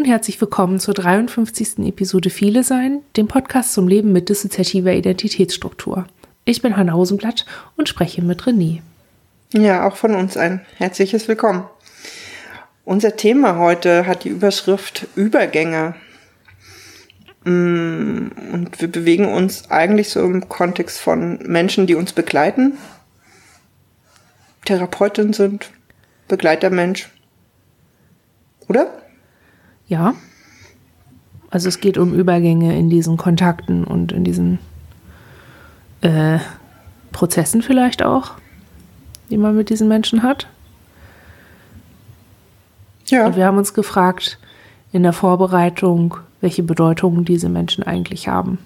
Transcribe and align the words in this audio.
Und 0.00 0.06
herzlich 0.06 0.40
willkommen 0.40 0.80
zur 0.80 0.94
53. 0.94 1.80
Episode 1.80 2.30
Viele 2.30 2.64
Sein, 2.64 3.02
dem 3.18 3.28
Podcast 3.28 3.74
zum 3.74 3.86
Leben 3.86 4.12
mit 4.12 4.30
dissoziativer 4.30 4.94
Identitätsstruktur. 4.94 6.06
Ich 6.46 6.62
bin 6.62 6.78
Hanna 6.78 6.94
Hosenblatt 6.94 7.44
und 7.76 7.86
spreche 7.86 8.22
mit 8.22 8.44
René. 8.44 8.80
Ja, 9.52 9.86
auch 9.86 9.96
von 9.96 10.14
uns 10.14 10.38
ein 10.38 10.62
herzliches 10.78 11.28
Willkommen. 11.28 11.64
Unser 12.86 13.18
Thema 13.18 13.58
heute 13.58 14.06
hat 14.06 14.24
die 14.24 14.30
Überschrift 14.30 15.06
Übergänge. 15.16 15.94
Mm, 17.44 18.28
und 18.54 18.80
wir 18.80 18.88
bewegen 18.88 19.26
uns 19.26 19.70
eigentlich 19.70 20.08
so 20.08 20.20
im 20.20 20.48
Kontext 20.48 20.98
von 20.98 21.40
Menschen, 21.42 21.86
die 21.86 21.94
uns 21.94 22.14
begleiten, 22.14 22.78
Therapeutin 24.64 25.34
sind, 25.34 25.68
Begleitermensch. 26.26 27.10
Oder? 28.66 28.99
Ja. 29.90 30.14
Also 31.50 31.68
es 31.68 31.80
geht 31.80 31.98
um 31.98 32.14
Übergänge 32.14 32.78
in 32.78 32.88
diesen 32.88 33.16
Kontakten 33.16 33.84
und 33.84 34.12
in 34.12 34.22
diesen 34.22 34.60
äh, 36.00 36.38
Prozessen 37.10 37.60
vielleicht 37.60 38.02
auch, 38.02 38.32
die 39.30 39.36
man 39.36 39.56
mit 39.56 39.68
diesen 39.68 39.88
Menschen 39.88 40.22
hat. 40.22 40.46
Ja. 43.06 43.26
Und 43.26 43.36
wir 43.36 43.44
haben 43.44 43.58
uns 43.58 43.74
gefragt 43.74 44.38
in 44.92 45.02
der 45.02 45.12
Vorbereitung, 45.12 46.16
welche 46.40 46.62
Bedeutung 46.62 47.24
diese 47.24 47.48
Menschen 47.48 47.82
eigentlich 47.82 48.28
haben 48.28 48.58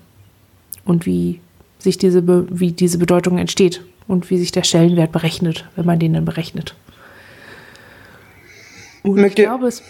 und 0.85 1.07
wie 1.07 1.41
sich 1.79 1.97
diese, 1.97 2.21
Be 2.21 2.47
wie 2.51 2.73
diese 2.73 2.99
Bedeutung 2.99 3.39
entsteht 3.39 3.83
und 4.07 4.29
wie 4.29 4.37
sich 4.37 4.53
der 4.53 4.63
Stellenwert 4.63 5.11
berechnet, 5.11 5.67
wenn 5.75 5.87
man 5.87 5.99
den 5.99 6.13
dann 6.13 6.27
berechnet. 6.27 6.75
Und 9.03 9.25
ich 9.25 9.35
glaube, 9.35 9.69
es 9.69 9.83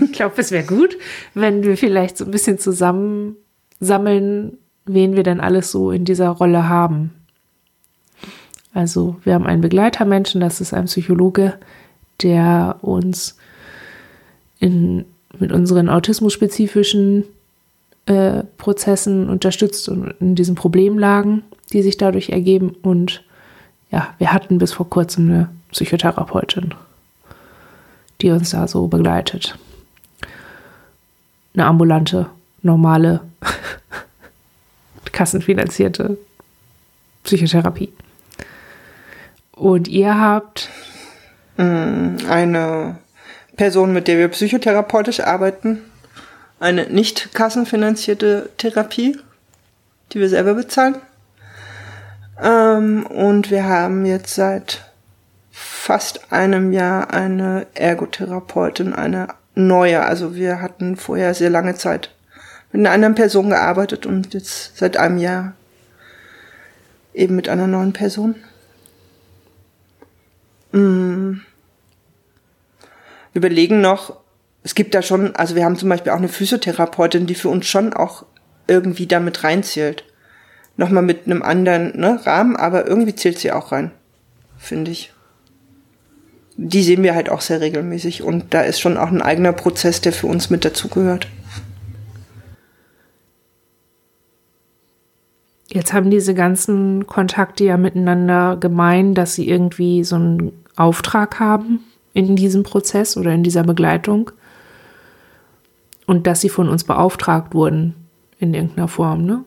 ich 0.00 0.12
glaube, 0.12 0.34
es 0.38 0.50
wäre 0.50 0.66
gut, 0.66 0.96
wenn 1.34 1.62
wir 1.62 1.76
vielleicht 1.76 2.18
so 2.18 2.24
ein 2.24 2.30
bisschen 2.30 2.58
zusammensammeln, 2.58 4.58
wen 4.84 5.16
wir 5.16 5.22
denn 5.22 5.40
alles 5.40 5.70
so 5.70 5.90
in 5.90 6.04
dieser 6.04 6.30
Rolle 6.30 6.68
haben. 6.68 7.12
Also 8.74 9.16
wir 9.24 9.34
haben 9.34 9.46
einen 9.46 9.60
Begleitermenschen, 9.60 10.40
das 10.40 10.60
ist 10.60 10.74
ein 10.74 10.86
Psychologe, 10.86 11.54
der 12.22 12.78
uns 12.82 13.36
in, 14.60 15.04
mit 15.38 15.52
unseren 15.52 15.88
autismusspezifischen 15.88 17.24
äh, 18.06 18.42
Prozessen 18.56 19.28
unterstützt 19.28 19.88
und 19.88 20.14
in 20.20 20.34
diesen 20.34 20.54
Problemlagen, 20.54 21.42
die 21.72 21.82
sich 21.82 21.96
dadurch 21.96 22.30
ergeben. 22.30 22.74
Und 22.82 23.22
ja, 23.90 24.14
wir 24.18 24.32
hatten 24.32 24.58
bis 24.58 24.72
vor 24.72 24.88
kurzem 24.88 25.28
eine 25.28 25.48
Psychotherapeutin, 25.70 26.74
die 28.20 28.30
uns 28.30 28.50
da 28.50 28.66
so 28.66 28.88
begleitet 28.88 29.58
eine 31.58 31.66
ambulante, 31.66 32.26
normale, 32.62 33.20
kassenfinanzierte 35.12 36.16
Psychotherapie. 37.24 37.92
Und 39.52 39.88
ihr 39.88 40.20
habt 40.20 40.70
mm, 41.56 42.18
eine 42.28 42.98
Person, 43.56 43.92
mit 43.92 44.06
der 44.06 44.18
wir 44.18 44.28
psychotherapeutisch 44.28 45.18
arbeiten, 45.18 45.80
eine 46.60 46.86
nicht 46.86 47.34
kassenfinanzierte 47.34 48.50
Therapie, 48.56 49.18
die 50.12 50.20
wir 50.20 50.28
selber 50.28 50.54
bezahlen. 50.54 50.96
Ähm, 52.40 53.04
und 53.06 53.50
wir 53.50 53.64
haben 53.64 54.06
jetzt 54.06 54.36
seit 54.36 54.84
fast 55.50 56.32
einem 56.32 56.72
Jahr 56.72 57.12
eine 57.12 57.66
Ergotherapeutin, 57.74 58.92
eine 58.92 59.28
neue. 59.58 60.02
Also 60.02 60.34
wir 60.34 60.62
hatten 60.62 60.96
vorher 60.96 61.34
sehr 61.34 61.50
lange 61.50 61.74
Zeit 61.74 62.14
mit 62.72 62.80
einer 62.80 62.94
anderen 62.94 63.14
Person 63.14 63.50
gearbeitet 63.50 64.06
und 64.06 64.32
jetzt 64.34 64.76
seit 64.76 64.96
einem 64.96 65.18
Jahr 65.18 65.54
eben 67.14 67.36
mit 67.36 67.48
einer 67.48 67.66
neuen 67.66 67.92
Person. 67.92 68.36
Mm. 70.72 71.40
Wir 73.32 73.40
überlegen 73.40 73.80
noch, 73.80 74.20
es 74.62 74.74
gibt 74.74 74.94
da 74.94 75.02
schon, 75.02 75.34
also 75.36 75.54
wir 75.54 75.64
haben 75.64 75.76
zum 75.76 75.88
Beispiel 75.88 76.12
auch 76.12 76.18
eine 76.18 76.28
Physiotherapeutin, 76.28 77.26
die 77.26 77.34
für 77.34 77.48
uns 77.48 77.66
schon 77.66 77.92
auch 77.92 78.24
irgendwie 78.66 79.06
damit 79.06 79.44
reinzählt. 79.44 80.04
Nochmal 80.76 81.02
mit 81.02 81.26
einem 81.26 81.42
anderen 81.42 81.98
ne, 81.98 82.20
Rahmen, 82.24 82.56
aber 82.56 82.86
irgendwie 82.86 83.14
zählt 83.14 83.38
sie 83.38 83.50
auch 83.50 83.72
rein, 83.72 83.90
finde 84.58 84.90
ich 84.90 85.12
die 86.60 86.82
sehen 86.82 87.04
wir 87.04 87.14
halt 87.14 87.30
auch 87.30 87.40
sehr 87.40 87.60
regelmäßig 87.60 88.24
und 88.24 88.52
da 88.52 88.62
ist 88.62 88.80
schon 88.80 88.96
auch 88.96 89.08
ein 89.08 89.22
eigener 89.22 89.52
Prozess, 89.52 90.00
der 90.00 90.12
für 90.12 90.26
uns 90.26 90.50
mit 90.50 90.64
dazugehört. 90.64 91.28
Jetzt 95.68 95.92
haben 95.92 96.10
diese 96.10 96.34
ganzen 96.34 97.06
Kontakte 97.06 97.62
ja 97.62 97.76
miteinander 97.76 98.56
gemein, 98.56 99.14
dass 99.14 99.34
sie 99.34 99.48
irgendwie 99.48 100.02
so 100.02 100.16
einen 100.16 100.52
Auftrag 100.74 101.38
haben 101.38 101.80
in 102.12 102.34
diesem 102.34 102.64
Prozess 102.64 103.16
oder 103.16 103.32
in 103.32 103.44
dieser 103.44 103.62
Begleitung 103.62 104.32
und 106.06 106.26
dass 106.26 106.40
sie 106.40 106.48
von 106.48 106.68
uns 106.68 106.82
beauftragt 106.82 107.54
wurden 107.54 107.94
in 108.40 108.52
irgendeiner 108.52 108.88
Form, 108.88 109.24
ne? 109.24 109.44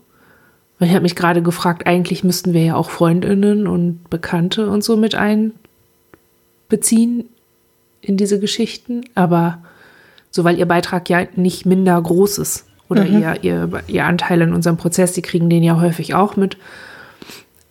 Ich 0.80 0.90
habe 0.90 1.02
mich 1.02 1.16
gerade 1.16 1.44
gefragt, 1.44 1.86
eigentlich 1.86 2.24
müssten 2.24 2.54
wir 2.54 2.64
ja 2.64 2.76
auch 2.76 2.90
Freundinnen 2.90 3.68
und 3.68 4.10
Bekannte 4.10 4.68
und 4.68 4.84
so 4.84 4.98
mit 4.98 5.14
ein 5.14 5.54
beziehen 6.72 7.30
in 8.02 8.18
diese 8.18 8.40
Geschichten, 8.40 9.04
aber 9.14 9.60
so 10.32 10.44
weil 10.44 10.58
ihr 10.58 10.66
Beitrag 10.66 11.08
ja 11.10 11.28
nicht 11.36 11.68
minder 11.68 12.02
groß 12.02 12.40
ist 12.40 12.66
oder 12.90 13.06
mhm. 13.06 13.22
ihr, 13.22 13.44
ihr, 13.44 13.84
ihr 13.86 14.06
Anteil 14.06 14.42
in 14.42 14.54
unserem 14.54 14.78
Prozess, 14.78 15.14
die 15.14 15.22
kriegen 15.22 15.50
den 15.50 15.62
ja 15.62 15.80
häufig 15.80 16.16
auch 16.16 16.36
mit. 16.36 16.58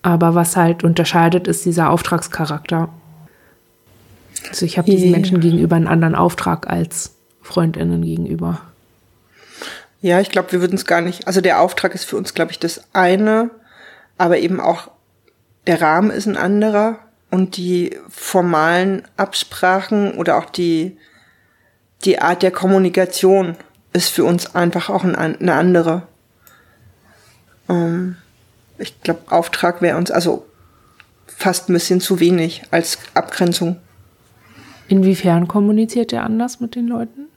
Aber 0.02 0.34
was 0.34 0.56
halt 0.56 0.84
unterscheidet, 0.84 1.48
ist 1.48 1.64
dieser 1.64 1.90
Auftragscharakter. 1.90 2.88
Also 4.48 4.64
ich 4.64 4.78
habe 4.78 4.90
diesen 4.90 5.10
Menschen 5.10 5.40
gegenüber 5.40 5.76
einen 5.76 5.88
anderen 5.88 6.14
Auftrag 6.14 6.68
als 6.70 7.14
Freundinnen 7.42 8.02
gegenüber. 8.02 8.60
Ja, 10.00 10.20
ich 10.20 10.30
glaube, 10.30 10.52
wir 10.52 10.60
würden 10.60 10.76
es 10.76 10.86
gar 10.86 11.02
nicht. 11.02 11.26
Also 11.26 11.40
der 11.40 11.60
Auftrag 11.60 11.94
ist 11.94 12.04
für 12.04 12.16
uns, 12.16 12.32
glaube 12.32 12.52
ich, 12.52 12.58
das 12.58 12.84
eine, 12.94 13.50
aber 14.16 14.38
eben 14.38 14.60
auch 14.60 14.90
der 15.66 15.82
Rahmen 15.82 16.10
ist 16.10 16.26
ein 16.26 16.38
anderer 16.38 16.98
und 17.30 17.56
die 17.56 17.96
formalen 18.08 19.02
Absprachen 19.16 20.12
oder 20.12 20.38
auch 20.38 20.46
die, 20.46 20.96
die 22.04 22.20
Art 22.20 22.42
der 22.42 22.50
Kommunikation 22.50 23.56
ist 23.92 24.08
für 24.08 24.24
uns 24.24 24.54
einfach 24.54 24.90
auch 24.90 25.04
ein, 25.04 25.16
eine 25.16 25.54
andere. 25.54 26.02
Ähm, 27.68 28.16
ich 28.78 29.00
glaube, 29.02 29.20
Auftrag 29.30 29.82
wäre 29.82 29.96
uns 29.96 30.10
also 30.10 30.46
fast 31.26 31.68
ein 31.68 31.72
bisschen 31.72 32.00
zu 32.00 32.20
wenig 32.20 32.62
als 32.70 32.98
Abgrenzung. 33.14 33.76
Inwiefern 34.88 35.46
kommuniziert 35.48 36.12
ihr 36.12 36.22
anders 36.22 36.60
mit 36.60 36.74
den 36.74 36.88
Leuten? 36.88 37.28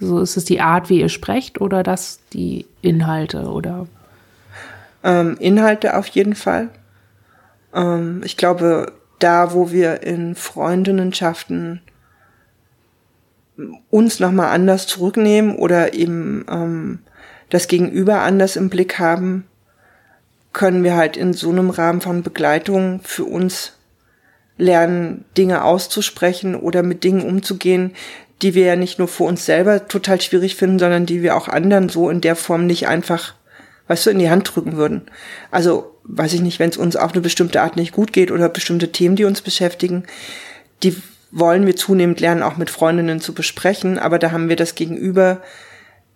So 0.00 0.20
ist 0.20 0.36
es 0.36 0.44
die 0.46 0.60
Art, 0.60 0.88
wie 0.88 1.00
ihr 1.00 1.08
sprecht 1.08 1.60
oder 1.60 1.82
das 1.82 2.20
die 2.32 2.66
Inhalte 2.82 3.50
oder? 3.50 3.86
Ähm, 5.04 5.36
Inhalte 5.38 5.96
auf 5.96 6.06
jeden 6.08 6.34
Fall. 6.34 6.70
Ähm, 7.74 8.22
ich 8.24 8.36
glaube, 8.36 8.92
da, 9.18 9.52
wo 9.52 9.70
wir 9.70 10.02
in 10.02 10.34
Freundinnenschaften 10.34 11.82
uns 13.90 14.20
nochmal 14.20 14.48
anders 14.48 14.86
zurücknehmen 14.86 15.56
oder 15.56 15.94
eben 15.94 16.46
ähm, 16.50 16.98
das 17.50 17.68
Gegenüber 17.68 18.20
anders 18.20 18.56
im 18.56 18.70
Blick 18.70 18.98
haben, 18.98 19.46
können 20.52 20.82
wir 20.82 20.96
halt 20.96 21.16
in 21.16 21.32
so 21.32 21.50
einem 21.50 21.70
Rahmen 21.70 22.00
von 22.00 22.22
Begleitung 22.22 23.00
für 23.02 23.24
uns 23.24 23.74
lernen, 24.56 25.24
Dinge 25.36 25.64
auszusprechen 25.64 26.54
oder 26.54 26.82
mit 26.82 27.04
Dingen 27.04 27.22
umzugehen, 27.22 27.92
die 28.42 28.54
wir 28.54 28.64
ja 28.64 28.76
nicht 28.76 28.98
nur 28.98 29.08
für 29.08 29.24
uns 29.24 29.44
selber 29.44 29.86
total 29.86 30.20
schwierig 30.20 30.56
finden, 30.56 30.78
sondern 30.78 31.06
die 31.06 31.22
wir 31.22 31.36
auch 31.36 31.48
anderen 31.48 31.88
so 31.88 32.10
in 32.10 32.20
der 32.20 32.36
Form 32.36 32.66
nicht 32.66 32.88
einfach, 32.88 33.34
weißt 33.90 34.06
du, 34.06 34.10
in 34.10 34.20
die 34.20 34.30
Hand 34.30 34.54
drücken 34.54 34.76
würden. 34.76 35.02
Also 35.50 35.96
weiß 36.04 36.32
ich 36.34 36.42
nicht, 36.42 36.60
wenn 36.60 36.70
es 36.70 36.76
uns 36.76 36.94
auf 36.94 37.10
eine 37.10 37.22
bestimmte 37.22 37.60
Art 37.60 37.74
nicht 37.74 37.90
gut 37.90 38.12
geht 38.12 38.30
oder 38.30 38.48
bestimmte 38.48 38.92
Themen, 38.92 39.16
die 39.16 39.24
uns 39.24 39.42
beschäftigen, 39.42 40.04
die 40.84 40.96
wollen 41.32 41.66
wir 41.66 41.74
zunehmend 41.74 42.20
lernen, 42.20 42.44
auch 42.44 42.56
mit 42.56 42.70
Freundinnen 42.70 43.20
zu 43.20 43.34
besprechen, 43.34 43.98
aber 43.98 44.20
da 44.20 44.30
haben 44.30 44.48
wir 44.48 44.54
das 44.54 44.76
Gegenüber 44.76 45.42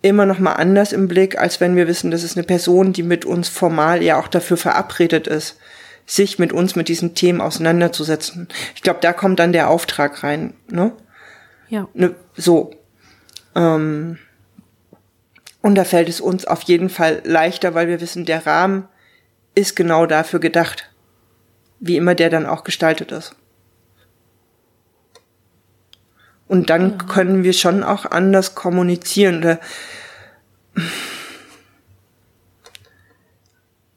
immer 0.01 0.25
noch 0.25 0.39
mal 0.39 0.53
anders 0.53 0.93
im 0.93 1.09
Blick, 1.09 1.37
als 1.37 1.59
wenn 1.59 1.75
wir 1.75 1.85
wissen, 1.85 2.11
das 2.11 2.23
ist 2.23 2.37
eine 2.37 2.45
Person, 2.45 2.93
die 2.93 3.03
mit 3.03 3.25
uns 3.25 3.49
formal 3.49 4.01
ja 4.01 4.17
auch 4.17 4.29
dafür 4.29 4.55
verabredet 4.55 5.27
ist, 5.27 5.57
sich 6.05 6.39
mit 6.39 6.53
uns 6.53 6.77
mit 6.77 6.87
diesen 6.87 7.13
Themen 7.13 7.41
auseinanderzusetzen. 7.41 8.47
Ich 8.75 8.83
glaube, 8.83 8.99
da 9.01 9.11
kommt 9.11 9.39
dann 9.39 9.51
der 9.51 9.69
Auftrag 9.69 10.23
rein, 10.23 10.53
ne? 10.69 10.93
Ja. 11.67 11.89
Ne, 11.93 12.15
so. 12.37 12.71
Ähm, 13.53 14.17
und 15.65 15.73
da 15.73 15.83
fällt 15.83 16.09
es 16.09 16.21
uns 16.21 16.45
auf 16.45 16.61
jeden 16.61 16.89
Fall 16.89 17.23
leichter, 17.25 17.73
weil 17.73 17.87
wir 17.87 17.99
wissen, 17.99 18.23
der 18.23 18.45
Rahmen 18.45 18.87
ist 19.55 19.75
genau 19.75 20.05
dafür 20.05 20.39
gedacht. 20.39 20.91
Wie 21.79 21.97
immer 21.97 22.13
der 22.13 22.29
dann 22.29 22.45
auch 22.45 22.63
gestaltet 22.63 23.11
ist. 23.11 23.35
Und 26.47 26.69
dann 26.69 26.91
ja. 26.91 26.97
können 27.07 27.43
wir 27.43 27.53
schon 27.53 27.81
auch 27.81 28.05
anders 28.05 28.53
kommunizieren 28.53 29.39
oder 29.39 29.59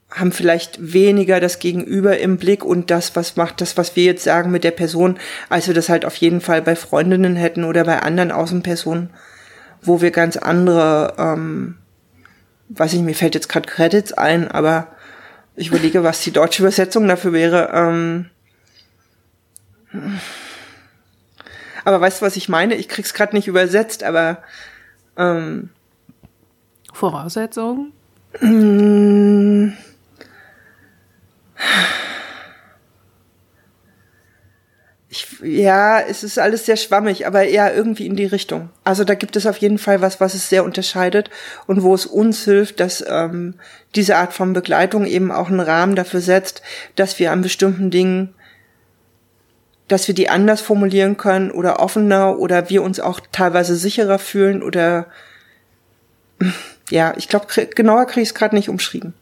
haben 0.09 0.31
vielleicht 0.31 0.91
weniger 0.91 1.39
das 1.39 1.59
Gegenüber 1.59 2.17
im 2.17 2.37
Blick 2.37 2.65
und 2.65 2.89
das, 2.89 3.15
was 3.15 3.35
macht 3.35 3.61
das, 3.61 3.77
was 3.77 3.95
wir 3.95 4.05
jetzt 4.05 4.23
sagen 4.23 4.49
mit 4.49 4.63
der 4.63 4.71
Person, 4.71 5.19
als 5.49 5.67
wir 5.67 5.75
das 5.75 5.87
halt 5.87 6.03
auf 6.03 6.15
jeden 6.15 6.41
Fall 6.41 6.63
bei 6.63 6.75
Freundinnen 6.75 7.35
hätten 7.35 7.63
oder 7.63 7.83
bei 7.83 8.01
anderen 8.01 8.31
Außenpersonen, 8.31 9.11
wo 9.81 10.01
wir 10.01 10.11
ganz 10.11 10.37
andere, 10.37 11.15
ähm, 11.17 11.77
weiß 12.69 12.93
ich, 12.93 13.01
mir 13.01 13.15
fällt 13.15 13.35
jetzt 13.35 13.49
gerade 13.49 13.69
Credits 13.69 14.13
ein, 14.13 14.49
aber 14.49 14.87
ich 15.55 15.69
überlege, 15.69 16.03
was 16.03 16.21
die 16.21 16.31
deutsche 16.31 16.61
Übersetzung 16.61 17.07
dafür 17.07 17.33
wäre. 17.33 17.69
Ähm, 17.73 18.29
aber 21.83 22.01
weißt 22.01 22.21
du, 22.21 22.25
was 22.25 22.35
ich 22.35 22.49
meine? 22.49 22.75
Ich 22.75 22.87
krieg's 22.87 23.13
gerade 23.13 23.35
nicht 23.35 23.47
übersetzt, 23.47 24.03
aber 24.03 24.43
ähm, 25.17 25.69
Voraussetzungen? 26.93 27.91
Mm, 28.41 29.73
ich, 35.09 35.27
ja, 35.41 35.99
es 36.01 36.23
ist 36.23 36.37
alles 36.37 36.65
sehr 36.65 36.75
schwammig, 36.75 37.25
aber 37.25 37.43
eher 37.45 37.73
irgendwie 37.73 38.05
in 38.05 38.15
die 38.15 38.25
Richtung. 38.25 38.69
Also 38.83 39.03
da 39.03 39.15
gibt 39.15 39.35
es 39.35 39.45
auf 39.45 39.57
jeden 39.57 39.77
Fall 39.77 40.01
was, 40.01 40.19
was 40.19 40.33
es 40.33 40.49
sehr 40.49 40.63
unterscheidet 40.63 41.29
und 41.67 41.83
wo 41.83 41.93
es 41.93 42.05
uns 42.05 42.43
hilft, 42.43 42.79
dass 42.79 43.03
ähm, 43.07 43.55
diese 43.95 44.17
Art 44.17 44.33
von 44.33 44.53
Begleitung 44.53 45.05
eben 45.05 45.31
auch 45.31 45.47
einen 45.47 45.59
Rahmen 45.59 45.95
dafür 45.95 46.21
setzt, 46.21 46.61
dass 46.95 47.19
wir 47.19 47.31
an 47.31 47.41
bestimmten 47.41 47.89
Dingen, 47.89 48.33
dass 49.87 50.07
wir 50.07 50.15
die 50.15 50.29
anders 50.29 50.61
formulieren 50.61 51.17
können 51.17 51.51
oder 51.51 51.79
offener 51.79 52.37
oder 52.37 52.69
wir 52.69 52.83
uns 52.83 52.99
auch 52.99 53.19
teilweise 53.31 53.75
sicherer 53.75 54.19
fühlen 54.19 54.61
oder 54.61 55.07
ja, 56.89 57.13
ich 57.17 57.29
glaube, 57.29 57.47
genauer 57.75 58.05
kriege 58.05 58.21
ich 58.21 58.29
es 58.29 58.35
gerade 58.35 58.55
nicht 58.55 58.69
umschrieben. 58.69 59.13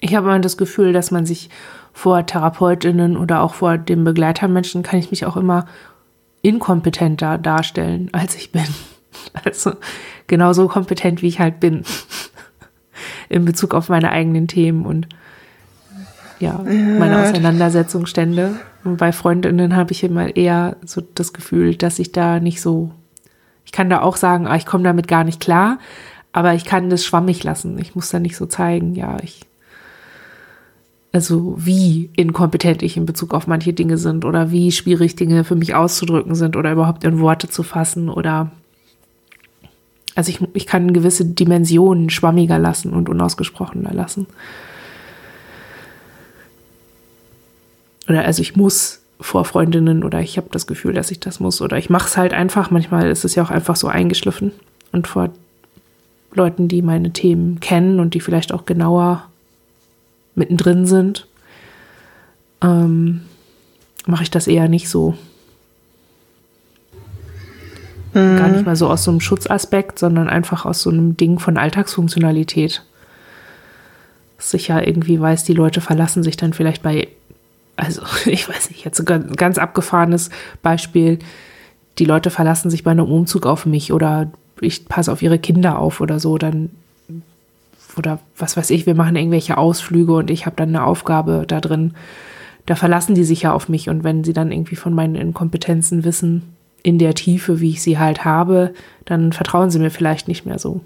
Ich 0.00 0.14
habe 0.14 0.26
immer 0.26 0.38
das 0.38 0.56
Gefühl, 0.56 0.92
dass 0.92 1.10
man 1.10 1.26
sich 1.26 1.48
vor 1.94 2.26
Therapeutinnen 2.26 3.16
oder 3.16 3.40
auch 3.40 3.54
vor 3.54 3.78
dem 3.78 4.04
Begleitermenschen 4.04 4.82
kann 4.82 4.98
ich 4.98 5.10
mich 5.10 5.24
auch 5.24 5.36
immer 5.36 5.64
inkompetenter 6.42 7.38
darstellen, 7.38 8.10
als 8.12 8.34
ich 8.34 8.52
bin. 8.52 8.66
Also 9.44 9.72
genauso 10.26 10.66
kompetent, 10.66 11.22
wie 11.22 11.28
ich 11.28 11.38
halt 11.38 11.60
bin. 11.60 11.84
In 13.28 13.44
Bezug 13.44 13.72
auf 13.72 13.88
meine 13.88 14.10
eigenen 14.10 14.48
Themen 14.48 14.84
und 14.84 15.08
ja, 16.40 16.60
meine 16.64 17.22
Auseinandersetzungsstände. 17.22 18.56
Und 18.82 18.96
bei 18.98 19.12
Freundinnen 19.12 19.76
habe 19.76 19.92
ich 19.92 20.02
immer 20.02 20.36
eher 20.36 20.76
so 20.84 21.00
das 21.00 21.32
Gefühl, 21.32 21.76
dass 21.76 22.00
ich 22.00 22.10
da 22.10 22.40
nicht 22.40 22.60
so, 22.60 22.90
ich 23.64 23.72
kann 23.72 23.88
da 23.88 24.02
auch 24.02 24.16
sagen, 24.16 24.46
ah, 24.46 24.56
ich 24.56 24.66
komme 24.66 24.84
damit 24.84 25.06
gar 25.06 25.24
nicht 25.24 25.40
klar, 25.40 25.78
aber 26.32 26.54
ich 26.54 26.64
kann 26.64 26.90
das 26.90 27.04
schwammig 27.04 27.44
lassen. 27.44 27.78
Ich 27.78 27.94
muss 27.94 28.10
da 28.10 28.18
nicht 28.18 28.36
so 28.36 28.46
zeigen, 28.46 28.94
ja, 28.94 29.16
ich 29.22 29.46
also 31.14 31.54
wie 31.56 32.10
inkompetent 32.16 32.82
ich 32.82 32.96
in 32.96 33.06
Bezug 33.06 33.34
auf 33.34 33.46
manche 33.46 33.72
Dinge 33.72 33.98
sind 33.98 34.24
oder 34.24 34.50
wie 34.50 34.72
schwierig 34.72 35.14
Dinge 35.14 35.44
für 35.44 35.54
mich 35.54 35.76
auszudrücken 35.76 36.34
sind 36.34 36.56
oder 36.56 36.72
überhaupt 36.72 37.04
in 37.04 37.20
Worte 37.20 37.48
zu 37.48 37.62
fassen 37.62 38.08
oder 38.08 38.50
also 40.16 40.30
ich, 40.30 40.40
ich 40.54 40.66
kann 40.66 40.92
gewisse 40.92 41.24
Dimensionen 41.24 42.10
schwammiger 42.10 42.58
lassen 42.58 42.92
und 42.92 43.08
unausgesprochener 43.08 43.94
lassen. 43.94 44.26
Oder 48.08 48.24
also 48.24 48.42
ich 48.42 48.56
muss 48.56 49.00
vor 49.20 49.44
Freundinnen 49.44 50.02
oder 50.02 50.20
ich 50.20 50.36
habe 50.36 50.48
das 50.50 50.66
Gefühl, 50.66 50.94
dass 50.94 51.12
ich 51.12 51.20
das 51.20 51.38
muss 51.38 51.62
oder 51.62 51.78
ich 51.78 51.90
mache 51.90 52.08
es 52.08 52.16
halt 52.16 52.34
einfach. 52.34 52.72
Manchmal 52.72 53.08
ist 53.08 53.24
es 53.24 53.36
ja 53.36 53.44
auch 53.44 53.50
einfach 53.50 53.76
so 53.76 53.86
eingeschliffen 53.86 54.50
und 54.90 55.06
vor 55.06 55.30
Leuten, 56.32 56.66
die 56.66 56.82
meine 56.82 57.12
Themen 57.12 57.60
kennen 57.60 58.00
und 58.00 58.14
die 58.14 58.20
vielleicht 58.20 58.52
auch 58.52 58.66
genauer 58.66 59.28
mittendrin 60.34 60.86
sind, 60.86 61.26
ähm, 62.62 63.22
mache 64.06 64.24
ich 64.24 64.30
das 64.30 64.46
eher 64.46 64.68
nicht 64.68 64.88
so. 64.88 65.14
Mhm. 68.14 68.36
Gar 68.36 68.48
nicht 68.48 68.66
mal 68.66 68.76
so 68.76 68.88
aus 68.88 69.04
so 69.04 69.10
einem 69.10 69.20
Schutzaspekt, 69.20 69.98
sondern 69.98 70.28
einfach 70.28 70.64
aus 70.64 70.80
so 70.80 70.90
einem 70.90 71.16
Ding 71.16 71.38
von 71.38 71.56
Alltagsfunktionalität. 71.56 72.82
Sicher 74.38 74.86
irgendwie 74.86 75.20
weiß, 75.20 75.44
die 75.44 75.54
Leute 75.54 75.80
verlassen 75.80 76.22
sich 76.22 76.36
dann 76.36 76.52
vielleicht 76.52 76.82
bei, 76.82 77.08
also 77.76 78.02
ich 78.26 78.48
weiß 78.48 78.70
nicht, 78.70 78.84
jetzt 78.84 79.08
ein 79.08 79.32
ganz 79.32 79.58
abgefahrenes 79.58 80.30
Beispiel, 80.62 81.18
die 81.98 82.04
Leute 82.04 82.30
verlassen 82.30 82.70
sich 82.70 82.82
bei 82.82 82.90
einem 82.90 83.10
Umzug 83.10 83.46
auf 83.46 83.66
mich 83.66 83.92
oder 83.92 84.30
ich 84.60 84.86
passe 84.86 85.12
auf 85.12 85.22
ihre 85.22 85.38
Kinder 85.38 85.78
auf 85.78 86.00
oder 86.00 86.18
so, 86.18 86.38
dann 86.38 86.70
oder 87.96 88.18
was 88.36 88.56
weiß 88.56 88.70
ich, 88.70 88.86
wir 88.86 88.94
machen 88.94 89.16
irgendwelche 89.16 89.58
Ausflüge 89.58 90.14
und 90.14 90.30
ich 90.30 90.46
habe 90.46 90.56
dann 90.56 90.70
eine 90.70 90.84
Aufgabe 90.84 91.44
da 91.46 91.60
drin. 91.60 91.94
Da 92.66 92.76
verlassen 92.76 93.14
die 93.14 93.24
sich 93.24 93.42
ja 93.42 93.52
auf 93.52 93.68
mich 93.68 93.88
und 93.88 94.04
wenn 94.04 94.24
sie 94.24 94.32
dann 94.32 94.52
irgendwie 94.52 94.76
von 94.76 94.94
meinen 94.94 95.16
Inkompetenzen 95.16 96.04
wissen, 96.04 96.54
in 96.82 96.98
der 96.98 97.14
Tiefe, 97.14 97.60
wie 97.60 97.70
ich 97.70 97.82
sie 97.82 97.98
halt 97.98 98.24
habe, 98.24 98.74
dann 99.06 99.32
vertrauen 99.32 99.70
sie 99.70 99.78
mir 99.78 99.90
vielleicht 99.90 100.28
nicht 100.28 100.44
mehr 100.44 100.58
so. 100.58 100.82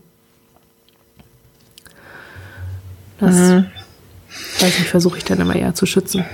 Das, 3.18 3.34
mhm. 3.34 3.66
weiß 4.60 4.78
nicht, 4.78 4.88
versuche 4.88 5.18
ich 5.18 5.24
dann 5.24 5.40
immer 5.40 5.56
eher 5.56 5.74
zu 5.74 5.86
schützen. 5.86 6.24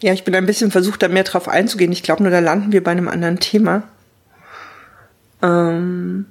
Ja, 0.00 0.12
ich 0.12 0.24
bin 0.24 0.34
ein 0.34 0.46
bisschen 0.46 0.70
versucht, 0.70 1.02
da 1.02 1.08
mehr 1.08 1.24
drauf 1.24 1.48
einzugehen. 1.48 1.92
Ich 1.92 2.02
glaube 2.02 2.22
nur, 2.22 2.30
da 2.30 2.38
landen 2.38 2.72
wir 2.72 2.82
bei 2.82 2.92
einem 2.92 3.08
anderen 3.08 3.40
Thema. 3.40 3.82
Ähm 5.42 6.26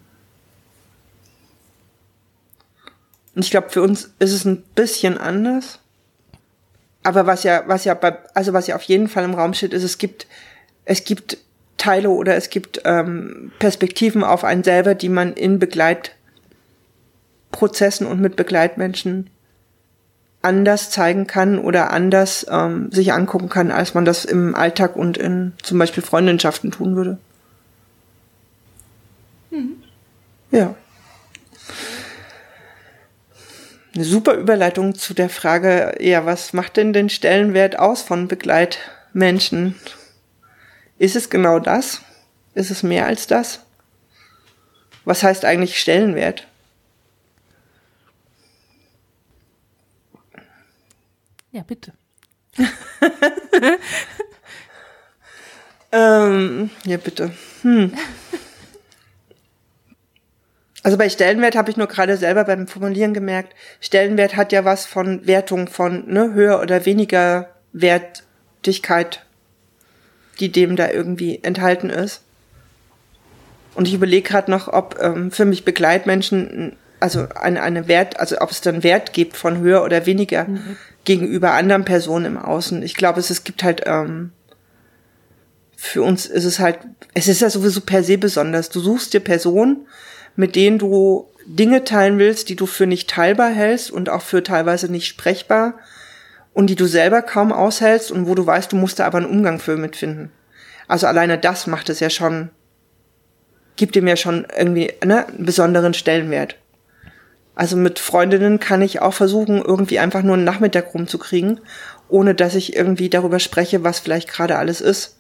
und 3.36 3.46
ich 3.46 3.52
glaube, 3.52 3.70
für 3.70 3.82
uns 3.82 4.12
ist 4.20 4.34
es 4.34 4.46
ein 4.46 4.64
bisschen 4.76 5.18
anders. 5.18 5.80
Aber 7.04 7.26
was 7.26 7.44
ja, 7.44 7.64
was 7.68 7.86
ja 7.86 7.94
bei, 7.94 8.18
also 8.34 8.52
was 8.52 8.68
ja 8.68 8.76
auf 8.76 8.84
jeden 8.84 9.08
Fall 9.08 9.24
im 9.24 9.34
Raum 9.34 9.54
steht, 9.54 9.74
ist, 9.74 9.84
es 9.84 9.98
gibt, 9.98 10.28
es 10.86 11.04
gibt 11.04 11.38
Teile 11.78 12.10
oder 12.10 12.36
es 12.36 12.50
gibt 12.50 12.82
ähm, 12.84 13.52
Perspektiven 13.60 14.24
auf 14.24 14.44
einen 14.44 14.64
selber, 14.64 14.96
die 14.96 15.10
man 15.10 15.34
in 15.34 15.60
Begleitprozessen 15.60 18.08
und 18.08 18.20
mit 18.20 18.36
Begleitmenschen 18.36 19.30
anders 20.42 20.90
zeigen 20.90 21.28
kann 21.28 21.60
oder 21.60 21.92
anders 21.92 22.46
ähm, 22.50 22.92
sich 22.92 23.14
angucken 23.14 23.50
kann, 23.50 23.72
als 23.72 23.94
man 23.94 24.06
das 24.06 24.26
im 24.26 24.56
Alltag 24.56 24.96
und 24.96 25.18
in 25.18 25.54
zum 25.62 25.78
Beispiel 25.78 26.04
Freundschaften 26.04 26.72
tun 26.72 26.96
würde. 26.96 27.18
Mhm. 29.52 29.84
Ja. 30.52 30.76
Eine 33.94 34.06
super 34.06 34.36
Überleitung 34.36 34.96
zu 34.96 35.14
der 35.14 35.30
Frage, 35.30 35.96
ja, 36.00 36.26
was 36.26 36.54
macht 36.54 36.78
denn 36.78 36.94
den 36.94 37.10
Stellenwert 37.10 37.80
aus 37.80 38.04
von 38.04 38.28
Begleitmenschen? 38.28 39.76
Ist 41.00 41.16
es 41.16 41.30
genau 41.30 41.60
das? 41.60 42.02
Ist 42.54 42.72
es 42.72 42.84
mehr 42.84 43.06
als 43.08 43.28
das? 43.28 43.62
Was 45.04 45.24
heißt 45.24 45.46
eigentlich 45.46 45.80
Stellenwert? 45.80 46.48
Ja, 51.52 51.64
bitte. 51.64 51.94
ähm, 55.92 56.70
ja, 56.86 56.98
bitte. 56.98 57.32
Hm. 57.62 57.94
Also 60.88 60.98
bei 60.98 61.10
Stellenwert 61.10 61.58
habe 61.58 61.70
ich 61.70 61.76
nur 61.76 61.88
gerade 61.88 62.16
selber 62.16 62.46
beim 62.46 62.66
Formulieren 62.66 63.14
gemerkt, 63.14 63.54
Stellenwert 63.82 64.38
hat 64.38 64.54
ja 64.54 64.64
was 64.64 64.86
von 64.86 65.28
Wertung 65.28 65.68
von 65.68 66.08
ne, 66.08 66.34
höher 66.34 66.62
oder 66.62 66.86
weniger 66.86 67.50
Wertigkeit, 67.74 69.26
die 70.40 70.50
dem 70.50 70.78
da 70.78 70.90
irgendwie 70.90 71.44
enthalten 71.44 71.90
ist. 71.90 72.22
Und 73.76 73.90
ich 73.90 73.96
überlege 73.96 74.30
gerade 74.30 74.50
noch, 74.50 74.70
ob 74.70 74.98
ähm, 75.02 75.30
für 75.30 75.44
mich 75.44 75.66
Begleitmenschen, 75.66 76.78
also 77.02 77.28
eine, 77.36 77.64
eine 77.64 77.90
Wert, 77.90 78.22
also 78.22 78.38
ob 78.40 78.52
es 78.52 78.62
dann 78.62 78.82
Wert 78.82 79.12
gibt 79.12 79.36
von 79.36 79.60
höher 79.60 79.84
oder 79.84 80.06
weniger 80.06 80.46
mhm. 80.46 80.78
gegenüber 81.04 81.52
anderen 81.52 81.84
Personen 81.84 82.24
im 82.24 82.38
Außen. 82.38 82.82
Ich 82.82 82.96
glaube, 82.96 83.20
es, 83.20 83.30
es 83.30 83.44
gibt 83.44 83.62
halt, 83.62 83.82
ähm, 83.88 84.32
für 85.76 86.02
uns 86.04 86.28
ist 86.28 86.46
es 86.46 86.60
halt, 86.60 86.80
es 87.14 87.28
ist 87.28 87.42
ja 87.42 87.50
sowieso 87.50 87.82
per 87.82 88.06
se 88.06 88.18
besonders. 88.18 88.70
Du 88.70 88.80
suchst 88.80 89.14
dir 89.14 89.20
Personen, 89.20 89.86
mit 90.38 90.56
denen 90.56 90.80
du 90.80 91.28
Dinge 91.46 91.84
teilen 91.84 92.18
willst, 92.18 92.48
die 92.48 92.56
du 92.56 92.66
für 92.66 92.88
nicht 92.88 93.10
teilbar 93.10 93.50
hältst 93.50 93.92
und 93.92 94.10
auch 94.10 94.22
für 94.22 94.42
teilweise 94.44 94.90
nicht 94.90 95.08
sprechbar 95.08 95.74
und 96.54 96.70
die 96.70 96.76
du 96.76 96.86
selber 96.86 97.22
kaum 97.22 97.52
aushältst 97.52 98.10
und 98.12 98.28
wo 98.28 98.36
du 98.36 98.46
weißt, 98.46 98.72
du 98.72 98.78
musst 98.78 99.00
da 99.00 99.06
aber 99.06 99.18
einen 99.18 99.28
Umgang 99.28 99.60
für 99.60 99.76
mitfinden. 99.76 100.32
Also 100.88 101.08
alleine 101.08 101.38
das 101.38 101.68
macht 101.68 101.90
es 101.90 102.00
ja 102.00 102.10
schon, 102.10 102.50
gibt 103.76 103.96
dem 103.96 104.08
ja 104.08 104.16
schon 104.16 104.48
irgendwie 104.58 104.94
ne, 105.04 105.28
einen 105.28 105.46
besonderen 105.46 105.94
Stellenwert. 105.94 106.56
Also 107.56 107.76
mit 107.76 108.00
Freundinnen 108.00 108.60
kann 108.60 108.82
ich 108.82 109.02
auch 109.02 109.14
versuchen, 109.14 109.62
irgendwie 109.62 110.00
einfach 110.00 110.22
nur 110.22 110.36
einen 110.36 110.46
Nachmittag 110.46 110.94
rumzukriegen 110.94 111.60
ohne 112.10 112.36
dass 112.36 112.56
ich 112.56 112.76
irgendwie 112.76 113.10
darüber 113.10 113.40
spreche, 113.40 113.84
was 113.84 114.00
vielleicht 114.00 114.30
gerade 114.30 114.58
alles 114.58 114.82
ist. 114.82 115.17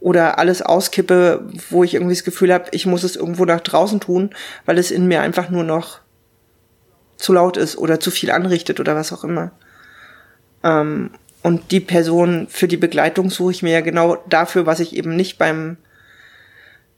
Oder 0.00 0.38
alles 0.38 0.62
auskippe, 0.62 1.48
wo 1.70 1.82
ich 1.82 1.94
irgendwie 1.94 2.14
das 2.14 2.24
Gefühl 2.24 2.52
habe, 2.52 2.66
ich 2.70 2.86
muss 2.86 3.02
es 3.02 3.16
irgendwo 3.16 3.44
nach 3.44 3.60
draußen 3.60 4.00
tun, 4.00 4.30
weil 4.64 4.78
es 4.78 4.90
in 4.90 5.08
mir 5.08 5.22
einfach 5.22 5.50
nur 5.50 5.64
noch 5.64 6.00
zu 7.16 7.32
laut 7.32 7.56
ist 7.56 7.76
oder 7.76 7.98
zu 7.98 8.10
viel 8.10 8.30
anrichtet 8.30 8.78
oder 8.80 8.94
was 8.94 9.12
auch 9.12 9.24
immer. 9.24 9.50
Ähm, 10.62 11.10
und 11.42 11.70
die 11.70 11.80
Person 11.80 12.46
für 12.48 12.68
die 12.68 12.76
Begleitung 12.76 13.30
suche 13.30 13.52
ich 13.52 13.62
mir 13.62 13.72
ja 13.72 13.80
genau 13.80 14.16
dafür, 14.28 14.66
was 14.66 14.80
ich 14.80 14.96
eben 14.96 15.14
nicht 15.14 15.38
beim, 15.38 15.76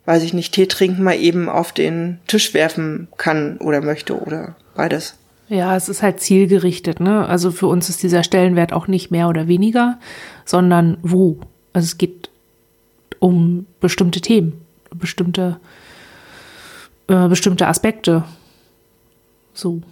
weiß 0.06 0.22
ich 0.22 0.32
nicht, 0.32 0.54
Tee 0.54 0.66
trinken 0.66 1.02
mal 1.02 1.16
eben 1.16 1.48
auf 1.48 1.72
den 1.72 2.20
Tisch 2.26 2.54
werfen 2.54 3.08
kann 3.16 3.58
oder 3.58 3.80
möchte 3.80 4.18
oder 4.18 4.56
beides. 4.74 5.14
Ja, 5.48 5.76
es 5.76 5.88
ist 5.88 6.02
halt 6.02 6.20
zielgerichtet, 6.20 7.00
ne? 7.00 7.26
Also 7.26 7.50
für 7.50 7.66
uns 7.66 7.88
ist 7.88 8.02
dieser 8.02 8.22
Stellenwert 8.22 8.72
auch 8.72 8.86
nicht 8.86 9.10
mehr 9.10 9.28
oder 9.28 9.48
weniger, 9.48 9.98
sondern 10.44 10.96
wo. 11.02 11.40
Also 11.72 11.86
es 11.86 11.98
geht 11.98 12.29
um 13.20 13.66
bestimmte 13.78 14.20
Themen, 14.20 14.60
bestimmte, 14.94 15.60
äh, 17.06 17.28
bestimmte 17.28 17.68
Aspekte. 17.68 18.24
So. 19.54 19.82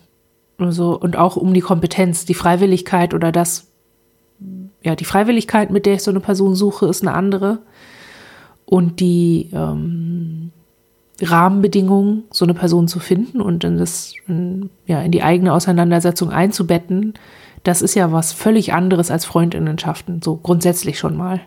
Also, 0.59 0.99
und 0.99 1.17
auch 1.17 1.37
um 1.37 1.55
die 1.55 1.61
Kompetenz, 1.61 2.25
die 2.25 2.35
Freiwilligkeit 2.35 3.15
oder 3.15 3.31
das, 3.31 3.69
ja, 4.83 4.97
die 4.97 5.05
Freiwilligkeit, 5.05 5.71
mit 5.71 5.87
der 5.87 5.95
ich 5.95 6.03
so 6.03 6.11
eine 6.11 6.21
Person 6.21 6.57
suche, 6.57 6.87
ist 6.87 7.03
eine 7.03 7.15
andere. 7.15 7.59
Und 8.65 8.99
die, 8.99 9.51
ähm, 9.53 10.51
Rahmenbedingungen, 11.21 12.25
so 12.31 12.45
eine 12.45 12.55
Person 12.55 12.87
zu 12.87 13.01
finden 13.01 13.41
und 13.41 13.65
in, 13.65 13.79
das, 13.79 14.15
in, 14.29 14.71
ja, 14.87 15.01
in 15.03 15.11
die 15.11 15.23
eigene 15.23 15.53
Auseinandersetzung 15.53 16.31
einzubetten, 16.31 17.15
das 17.65 17.83
ist 17.83 17.95
ja 17.95 18.13
was 18.13 18.33
völlig 18.33 18.73
anderes 18.73 19.11
als 19.11 19.25
Freundinnenschaften, 19.25 20.23
so 20.23 20.37
grundsätzlich 20.37 20.99
schon 20.99 21.17
mal. 21.17 21.41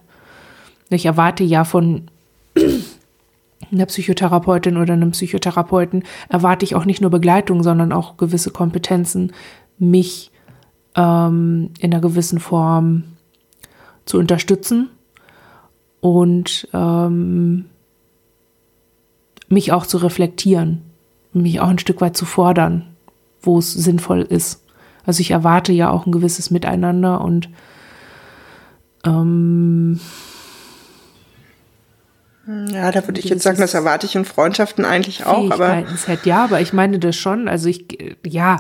Ich 0.96 1.06
erwarte 1.06 1.44
ja 1.44 1.64
von 1.64 2.08
einer 3.72 3.86
Psychotherapeutin 3.86 4.78
oder 4.78 4.94
einem 4.94 5.12
Psychotherapeuten, 5.12 6.04
erwarte 6.30 6.66
ich 6.66 6.76
auch 6.76 6.86
nicht 6.86 7.02
nur 7.02 7.12
Begleitung, 7.12 7.64
sondern 7.64 7.92
auch 7.92 8.18
gewisse 8.18 8.52
Kompetenzen, 8.52 9.32
mich 9.80 10.32
ähm, 10.96 11.72
in 11.80 11.94
einer 11.94 12.02
gewissen 12.02 12.40
Form 12.40 13.04
zu 14.06 14.18
unterstützen 14.20 14.90
und 16.02 16.68
ähm, 16.74 17.66
mich 19.48 19.72
auch 19.72 19.86
zu 19.86 19.98
reflektieren, 19.98 20.82
mich 21.34 21.62
auch 21.62 21.70
ein 21.70 21.80
Stück 21.80 22.02
weit 22.02 22.18
zu 22.18 22.26
fordern, 22.26 22.88
wo 23.42 23.60
es 23.60 23.74
sinnvoll 23.74 24.22
ist. 24.22 24.66
Also 25.06 25.22
ich 25.22 25.32
erwarte 25.32 25.72
ja 25.72 25.90
auch 25.90 26.06
ein 26.06 26.12
gewisses 26.12 26.52
Miteinander 26.52 27.22
und 27.22 27.50
ähm, 29.06 30.00
ja, 32.48 32.92
da 32.92 33.08
würde 33.08 33.20
ich 33.20 33.30
jetzt 33.30 33.44
sagen, 33.44 33.60
das 33.60 33.74
erwarte 33.74 34.08
ich 34.08 34.16
in 34.16 34.26
Freundschaften 34.26 34.84
eigentlich 34.84 35.26
auch. 35.26 35.52
Aber 35.52 35.84
Set, 35.96 36.26
ja, 36.26 36.44
aber 36.44 36.60
ich 36.60 36.74
meine 36.74 36.98
das 36.98 37.16
schon. 37.16 37.48
Also 37.48 37.70
ich, 37.70 37.86
ja, 38.26 38.58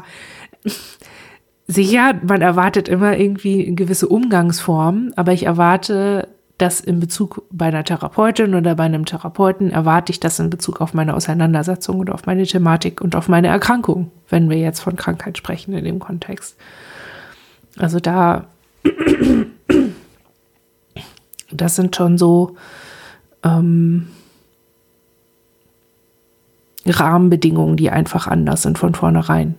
sicher, 1.67 2.13
man 2.21 2.41
erwartet 2.41 2.87
immer 2.87 3.17
irgendwie 3.17 3.65
eine 3.65 3.75
gewisse 3.75 4.07
Umgangsform, 4.07 5.13
aber 5.15 5.33
ich 5.33 5.45
erwarte 5.45 6.27
das 6.61 6.79
in 6.79 6.99
Bezug 6.99 7.43
bei 7.49 7.65
einer 7.65 7.83
Therapeutin 7.83 8.53
oder 8.53 8.75
bei 8.75 8.83
einem 8.83 9.05
Therapeuten 9.05 9.71
erwarte 9.71 10.11
ich 10.11 10.19
das 10.19 10.37
in 10.37 10.51
Bezug 10.51 10.79
auf 10.79 10.93
meine 10.93 11.15
Auseinandersetzung 11.15 11.99
und 11.99 12.11
auf 12.11 12.27
meine 12.27 12.45
Thematik 12.45 13.01
und 13.01 13.15
auf 13.15 13.27
meine 13.27 13.47
Erkrankung, 13.47 14.11
wenn 14.29 14.47
wir 14.47 14.57
jetzt 14.57 14.79
von 14.79 14.95
Krankheit 14.95 15.39
sprechen 15.39 15.73
in 15.73 15.85
dem 15.85 15.97
Kontext. 15.97 16.55
Also 17.79 17.99
da, 17.99 18.45
das 21.51 21.75
sind 21.75 21.95
schon 21.95 22.19
so 22.19 22.55
ähm, 23.43 24.07
Rahmenbedingungen, 26.85 27.77
die 27.77 27.89
einfach 27.89 28.27
anders 28.27 28.63
sind 28.63 28.77
von 28.77 28.95
vornherein. 28.95 29.55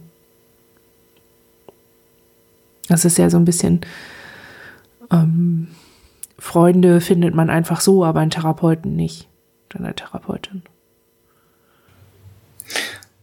Das 2.89 3.05
ist 3.05 3.19
ja 3.19 3.31
so 3.31 3.37
ein 3.37 3.45
bisschen 3.45 3.81
ähm, 5.11 5.69
Freunde 6.39 7.01
findet 7.01 7.35
man 7.35 7.51
einfach 7.51 7.81
so, 7.81 8.05
aber 8.05 8.21
einen 8.21 8.31
Therapeuten 8.31 8.97
nicht. 8.97 9.29
Oder 9.71 9.85
eine 9.85 9.95
Therapeutin. 9.95 10.63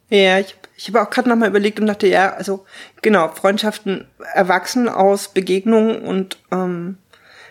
Ja, 0.09 0.39
ich, 0.39 0.55
ich 0.77 0.87
habe 0.87 1.01
auch 1.01 1.09
gerade 1.09 1.27
nochmal 1.27 1.49
überlegt 1.49 1.79
und 1.79 1.87
dachte, 1.87 2.07
ja, 2.07 2.33
also 2.33 2.65
genau, 3.01 3.27
Freundschaften 3.27 4.07
erwachsen 4.33 4.87
aus 4.87 5.27
Begegnungen 5.27 6.01
und 6.01 6.37
ähm, 6.51 6.97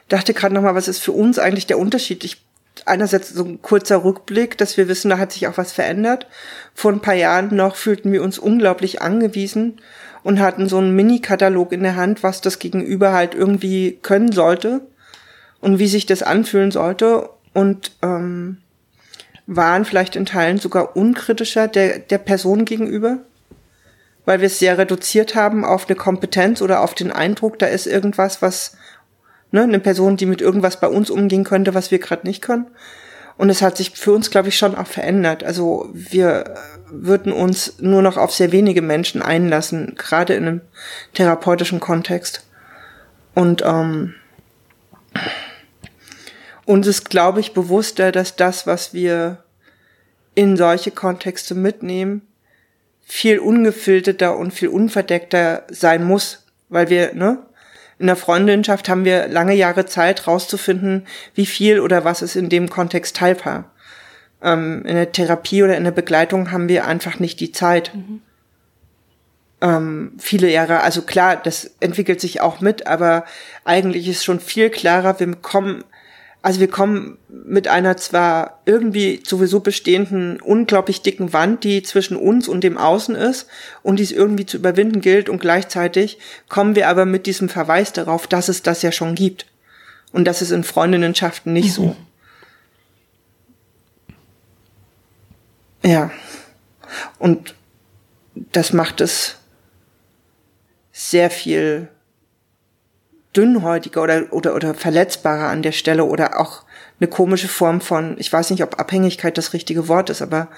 dachte 0.09 0.33
gerade 0.35 0.55
nochmal, 0.55 0.75
was 0.75 0.89
ist 0.89 1.01
für 1.01 1.13
uns 1.13 1.39
eigentlich 1.39 1.67
der 1.67 1.79
Unterschied? 1.79 2.25
Ich 2.25 2.43
einerseits 2.89 3.31
so 3.31 3.45
ein 3.45 3.63
kurzer 3.63 4.05
Rückblick, 4.05 4.59
dass 4.59 4.77
wir 4.77 4.89
wissen, 4.89 5.11
da 5.11 5.19
hat 5.19 5.33
sich 5.33 5.47
auch 5.47 5.59
was 5.59 5.73
verändert. 5.73 6.27
Vor 6.75 6.93
ein 6.93 7.01
paar 7.01 7.15
Jahren 7.15 7.55
noch 7.55 7.77
fühlten 7.77 8.13
wir 8.13 8.23
uns 8.23 8.39
unglaublich 8.39 9.03
angewiesen 9.03 9.81
und 10.23 10.41
hatten 10.41 10.69
so 10.69 10.79
einen 10.79 10.95
Mini-Katalog 10.95 11.73
in 11.73 11.83
der 11.83 11.97
Hand, 11.97 12.23
was 12.23 12.41
das 12.41 12.59
Gegenüber 12.59 13.13
halt 13.13 13.35
irgendwie 13.35 13.99
können 14.03 14.33
sollte 14.33 14.81
und 15.61 15.79
wie 15.79 15.89
sich 15.89 16.07
das 16.07 16.23
anfühlen 16.23 16.71
sollte 16.71 17.29
und 17.55 17.93
ähm, 18.03 18.59
waren 19.47 19.85
vielleicht 19.85 20.17
in 20.17 20.27
Teilen 20.27 20.59
sogar 20.59 20.97
unkritischer 20.97 21.69
der, 21.69 21.99
der 21.99 22.19
Person 22.19 22.65
gegenüber, 22.65 23.19
weil 24.27 24.41
wir 24.41 24.47
es 24.47 24.59
sehr 24.59 24.77
reduziert 24.77 25.35
haben 25.35 25.65
auf 25.65 25.89
eine 25.89 25.97
Kompetenz 25.97 26.61
oder 26.61 26.83
auf 26.83 26.95
den 26.95 27.11
Eindruck, 27.11 27.59
da 27.59 27.67
ist 27.67 27.87
irgendwas, 27.87 28.43
was 28.43 28.77
ne, 29.51 29.63
eine 29.63 29.81
Person, 29.81 30.17
die 30.17 30.27
mit 30.27 30.41
irgendwas 30.41 30.81
bei 30.81 30.89
uns 30.89 31.11
umgehen 31.11 31.45
könnte, 31.45 31.75
was 31.75 31.91
wir 31.91 31.99
gerade 31.99 32.27
nicht 32.27 32.43
können. 32.43 32.67
Und 33.37 33.51
es 33.51 33.63
hat 33.63 33.77
sich 33.77 33.93
für 33.93 34.13
uns, 34.13 34.31
glaube 34.31 34.49
ich, 34.49 34.59
schon 34.59 34.75
auch 34.75 34.89
verändert. 34.89 35.45
Also 35.45 35.89
wir 35.93 36.55
würden 36.91 37.33
uns 37.33 37.79
nur 37.79 38.03
noch 38.03 38.17
auf 38.17 38.35
sehr 38.35 38.51
wenige 38.51 38.83
Menschen 38.83 39.23
einlassen, 39.23 39.95
gerade 39.97 40.35
in 40.35 40.47
einem 40.47 40.61
therapeutischen 41.15 41.79
Kontext. 41.79 42.45
Und 43.35 43.63
ähm, 43.65 44.15
uns 46.65 46.87
ist, 46.89 47.09
glaube 47.11 47.39
ich, 47.39 47.55
bewusster, 47.55 48.11
dass 48.11 48.35
das, 48.35 48.67
was 48.67 48.93
wir 48.93 49.45
in 50.35 50.57
solche 50.57 50.91
Kontexte 50.91 51.55
mitnehmen, 51.55 52.23
viel 53.03 53.39
ungefilterter 53.39 54.37
und 54.37 54.53
viel 54.53 54.69
unverdeckter 54.69 55.63
sein 55.71 56.05
muss, 56.05 56.45
weil 56.69 56.91
wir, 56.91 57.15
ne, 57.15 57.39
in 57.99 58.07
der 58.07 58.17
Freundinschaft 58.17 58.89
haben 58.89 59.05
wir 59.05 59.29
lange 59.29 59.55
Jahre 59.55 59.87
Zeit 59.87 60.27
rauszufinden, 60.27 61.07
wie 61.35 61.47
viel 61.47 61.81
oder 61.81 62.05
was 62.05 62.23
ist 62.23 62.37
in 62.37 62.49
dem 62.49 62.71
Kontext 62.71 63.17
teilbar. 63.17 63.71
Ähm, 64.43 64.85
in 64.85 64.95
der 64.95 65.11
Therapie 65.11 65.63
oder 65.63 65.77
in 65.77 65.85
der 65.85 65.91
Begleitung 65.91 66.53
haben 66.53 66.69
wir 66.69 66.87
einfach 66.87 67.19
nicht 67.19 67.41
die 67.41 67.51
Zeit. 67.51 67.93
Mhm. 67.95 68.23
Ähm, 69.61 70.13
viele 70.19 70.49
Jahre, 70.49 70.83
also 70.83 71.03
klar, 71.03 71.37
das 71.37 71.73
entwickelt 71.81 72.21
sich 72.21 72.41
auch 72.41 72.61
mit, 72.61 72.87
aber 72.87 73.25
eigentlich 73.65 74.07
ist 74.07 74.25
schon 74.25 74.39
viel 74.39 74.71
klarer, 74.71 75.19
wir 75.19 75.35
kommen 75.35 75.83
also 76.41 76.61
wir 76.61 76.69
kommen 76.69 77.19
mit 77.29 77.67
einer 77.67 77.97
zwar 77.97 78.61
irgendwie 78.65 79.23
sowieso 79.27 79.61
bestehenden 79.61 80.41
unglaublich 80.41 81.03
dicken 81.03 81.33
Wand, 81.33 81.65
die 81.65 81.83
zwischen 81.83 82.17
uns 82.17 82.47
und 82.47 82.63
dem 82.63 82.79
Außen 82.79 83.17
ist 83.17 83.49
und 83.83 83.99
die 83.99 84.05
es 84.05 84.13
irgendwie 84.13 84.47
zu 84.47 84.57
überwinden 84.57 85.01
gilt 85.01 85.29
und 85.29 85.41
gleichzeitig 85.41 86.19
kommen 86.49 86.77
wir 86.77 86.89
aber 86.89 87.07
mit 87.07 87.27
diesem 87.27 87.49
Verweis 87.49 87.93
darauf, 87.93 88.27
dass 88.27 88.49
es 88.49 88.63
das 88.63 88.83
ja 88.83 88.93
schon 88.93 89.15
gibt. 89.15 89.47
Und 90.13 90.25
das 90.25 90.41
ist 90.41 90.53
in 90.53 90.65
Freundinnenschaften 90.65 91.53
nicht 91.53 91.79
mhm. 91.79 91.83
so. 91.83 91.97
Ja. 95.83 96.11
Und 97.19 97.55
das 98.35 98.73
macht 98.73 99.01
es 99.01 99.37
sehr 100.93 101.31
viel 101.31 101.89
dünnhäutiger 103.39 104.03
oder, 104.03 104.33
oder, 104.33 104.55
oder 104.57 104.75
verletzbarer 104.75 105.49
an 105.49 105.63
der 105.63 105.73
Stelle 105.73 106.05
oder 106.05 106.41
auch 106.41 106.65
eine 107.01 107.09
komische 107.09 107.49
Form 107.49 107.81
von, 107.81 108.17
ich 108.19 108.33
weiß 108.33 108.51
nicht, 108.51 108.65
ob 108.65 108.81
Abhängigkeit 108.81 109.39
das 109.39 109.53
richtige 109.53 109.87
Wort 109.87 110.11
ist, 110.11 110.21
aber 110.21 110.49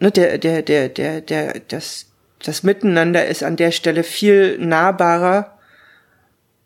ne, 0.00 0.10
der, 0.10 0.38
der, 0.38 0.62
der, 0.62 0.88
der, 0.88 1.20
der, 1.20 1.60
das, 1.68 2.06
das 2.42 2.64
Miteinander 2.64 3.24
ist 3.26 3.44
an 3.44 3.54
der 3.54 3.70
Stelle 3.70 4.02
viel 4.02 4.58
nahbarer 4.58 5.56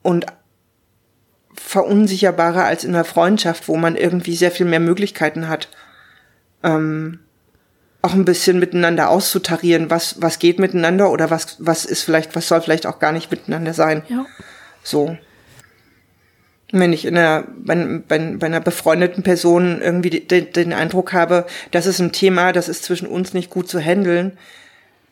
und 0.03 0.25
verunsicherbarer 1.53 2.65
als 2.65 2.85
in 2.85 2.95
einer 2.95 3.05
Freundschaft, 3.05 3.69
wo 3.69 3.77
man 3.77 3.95
irgendwie 3.95 4.37
sehr 4.37 4.51
viel 4.51 4.65
mehr 4.65 4.81
Möglichkeiten 4.81 5.49
hat, 5.49 5.69
ähm, 6.63 7.21
auch 8.01 8.15
ein 8.15 8.25
bisschen 8.25 8.59
miteinander 8.59 9.11
auszutarieren, 9.11 9.91
was, 9.91 10.23
was 10.23 10.39
geht 10.39 10.59
miteinander 10.59 11.11
oder 11.11 11.31
was, 11.31 11.57
was 11.59 11.85
ist 11.85 12.05
vielleicht, 12.05 12.35
was 12.35 12.49
soll 12.49 12.63
vielleicht 12.63 12.87
auch 12.87 13.01
gar 13.01 13.13
nicht 13.13 13.31
miteinander 13.31 13.75
sein. 13.75 14.03
Ja. 14.09 14.25
So. 14.89 15.19
Wenn 16.71 16.93
ich 16.93 17.05
in 17.05 17.17
einer, 17.17 17.45
bei, 17.57 17.75
bei, 18.07 18.19
bei 18.19 18.47
einer 18.47 18.61
befreundeten 18.61 19.23
Person 19.23 19.81
irgendwie 19.81 20.21
den, 20.21 20.53
den 20.53 20.73
Eindruck 20.73 21.13
habe, 21.13 21.47
das 21.71 21.87
ist 21.87 21.99
ein 21.99 22.13
Thema, 22.13 22.53
das 22.53 22.69
ist 22.69 22.85
zwischen 22.85 23.09
uns 23.09 23.33
nicht 23.33 23.51
gut 23.51 23.69
zu 23.69 23.81
handeln, 23.81 24.37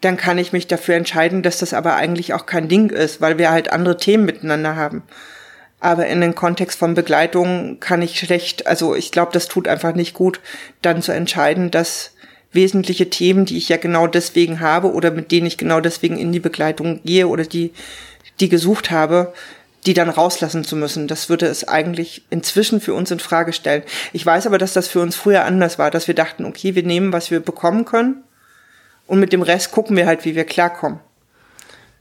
dann 0.00 0.16
kann 0.16 0.38
ich 0.38 0.52
mich 0.52 0.66
dafür 0.66 0.94
entscheiden, 0.96 1.42
dass 1.42 1.58
das 1.58 1.72
aber 1.72 1.96
eigentlich 1.96 2.34
auch 2.34 2.46
kein 2.46 2.68
Ding 2.68 2.90
ist, 2.90 3.20
weil 3.20 3.38
wir 3.38 3.50
halt 3.50 3.72
andere 3.72 3.96
Themen 3.96 4.24
miteinander 4.24 4.76
haben. 4.76 5.02
Aber 5.80 6.06
in 6.06 6.20
den 6.20 6.34
Kontext 6.34 6.78
von 6.78 6.94
Begleitung 6.94 7.78
kann 7.80 8.02
ich 8.02 8.18
schlecht, 8.18 8.66
also 8.66 8.94
ich 8.94 9.12
glaube, 9.12 9.32
das 9.32 9.48
tut 9.48 9.68
einfach 9.68 9.94
nicht 9.94 10.14
gut, 10.14 10.40
dann 10.82 11.02
zu 11.02 11.12
entscheiden, 11.12 11.70
dass 11.70 12.12
wesentliche 12.52 13.10
Themen, 13.10 13.44
die 13.44 13.58
ich 13.58 13.68
ja 13.68 13.76
genau 13.76 14.06
deswegen 14.06 14.60
habe 14.60 14.92
oder 14.92 15.10
mit 15.10 15.30
denen 15.32 15.46
ich 15.46 15.58
genau 15.58 15.80
deswegen 15.80 16.18
in 16.18 16.32
die 16.32 16.40
Begleitung 16.40 17.00
gehe 17.04 17.28
oder 17.28 17.44
die, 17.44 17.72
die 18.40 18.48
gesucht 18.48 18.90
habe, 18.90 19.32
die 19.86 19.94
dann 19.94 20.10
rauslassen 20.10 20.64
zu 20.64 20.76
müssen. 20.76 21.06
Das 21.06 21.28
würde 21.28 21.46
es 21.46 21.66
eigentlich 21.66 22.26
inzwischen 22.28 22.80
für 22.80 22.94
uns 22.94 23.10
in 23.10 23.20
Frage 23.20 23.52
stellen. 23.52 23.84
Ich 24.12 24.26
weiß 24.26 24.46
aber, 24.46 24.58
dass 24.58 24.72
das 24.72 24.88
für 24.88 25.00
uns 25.00 25.14
früher 25.14 25.44
anders 25.44 25.78
war, 25.78 25.90
dass 25.90 26.08
wir 26.08 26.14
dachten, 26.14 26.44
okay, 26.44 26.74
wir 26.74 26.82
nehmen, 26.82 27.12
was 27.12 27.30
wir 27.30 27.40
bekommen 27.40 27.84
können 27.84 28.24
und 29.06 29.20
mit 29.20 29.32
dem 29.32 29.42
Rest 29.42 29.70
gucken 29.70 29.96
wir 29.96 30.06
halt, 30.06 30.24
wie 30.24 30.34
wir 30.34 30.44
klarkommen. 30.44 31.00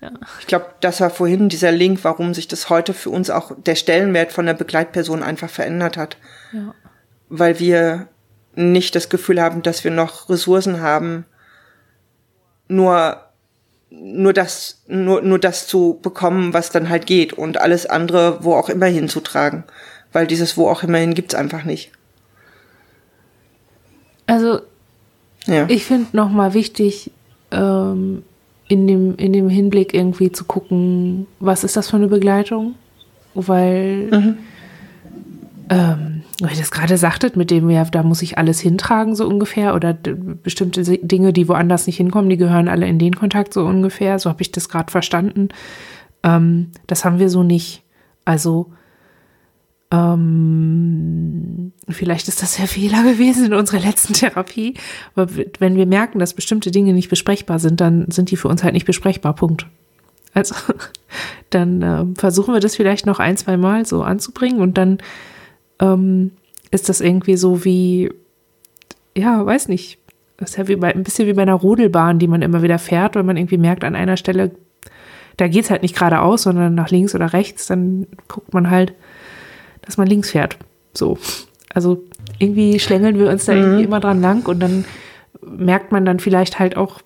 Ja. 0.02 0.12
Ich 0.40 0.48
glaube, 0.48 0.66
das 0.82 1.00
war 1.00 1.10
vorhin 1.10 1.48
dieser 1.48 1.72
Link, 1.72 2.00
warum 2.04 2.34
sich 2.34 2.48
das 2.48 2.70
heute 2.70 2.94
für 2.94 3.12
uns 3.12 3.30
auch 3.30 3.52
der 3.56 3.76
Stellenwert 3.76 4.32
von 4.32 4.46
der 4.46 4.54
Begleitperson 4.54 5.24
einfach 5.24 5.50
verändert 5.50 5.96
hat. 5.96 6.18
Ja. 6.52 6.74
Weil 7.30 7.60
wir 7.60 8.08
nicht 8.56 8.96
das 8.96 9.10
Gefühl 9.10 9.42
haben, 9.42 9.62
dass 9.62 9.84
wir 9.84 9.92
noch 9.92 10.30
Ressourcen 10.30 10.82
haben, 10.82 11.26
nur 12.68 13.22
nur 14.02 14.34
das 14.34 14.82
nur 14.88 15.22
nur 15.22 15.40
das 15.40 15.68
zu 15.68 16.00
bekommen, 16.02 16.54
was 16.54 16.72
dann 16.72 16.90
halt 16.90 17.06
geht 17.06 17.34
und 17.34 17.60
alles 17.60 17.86
andere 17.86 18.44
wo 18.44 18.54
auch 18.54 18.70
immer 18.70 18.88
hinzutragen, 18.88 19.64
weil 20.14 20.28
dieses 20.28 20.58
wo 20.58 20.70
auch 20.70 20.84
immer 20.84 20.98
hin 20.98 21.14
gibt's 21.14 21.36
einfach 21.36 21.64
nicht. 21.64 21.92
Also 24.28 24.62
ja. 25.48 25.66
Ich 25.70 25.86
finde 25.86 26.16
nochmal 26.16 26.54
wichtig, 26.54 27.12
ähm, 27.52 28.24
in, 28.68 28.88
dem, 28.88 29.16
in 29.18 29.34
dem 29.34 29.50
Hinblick 29.50 29.94
irgendwie 29.94 30.32
zu 30.32 30.46
gucken, 30.46 31.28
was 31.40 31.64
ist 31.64 31.78
das 31.78 31.90
für 31.90 31.98
eine 31.98 32.08
Begleitung? 32.08 32.76
Weil, 33.34 34.08
mhm. 34.12 34.38
ähm, 35.70 36.15
weil 36.42 36.52
ihr 36.52 36.60
das 36.60 36.72
gerade 36.72 36.98
sagtet, 36.98 37.38
mit 37.38 37.50
dem, 37.50 37.70
ja, 37.70 37.86
da 37.86 38.04
muss 38.04 38.22
ich 38.22 38.38
alles 38.38 38.60
hintragen, 38.60 39.16
so 39.16 39.28
ungefähr, 39.28 39.74
oder 39.74 39.94
bestimmte 39.94 40.84
Dinge, 40.84 41.32
die 41.32 41.48
woanders 41.48 41.88
nicht 41.88 41.98
hinkommen, 41.98 42.30
die 42.30 42.38
gehören 42.38 42.68
alle 42.68 42.88
in 42.88 43.00
den 43.00 43.16
Kontakt, 43.16 43.54
so 43.54 43.66
ungefähr, 43.66 44.20
so 44.20 44.30
habe 44.30 44.42
ich 44.42 44.52
das 44.52 44.68
gerade 44.68 44.92
verstanden. 44.92 45.50
Ähm, 46.24 46.72
das 46.88 47.06
haben 47.06 47.20
wir 47.20 47.30
so 47.30 47.44
nicht. 47.44 47.84
Also, 48.26 48.72
ähm, 49.92 51.72
vielleicht 51.88 52.28
ist 52.28 52.42
das 52.42 52.58
der 52.58 52.68
Fehler 52.68 53.04
gewesen 53.04 53.46
in 53.46 53.54
unserer 53.54 53.80
letzten 53.80 54.14
Therapie. 54.14 54.74
Aber 55.16 55.34
wenn 55.60 55.78
wir 55.78 55.86
merken, 55.86 56.20
dass 56.20 56.34
bestimmte 56.34 56.72
Dinge 56.72 56.94
nicht 56.94 57.10
besprechbar 57.10 57.60
sind, 57.60 57.80
dann 57.80 58.10
sind 58.12 58.32
die 58.32 58.38
für 58.38 58.48
uns 58.50 58.64
halt 58.64 58.74
nicht 58.74 58.86
besprechbar. 58.86 59.36
Punkt. 59.36 59.68
Also 60.34 60.56
dann 61.50 61.82
äh, 61.82 62.06
versuchen 62.20 62.54
wir 62.54 62.60
das 62.60 62.76
vielleicht 62.76 63.06
noch 63.06 63.20
ein, 63.20 63.38
zwei 63.38 63.58
Mal 63.58 63.86
so 63.86 64.04
anzubringen 64.04 64.60
und 64.60 64.78
dann 64.78 64.98
ähm, 65.80 66.32
ist 66.72 66.90
das 66.90 67.02
irgendwie 67.02 67.38
so 67.38 67.64
wie, 67.64 68.12
ja, 69.16 69.46
weiß 69.46 69.68
nicht, 69.68 70.00
das 70.38 70.52
ist 70.52 70.58
ja 70.58 70.68
wie 70.68 70.76
bei, 70.76 70.94
ein 70.94 71.04
bisschen 71.04 71.28
wie 71.28 71.34
bei 71.34 71.44
einer 71.44 71.54
Rodelbahn, 71.54 72.20
die 72.20 72.28
man 72.28 72.42
immer 72.42 72.62
wieder 72.62 72.80
fährt, 72.80 73.16
wenn 73.16 73.26
man 73.26 73.38
irgendwie 73.38 73.58
merkt, 73.58 73.84
an 73.84 73.96
einer 73.96 74.18
Stelle, 74.18 74.52
da 75.38 75.48
geht 75.48 75.66
es 75.66 75.70
halt 75.70 75.82
nicht 75.82 75.96
geradeaus, 75.96 76.44
sondern 76.44 76.76
nach 76.76 76.90
links 76.90 77.16
oder 77.16 77.34
rechts, 77.34 77.68
dann 77.68 78.08
guckt 78.28 78.54
man 78.54 78.70
halt, 78.70 78.94
dass 79.82 79.98
man 79.98 80.08
links 80.08 80.32
fährt. 80.32 80.58
So. 80.94 81.18
Also 81.74 82.04
irgendwie 82.40 82.80
schlängeln 82.80 83.18
wir 83.20 83.30
uns 83.30 83.46
da 83.46 83.54
mhm. 83.54 83.62
irgendwie 83.62 83.84
immer 83.84 84.00
dran 84.00 84.22
lang 84.22 84.46
und 84.48 84.60
dann 84.60 84.86
merkt 85.46 85.92
man 85.92 86.06
dann 86.06 86.20
vielleicht 86.20 86.60
halt 86.60 86.76
auch 86.76 87.02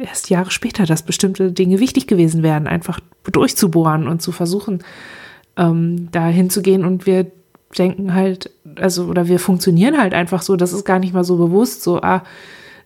erst 0.00 0.30
Jahre 0.30 0.50
später, 0.50 0.86
dass 0.86 1.02
bestimmte 1.02 1.52
Dinge 1.52 1.80
wichtig 1.80 2.06
gewesen 2.06 2.42
wären, 2.42 2.66
einfach 2.66 3.00
durchzubohren 3.30 4.06
und 4.06 4.22
zu 4.22 4.32
versuchen, 4.32 4.84
ähm, 5.56 6.08
da 6.12 6.26
hinzugehen 6.26 6.84
und 6.84 7.06
wir 7.06 7.30
denken 7.76 8.14
halt, 8.14 8.50
also, 8.76 9.04
oder 9.04 9.28
wir 9.28 9.38
funktionieren 9.38 9.98
halt 9.98 10.14
einfach 10.14 10.42
so, 10.42 10.56
das 10.56 10.72
ist 10.72 10.84
gar 10.84 10.98
nicht 10.98 11.14
mal 11.14 11.24
so 11.24 11.36
bewusst, 11.36 11.82
so, 11.82 12.00
ah, 12.00 12.22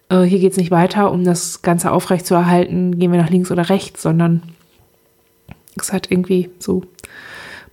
äh, 0.09 0.23
hier 0.23 0.39
geht's 0.39 0.57
nicht 0.57 0.71
weiter, 0.71 1.11
um 1.11 1.25
das 1.25 1.63
Ganze 1.63 1.91
aufrecht 1.93 2.27
zu 2.27 2.35
erhalten, 2.35 2.99
gehen 2.99 3.13
wir 3.13 3.21
nach 3.21 3.31
links 3.31 3.51
oder 3.51 3.69
rechts, 3.69 4.03
sondern 4.03 4.43
es 5.81 5.93
halt 5.93 6.11
irgendwie 6.11 6.51
so 6.59 6.83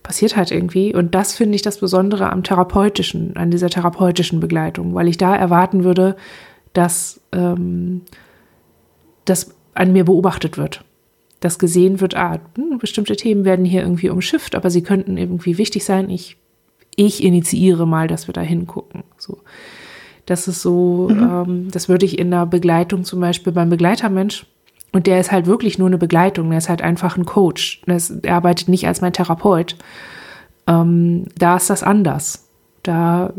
passiert 0.02 0.36
halt 0.36 0.50
irgendwie. 0.50 0.94
Und 0.94 1.14
das 1.14 1.34
finde 1.34 1.54
ich 1.54 1.62
das 1.62 1.78
Besondere 1.78 2.30
am 2.30 2.42
therapeutischen, 2.42 3.36
an 3.36 3.50
dieser 3.50 3.70
therapeutischen 3.70 4.40
Begleitung, 4.40 4.94
weil 4.94 5.08
ich 5.08 5.16
da 5.16 5.34
erwarten 5.34 5.84
würde, 5.84 6.16
dass 6.72 7.20
ähm, 7.32 8.02
das 9.24 9.54
an 9.74 9.92
mir 9.92 10.04
beobachtet 10.04 10.58
wird. 10.58 10.84
Dass 11.40 11.58
gesehen 11.58 12.00
wird, 12.00 12.16
ah, 12.16 12.40
hm, 12.56 12.78
bestimmte 12.78 13.16
Themen 13.16 13.44
werden 13.44 13.64
hier 13.64 13.82
irgendwie 13.82 14.10
umschifft, 14.10 14.54
aber 14.54 14.70
sie 14.70 14.82
könnten 14.82 15.16
irgendwie 15.16 15.58
wichtig 15.58 15.84
sein. 15.84 16.10
Ich, 16.10 16.36
ich 16.96 17.22
initiiere 17.22 17.86
mal, 17.86 18.08
dass 18.08 18.26
wir 18.26 18.34
da 18.34 18.40
hingucken. 18.40 19.04
So. 19.18 19.38
Das 20.26 20.48
ist 20.48 20.62
so, 20.62 21.08
mhm. 21.10 21.22
ähm, 21.22 21.68
das 21.70 21.88
würde 21.88 22.06
ich 22.06 22.18
in 22.18 22.30
der 22.30 22.46
Begleitung 22.46 23.04
zum 23.04 23.20
Beispiel 23.20 23.52
beim 23.52 23.70
Begleitermensch 23.70 24.46
und 24.92 25.06
der 25.06 25.18
ist 25.18 25.32
halt 25.32 25.46
wirklich 25.46 25.78
nur 25.78 25.88
eine 25.88 25.98
Begleitung, 25.98 26.50
der 26.50 26.58
ist 26.58 26.68
halt 26.68 26.82
einfach 26.82 27.16
ein 27.16 27.26
Coach. 27.26 27.82
er 27.86 28.34
arbeitet 28.34 28.68
nicht 28.68 28.86
als 28.86 29.00
mein 29.00 29.14
Therapeut. 29.14 29.76
Ähm, 30.66 31.26
da 31.36 31.56
ist 31.56 31.70
das 31.70 31.82
anders. 31.82 32.46
Da 32.82 33.32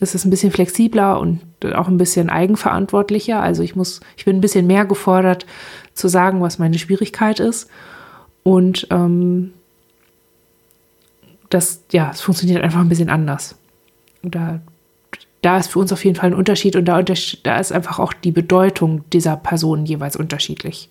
ist 0.00 0.14
es 0.14 0.24
ein 0.24 0.30
bisschen 0.30 0.50
flexibler 0.50 1.20
und 1.20 1.40
auch 1.74 1.88
ein 1.88 1.98
bisschen 1.98 2.30
eigenverantwortlicher. 2.30 3.40
Also 3.40 3.62
ich 3.62 3.76
muss, 3.76 4.00
ich 4.16 4.24
bin 4.24 4.36
ein 4.36 4.40
bisschen 4.40 4.66
mehr 4.66 4.86
gefordert 4.86 5.46
zu 5.92 6.08
sagen, 6.08 6.40
was 6.40 6.58
meine 6.58 6.78
Schwierigkeit 6.78 7.38
ist. 7.38 7.68
Und 8.42 8.86
ähm, 8.90 9.52
das, 11.54 11.84
ja, 11.92 12.10
es 12.12 12.20
funktioniert 12.20 12.62
einfach 12.62 12.80
ein 12.80 12.88
bisschen 12.88 13.10
anders. 13.10 13.56
Da 14.22 14.60
da 15.44 15.58
ist 15.58 15.68
für 15.68 15.78
uns 15.78 15.92
auf 15.92 16.04
jeden 16.04 16.16
Fall 16.16 16.30
ein 16.30 16.34
Unterschied 16.34 16.74
und 16.74 16.86
da, 16.86 17.02
da 17.02 17.58
ist 17.58 17.70
einfach 17.72 17.98
auch 17.98 18.14
die 18.14 18.30
Bedeutung 18.30 19.04
dieser 19.12 19.36
Person 19.36 19.84
jeweils 19.84 20.16
unterschiedlich. 20.16 20.88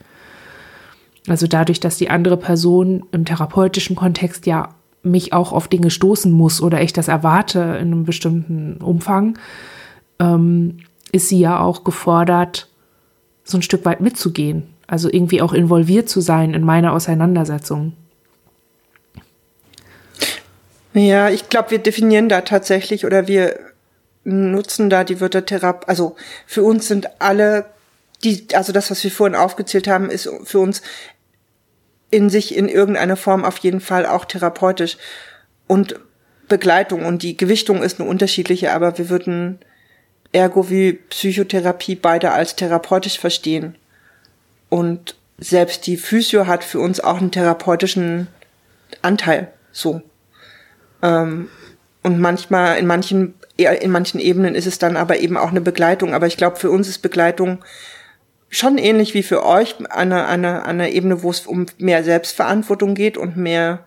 Also 1.27 1.47
dadurch, 1.47 1.79
dass 1.79 1.97
die 1.97 2.11
andere 2.11 2.37
Person 2.37 3.03
im 3.11 3.25
therapeutischen 3.25 3.95
Kontext 3.95 4.45
ja 4.45 4.69
mich 5.01 5.33
auch 5.33 5.53
auf 5.53 5.67
Dinge 5.67 5.89
stoßen 5.89 6.31
muss 6.31 6.61
oder 6.61 6.81
ich 6.81 6.93
das 6.93 7.07
erwarte 7.07 7.59
in 7.59 7.87
einem 7.87 8.03
bestimmten 8.03 8.77
Umfang, 8.77 9.39
ähm, 10.19 10.77
ist 11.11 11.29
sie 11.29 11.39
ja 11.39 11.59
auch 11.59 11.83
gefordert, 11.83 12.69
so 13.43 13.57
ein 13.57 13.63
Stück 13.63 13.85
weit 13.85 14.01
mitzugehen. 14.01 14.63
Also 14.85 15.09
irgendwie 15.11 15.41
auch 15.41 15.53
involviert 15.53 16.09
zu 16.09 16.21
sein 16.21 16.53
in 16.53 16.63
meine 16.63 16.91
Auseinandersetzung. 16.91 17.93
Ja, 20.93 21.29
ich 21.29 21.49
glaube, 21.49 21.71
wir 21.71 21.79
definieren 21.79 22.29
da 22.29 22.41
tatsächlich 22.41 23.05
oder 23.05 23.27
wir 23.27 23.59
nutzen 24.23 24.89
da 24.89 25.03
die 25.03 25.19
Wörter 25.19 25.45
Therapie, 25.45 25.87
also 25.87 26.15
für 26.45 26.63
uns 26.63 26.87
sind 26.87 27.09
alle, 27.19 27.65
die, 28.23 28.47
also 28.53 28.71
das, 28.71 28.89
was 28.91 29.03
wir 29.03 29.11
vorhin 29.11 29.35
aufgezählt 29.35 29.87
haben, 29.87 30.09
ist 30.09 30.29
für 30.43 30.59
uns 30.59 30.81
in 32.09 32.29
sich 32.29 32.55
in 32.55 32.69
irgendeiner 32.69 33.17
Form 33.17 33.43
auf 33.43 33.57
jeden 33.57 33.81
Fall 33.81 34.05
auch 34.05 34.25
therapeutisch 34.25 34.97
und 35.67 35.99
Begleitung 36.47 37.05
und 37.05 37.23
die 37.23 37.35
Gewichtung 37.35 37.81
ist 37.81 37.99
eine 37.99 38.07
unterschiedliche, 38.07 38.71
aber 38.71 38.97
wir 38.97 39.09
würden 39.09 39.59
Ergo 40.31 40.69
wie 40.69 40.93
Psychotherapie 40.93 41.95
beide 41.95 42.31
als 42.31 42.55
therapeutisch 42.55 43.17
verstehen. 43.17 43.75
Und 44.69 45.15
selbst 45.37 45.87
die 45.87 45.97
Physio 45.97 46.47
hat 46.47 46.63
für 46.63 46.79
uns 46.79 46.99
auch 46.99 47.17
einen 47.17 47.31
therapeutischen 47.31 48.27
Anteil, 49.01 49.51
so. 49.71 50.01
Ähm, 51.03 51.49
und 52.01 52.19
manchmal, 52.19 52.79
in 52.79 52.87
manchen 52.87 53.35
in 53.55 53.91
manchen 53.91 54.19
Ebenen 54.19 54.55
ist 54.55 54.65
es 54.65 54.79
dann 54.79 54.97
aber 54.97 55.19
eben 55.19 55.37
auch 55.37 55.51
eine 55.51 55.61
Begleitung. 55.61 56.13
Aber 56.13 56.27
ich 56.27 56.37
glaube, 56.37 56.57
für 56.57 56.71
uns 56.71 56.87
ist 56.87 57.03
Begleitung 57.03 57.63
schon 58.49 58.77
ähnlich 58.77 59.13
wie 59.13 59.23
für 59.23 59.45
euch 59.45 59.75
eine, 59.89 60.25
eine, 60.25 60.65
eine 60.65 60.91
Ebene, 60.91 61.23
wo 61.23 61.29
es 61.29 61.41
um 61.41 61.67
mehr 61.77 62.03
Selbstverantwortung 62.03 62.95
geht 62.95 63.17
und 63.17 63.37
mehr 63.37 63.85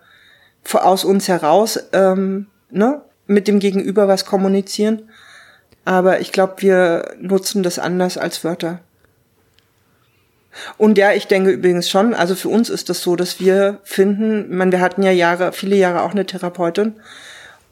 aus 0.73 1.05
uns 1.05 1.29
heraus 1.29 1.79
ähm, 1.93 2.47
ne, 2.71 3.03
mit 3.27 3.49
dem 3.49 3.59
Gegenüber 3.59 4.09
was 4.09 4.25
kommunizieren. 4.25 5.11
Aber 5.85 6.21
ich 6.21 6.33
glaube, 6.33 6.55
wir 6.59 7.15
nutzen 7.21 7.63
das 7.63 7.79
anders 7.79 8.19
als 8.19 8.43
Wörter. 8.43 8.81
Und 10.79 10.99
ja, 10.99 11.13
ich 11.13 11.27
denke 11.27 11.51
übrigens 11.51 11.89
schon, 11.89 12.15
also 12.15 12.35
für 12.35 12.49
uns 12.49 12.71
ist 12.71 12.89
das 12.89 13.03
so, 13.03 13.17
dass 13.17 13.41
wir 13.41 13.81
finden, 13.85 14.57
man, 14.57 14.73
wir 14.73 14.81
hatten 14.81 15.03
ja 15.03 15.11
Jahre, 15.11 15.53
viele 15.53 15.77
Jahre 15.77 16.03
auch 16.03 16.13
eine 16.13 16.27
Therapeutin, 16.27 16.95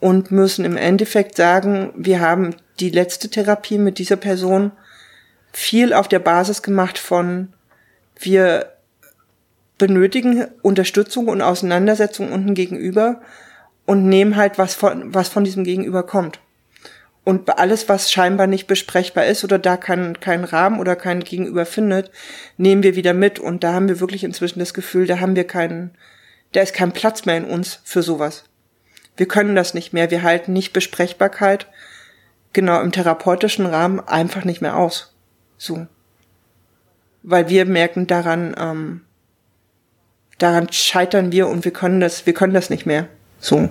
und 0.01 0.31
müssen 0.31 0.67
im 0.67 0.77
Endeffekt 0.77 1.35
sagen, 1.37 1.91
wir 1.97 2.21
haben 2.21 2.57
die 2.79 2.91
letzte 2.91 3.31
Therapie 3.31 3.79
mit 3.79 3.99
dieser 3.99 4.17
Person 4.17 4.73
viel 5.51 5.95
auf 5.95 6.09
der 6.09 6.19
Basis 6.19 6.63
gemacht 6.63 6.99
von, 6.99 7.55
wir 8.19 8.73
benötigen 9.79 10.47
Unterstützung 10.63 11.29
und 11.29 11.41
Auseinandersetzung 11.41 12.33
unten 12.33 12.55
gegenüber 12.55 13.23
und 13.87 14.09
nehmen 14.09 14.37
halt 14.37 14.59
was 14.59 14.75
von, 14.75 15.15
was 15.15 15.29
von 15.29 15.45
diesem 15.45 15.65
Gegenüber 15.65 16.03
kommt. 16.03 16.39
Und 17.25 17.59
alles, 17.59 17.89
was 17.89 18.13
scheinbar 18.13 18.47
nicht 18.47 18.67
besprechbar 18.67 19.25
ist 19.25 19.45
oder 19.45 19.59
da 19.59 19.79
keinen 19.79 20.21
kein 20.21 20.45
Rahmen 20.45 20.79
oder 20.79 20.95
kein 20.95 21.21
Gegenüber 21.25 21.65
findet, 21.65 22.11
nehmen 22.59 22.83
wir 22.83 22.97
wieder 22.97 23.15
mit. 23.15 23.39
Und 23.39 23.65
da 23.65 23.73
haben 23.73 23.89
wir 23.89 23.99
wirklich 23.99 24.25
inzwischen 24.25 24.59
das 24.59 24.75
Gefühl, 24.75 25.07
da 25.07 25.21
haben 25.21 25.35
wir 25.35 25.47
keinen, 25.47 25.93
da 26.53 26.61
ist 26.61 26.75
kein 26.75 26.93
Platz 26.93 27.25
mehr 27.25 27.39
in 27.39 27.45
uns 27.47 27.81
für 27.83 28.03
sowas. 28.03 28.45
Wir 29.17 29.27
können 29.27 29.57
das 29.57 29.73
nicht 29.73 29.95
mehr. 29.95 30.11
Wir 30.11 30.23
halten 30.23 30.53
nicht 30.53 30.75
Besprechbarkeit 30.75 31.67
genau 32.53 32.81
im 32.81 32.93
therapeutischen 32.93 33.67
Rahmen 33.67 34.01
einfach 34.01 34.45
nicht 34.45 34.61
mehr 34.61 34.77
aus. 34.77 35.15
So. 35.57 35.87
Weil 37.23 37.49
wir 37.49 37.65
merken 37.65 38.07
daran, 38.07 38.55
ähm, 38.59 39.01
daran 40.39 40.71
scheitern 40.71 41.33
wir 41.33 41.49
und 41.49 41.65
wir 41.65 41.73
können 41.73 42.01
das, 42.01 42.27
wir 42.27 42.35
können 42.35 42.55
das 42.55 42.69
nicht 42.69 42.85
mehr. 42.85 43.09
So. 43.41 43.71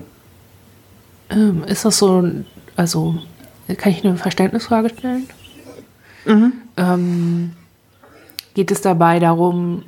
Ähm, 1.29 1.63
ist 1.65 1.85
das 1.85 1.99
so, 1.99 2.27
also 2.75 3.21
kann 3.77 3.91
ich 3.91 4.03
eine 4.03 4.17
Verständnisfrage 4.17 4.89
stellen? 4.89 5.27
Mhm. 6.25 6.53
Ähm, 6.77 7.51
geht 8.53 8.71
es 8.71 8.81
dabei 8.81 9.19
darum, 9.19 9.83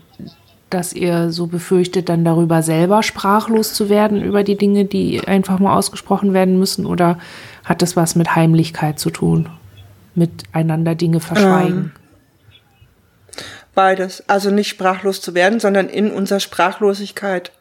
dass 0.69 0.93
ihr 0.93 1.31
so 1.31 1.47
befürchtet, 1.47 2.09
dann 2.09 2.25
darüber 2.25 2.61
selber 2.61 3.03
sprachlos 3.03 3.73
zu 3.73 3.89
werden, 3.89 4.23
über 4.23 4.43
die 4.43 4.57
Dinge, 4.57 4.85
die 4.85 5.25
einfach 5.27 5.59
mal 5.59 5.75
ausgesprochen 5.75 6.33
werden 6.33 6.59
müssen? 6.59 6.85
Oder 6.85 7.19
hat 7.63 7.81
das 7.81 7.95
was 7.95 8.15
mit 8.15 8.35
Heimlichkeit 8.35 8.99
zu 8.99 9.09
tun? 9.09 9.49
Miteinander 10.15 10.95
Dinge 10.95 11.19
verschweigen? 11.19 11.91
Ähm, 13.37 13.41
beides. 13.73 14.27
Also 14.27 14.51
nicht 14.51 14.69
sprachlos 14.69 15.21
zu 15.21 15.33
werden, 15.33 15.59
sondern 15.59 15.87
in 15.87 16.11
unserer 16.11 16.39
Sprachlosigkeit 16.39 17.51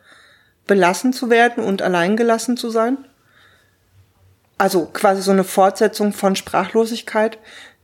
belassen 0.66 1.12
zu 1.12 1.28
werden 1.28 1.62
und 1.62 1.82
alleingelassen 1.82 2.56
zu 2.56 2.70
sein 2.70 2.98
also 4.58 4.86
quasi 4.86 5.22
so 5.22 5.30
eine 5.30 5.44
Fortsetzung 5.44 6.12
von 6.12 6.36
Sprachlosigkeit, 6.36 7.38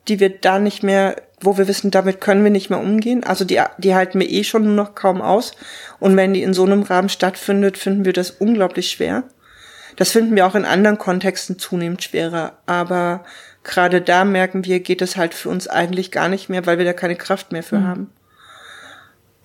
die 0.09 0.21
wir 0.21 0.31
da 0.31 0.59
nicht 0.59 0.83
mehr, 0.83 1.17
wo 1.41 1.57
wir 1.59 1.69
wissen, 1.69 1.91
damit 1.91 2.21
können 2.21 2.45
wir 2.45 2.51
nicht 2.51 2.71
mehr 2.71 2.81
umgehen. 2.81 3.25
Also 3.25 3.45
die, 3.45 3.61
die 3.79 3.95
halten 3.95 4.21
wir 4.21 4.31
eh 4.31 4.45
schon 4.45 4.65
nur 4.65 4.75
noch 4.75 4.95
kaum 4.95 5.21
aus. 5.23 5.53
Und 5.99 6.17
wenn 6.17 6.35
die 6.35 6.43
in 6.43 6.55
so 6.55 6.65
einem 6.65 6.83
Rahmen 6.83 7.09
stattfindet, 7.09 7.79
finden 7.79 8.05
wir 8.05 8.13
das 8.13 8.31
unglaublich 8.31 8.91
schwer. 8.91 9.25
Das 9.97 10.11
finden 10.11 10.37
wir 10.37 10.47
auch 10.47 10.55
in 10.55 10.65
anderen 10.65 10.99
Kontexten 10.99 11.59
zunehmend 11.59 12.03
schwerer. 12.03 12.55
Aber 12.67 13.25
gerade 13.65 14.01
da 14.01 14.25
merken 14.25 14.65
wir, 14.65 14.81
geht 14.81 15.03
es 15.03 15.17
halt 15.17 15.35
für 15.35 15.49
uns 15.49 15.69
eigentlich 15.69 16.11
gar 16.11 16.29
nicht 16.29 16.49
mehr, 16.49 16.67
weil 16.67 16.79
wir 16.79 16.85
da 16.85 16.93
keine 16.93 17.17
Kraft 17.17 17.53
mehr 17.53 17.63
für 17.63 17.79
mhm. 17.79 17.87
haben. 17.87 18.13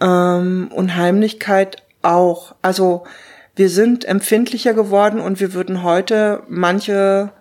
Ähm, 0.02 0.72
und 0.74 0.96
Heimlichkeit 0.96 1.84
auch. 2.02 2.56
Also 2.62 3.06
wir 3.56 3.70
sind 3.70 4.06
empfindlicher 4.06 4.74
geworden 4.74 5.20
und 5.20 5.40
wir 5.40 5.54
würden 5.54 5.84
heute 5.84 6.44
manche, 6.48 7.32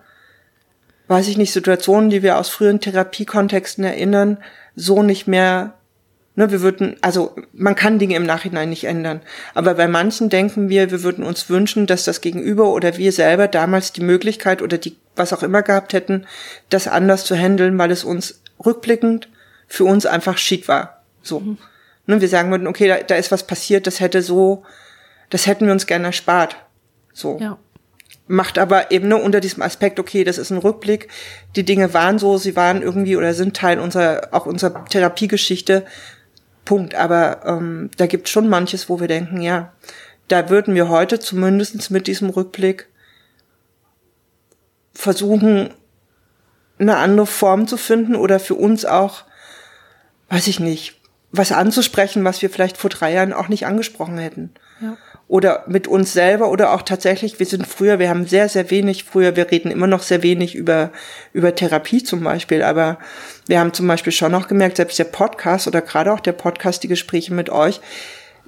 weiß 1.07 1.27
ich 1.27 1.37
nicht, 1.37 1.51
Situationen, 1.51 2.09
die 2.09 2.23
wir 2.23 2.37
aus 2.37 2.49
früheren 2.49 2.79
Therapiekontexten 2.79 3.83
erinnern, 3.83 4.37
so 4.75 5.03
nicht 5.03 5.27
mehr, 5.27 5.73
ne, 6.35 6.51
wir 6.51 6.61
würden, 6.61 6.95
also 7.01 7.35
man 7.51 7.75
kann 7.75 7.99
Dinge 7.99 8.15
im 8.15 8.25
Nachhinein 8.25 8.69
nicht 8.69 8.85
ändern. 8.85 9.21
Aber 9.53 9.73
bei 9.73 9.87
manchen 9.89 10.29
denken 10.29 10.69
wir, 10.69 10.89
wir 10.89 11.03
würden 11.03 11.25
uns 11.25 11.49
wünschen, 11.49 11.85
dass 11.85 12.05
das 12.05 12.21
Gegenüber 12.21 12.71
oder 12.71 12.97
wir 12.97 13.11
selber 13.11 13.49
damals 13.49 13.91
die 13.91 14.03
Möglichkeit 14.03 14.61
oder 14.61 14.77
die, 14.77 14.95
was 15.17 15.33
auch 15.33 15.43
immer 15.43 15.63
gehabt 15.63 15.91
hätten, 15.91 16.25
das 16.69 16.87
anders 16.87 17.25
zu 17.25 17.35
handeln, 17.35 17.77
weil 17.77 17.91
es 17.91 18.05
uns 18.05 18.41
rückblickend 18.65 19.27
für 19.67 19.83
uns 19.83 20.05
einfach 20.05 20.37
schick 20.37 20.69
war. 20.69 21.03
So. 21.21 21.41
Mhm. 21.41 21.57
Ne, 22.07 22.21
wir 22.21 22.29
sagen 22.29 22.51
würden, 22.51 22.67
okay, 22.67 22.87
da, 22.87 22.97
da 22.99 23.15
ist 23.15 23.31
was 23.31 23.47
passiert, 23.47 23.85
das 23.85 23.99
hätte 23.99 24.21
so 24.21 24.63
das 25.29 25.47
hätten 25.47 25.65
wir 25.65 25.73
uns 25.73 25.87
gerne 25.87 26.07
erspart. 26.07 26.57
So. 27.13 27.37
Ja. 27.39 27.57
Macht 28.27 28.57
aber 28.57 28.91
eben 28.91 29.07
nur 29.07 29.21
unter 29.21 29.39
diesem 29.39 29.61
Aspekt, 29.61 29.99
okay, 29.99 30.23
das 30.23 30.37
ist 30.37 30.51
ein 30.51 30.57
Rückblick. 30.57 31.09
Die 31.55 31.63
Dinge 31.63 31.93
waren 31.93 32.17
so, 32.17 32.37
sie 32.37 32.55
waren 32.55 32.81
irgendwie 32.81 33.15
oder 33.15 33.33
sind 33.33 33.55
Teil 33.55 33.79
unserer, 33.79 34.29
auch 34.31 34.45
unserer 34.45 34.85
Therapiegeschichte. 34.85 35.85
Punkt. 36.65 36.95
Aber 36.95 37.41
ähm, 37.45 37.91
da 37.97 38.07
gibt 38.07 38.27
schon 38.27 38.49
manches, 38.49 38.89
wo 38.89 38.99
wir 38.99 39.07
denken, 39.07 39.41
ja, 39.41 39.73
da 40.27 40.49
würden 40.49 40.73
wir 40.73 40.89
heute 40.89 41.19
zumindest 41.19 41.91
mit 41.91 42.07
diesem 42.07 42.29
Rückblick 42.31 42.87
versuchen, 44.93 45.73
eine 46.79 46.97
andere 46.97 47.27
Form 47.27 47.67
zu 47.67 47.77
finden 47.77 48.15
oder 48.15 48.39
für 48.39 48.55
uns 48.55 48.85
auch, 48.85 49.23
weiß 50.29 50.47
ich 50.47 50.59
nicht, 50.59 50.99
was 51.31 51.51
anzusprechen, 51.51 52.23
was 52.23 52.41
wir 52.41 52.49
vielleicht 52.49 52.77
vor 52.77 52.89
drei 52.89 53.13
Jahren 53.13 53.33
auch 53.33 53.49
nicht 53.49 53.67
angesprochen 53.67 54.17
hätten. 54.17 54.53
Ja 54.81 54.97
oder 55.27 55.63
mit 55.67 55.87
uns 55.87 56.13
selber 56.13 56.51
oder 56.51 56.73
auch 56.73 56.83
tatsächlich, 56.83 57.39
wir 57.39 57.45
sind 57.45 57.65
früher, 57.65 57.97
wir 57.97 58.09
haben 58.09 58.27
sehr, 58.27 58.47
sehr 58.47 58.69
wenig 58.69 59.03
früher, 59.03 59.35
wir 59.35 59.49
reden 59.49 59.71
immer 59.71 59.87
noch 59.87 60.03
sehr 60.03 60.21
wenig 60.21 60.53
über, 60.53 60.91
über 61.33 61.55
Therapie 61.55 62.03
zum 62.03 62.23
Beispiel, 62.23 62.61
aber 62.61 62.99
wir 63.47 63.59
haben 63.59 63.73
zum 63.73 63.87
Beispiel 63.87 64.13
schon 64.13 64.31
noch 64.31 64.47
gemerkt, 64.47 64.77
selbst 64.77 64.99
der 64.99 65.05
Podcast 65.05 65.67
oder 65.67 65.81
gerade 65.81 66.13
auch 66.13 66.19
der 66.19 66.33
Podcast, 66.33 66.83
die 66.83 66.87
Gespräche 66.87 67.33
mit 67.33 67.49
euch, 67.49 67.81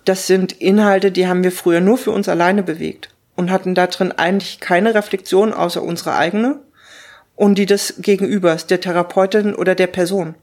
das 0.06 0.28
sind 0.28 0.54
Inhalte, 0.54 1.12
die 1.12 1.28
haben 1.28 1.44
wir 1.44 1.52
früher 1.52 1.82
nur 1.82 1.98
für 1.98 2.12
uns 2.12 2.30
alleine 2.30 2.62
bewegt 2.62 3.10
und 3.36 3.50
hatten 3.50 3.74
da 3.74 3.88
drin 3.88 4.12
eigentlich 4.12 4.60
keine 4.60 4.94
Reflexion 4.94 5.54
außer 5.54 5.82
unsere 5.82 6.16
eigene 6.16 6.60
und 7.36 7.56
die 7.58 7.66
des 7.66 7.96
Gegenübers, 8.00 8.68
der 8.68 8.82
Therapeutin 8.82 9.56
oder 9.56 9.74
der 9.74 9.88
Person. 9.88 10.36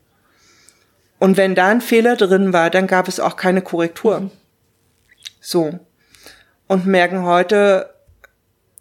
Und 1.21 1.37
wenn 1.37 1.55
da 1.55 1.69
ein 1.69 1.81
Fehler 1.81 2.17
drin 2.17 2.53
war, 2.53 2.71
dann 2.71 2.89
gab 2.89 3.09
es 3.09 3.21
auch 3.21 3.37
keine 3.37 3.63
Korrektur. 3.63 4.21
Mhm. 4.21 4.31
So 5.41 5.79
und 6.67 6.87
merken 6.87 7.25
heute, 7.25 7.91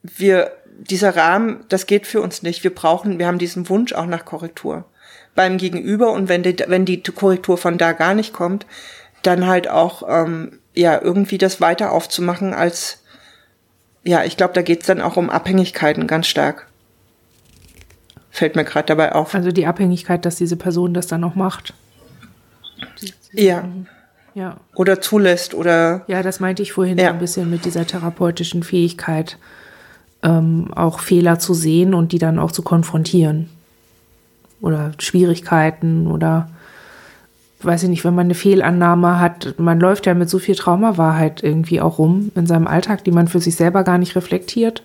wir, 0.01 0.51
dieser 0.65 1.15
Rahmen, 1.15 1.65
das 1.69 1.85
geht 1.85 2.07
für 2.07 2.21
uns 2.21 2.43
nicht. 2.43 2.63
Wir 2.63 2.73
brauchen, 2.73 3.19
wir 3.19 3.27
haben 3.27 3.39
diesen 3.39 3.69
Wunsch 3.69 3.93
auch 3.93 4.05
nach 4.05 4.25
Korrektur 4.25 4.85
beim 5.35 5.57
Gegenüber 5.57 6.11
und 6.11 6.29
wenn 6.29 6.43
die, 6.43 6.55
wenn 6.67 6.85
die 6.85 7.01
Korrektur 7.01 7.57
von 7.57 7.77
da 7.77 7.93
gar 7.93 8.13
nicht 8.13 8.33
kommt, 8.33 8.65
dann 9.23 9.47
halt 9.47 9.67
auch 9.67 10.03
ähm, 10.07 10.59
ja 10.75 11.01
irgendwie 11.01 11.37
das 11.37 11.61
weiter 11.61 11.91
aufzumachen 11.91 12.53
als 12.53 12.99
ja, 14.05 14.25
ich 14.25 14.35
glaube, 14.35 14.53
da 14.53 14.61
geht's 14.61 14.85
dann 14.85 14.99
auch 14.99 15.15
um 15.15 15.29
Abhängigkeiten 15.29 16.07
ganz 16.07 16.27
stark. 16.27 16.67
Fällt 18.31 18.57
mir 18.57 18.65
gerade 18.65 18.87
dabei 18.87 19.13
auf. 19.13 19.33
Also 19.33 19.53
die 19.53 19.65
Abhängigkeit, 19.65 20.25
dass 20.25 20.35
diese 20.35 20.57
Person 20.57 20.93
das 20.93 21.07
dann 21.07 21.21
noch 21.21 21.35
macht. 21.35 21.73
Ja 23.31 23.63
ja. 24.33 24.57
oder 24.75 25.01
zulässt 25.01 25.53
oder. 25.53 26.03
Ja, 26.07 26.23
das 26.23 26.39
meinte 26.39 26.61
ich 26.61 26.73
vorhin 26.73 26.97
ja. 26.97 27.09
ein 27.09 27.19
bisschen 27.19 27.49
mit 27.49 27.65
dieser 27.65 27.85
therapeutischen 27.85 28.63
Fähigkeit, 28.63 29.37
ähm, 30.21 30.73
auch 30.73 30.99
Fehler 30.99 31.39
zu 31.39 31.53
sehen 31.53 31.93
und 31.93 32.11
die 32.11 32.19
dann 32.19 32.39
auch 32.39 32.51
zu 32.51 32.61
konfrontieren. 32.61 33.49
Oder 34.61 34.93
Schwierigkeiten 34.99 36.07
oder 36.07 36.49
weiß 37.61 37.83
ich 37.83 37.89
nicht, 37.89 38.03
wenn 38.03 38.15
man 38.15 38.27
eine 38.27 38.35
Fehlannahme 38.35 39.19
hat, 39.19 39.55
man 39.57 39.79
läuft 39.79 40.05
ja 40.05 40.13
mit 40.13 40.29
so 40.29 40.39
viel 40.39 40.55
Traumawahrheit 40.55 41.43
irgendwie 41.43 41.81
auch 41.81 41.97
rum 41.97 42.31
in 42.35 42.45
seinem 42.45 42.67
Alltag, 42.67 43.03
die 43.03 43.11
man 43.11 43.27
für 43.27 43.39
sich 43.39 43.55
selber 43.55 43.83
gar 43.83 43.97
nicht 43.97 44.15
reflektiert 44.15 44.83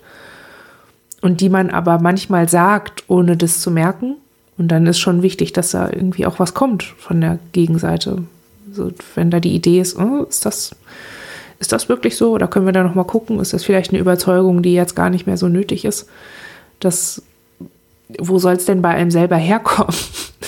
und 1.21 1.41
die 1.41 1.49
man 1.49 1.69
aber 1.69 1.99
manchmal 1.99 2.47
sagt, 2.47 3.03
ohne 3.07 3.37
das 3.37 3.59
zu 3.59 3.71
merken. 3.71 4.15
Und 4.57 4.69
dann 4.69 4.87
ist 4.87 4.99
schon 4.99 5.21
wichtig, 5.21 5.53
dass 5.53 5.71
da 5.71 5.89
irgendwie 5.89 6.25
auch 6.25 6.39
was 6.39 6.53
kommt 6.53 6.83
von 6.83 7.21
der 7.21 7.39
Gegenseite. 7.53 8.23
Also 8.69 8.91
wenn 9.15 9.31
da 9.31 9.39
die 9.39 9.55
Idee 9.55 9.79
ist, 9.79 9.97
oh, 9.97 10.23
ist 10.23 10.45
das, 10.45 10.75
ist 11.59 11.71
das 11.71 11.89
wirklich 11.89 12.15
so? 12.15 12.31
Oder 12.31 12.47
können 12.47 12.65
wir 12.65 12.73
da 12.73 12.83
nochmal 12.83 13.05
gucken? 13.05 13.39
Ist 13.39 13.53
das 13.53 13.63
vielleicht 13.63 13.91
eine 13.91 13.99
Überzeugung, 13.99 14.61
die 14.61 14.73
jetzt 14.73 14.95
gar 14.95 15.09
nicht 15.09 15.27
mehr 15.27 15.37
so 15.37 15.47
nötig 15.47 15.85
ist? 15.85 16.07
Das, 16.79 17.21
wo 18.17 18.39
soll 18.39 18.53
es 18.53 18.65
denn 18.65 18.81
bei 18.81 18.89
einem 18.89 19.11
selber 19.11 19.37
herkommen? 19.37 19.95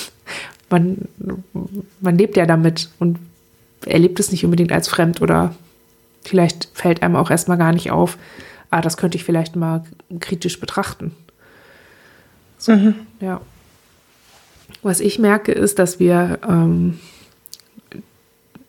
man, 0.69 0.97
man 1.99 2.17
lebt 2.17 2.38
ja 2.38 2.45
damit 2.45 2.89
und 2.99 3.19
erlebt 3.86 4.19
es 4.19 4.31
nicht 4.31 4.45
unbedingt 4.45 4.71
als 4.71 4.88
fremd 4.88 5.21
oder 5.21 5.55
vielleicht 6.23 6.69
fällt 6.73 7.03
einem 7.03 7.15
auch 7.15 7.31
erstmal 7.31 7.57
gar 7.57 7.73
nicht 7.73 7.91
auf, 7.91 8.17
ah, 8.69 8.81
das 8.81 8.97
könnte 8.97 9.17
ich 9.17 9.23
vielleicht 9.23 9.55
mal 9.55 9.84
kritisch 10.19 10.60
betrachten. 10.60 11.13
So, 12.57 12.73
mhm. 12.73 12.95
Ja. 13.19 13.41
Was 14.84 14.99
ich 14.99 15.19
merke, 15.19 15.51
ist, 15.51 15.79
dass 15.79 15.99
wir 15.99 16.39
ähm, 16.47 16.99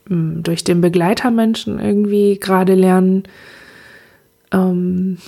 durch 0.08 0.64
den 0.64 0.80
Begleitermenschen 0.80 1.78
irgendwie 1.78 2.38
gerade 2.38 2.74
lernen, 2.74 3.24
ähm, 4.52 5.18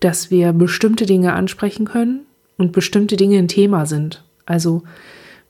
dass 0.00 0.30
wir 0.30 0.52
bestimmte 0.52 1.06
Dinge 1.06 1.34
ansprechen 1.34 1.86
können 1.86 2.20
und 2.56 2.72
bestimmte 2.72 3.16
Dinge 3.16 3.38
ein 3.38 3.48
Thema 3.48 3.86
sind. 3.86 4.24
Also 4.46 4.82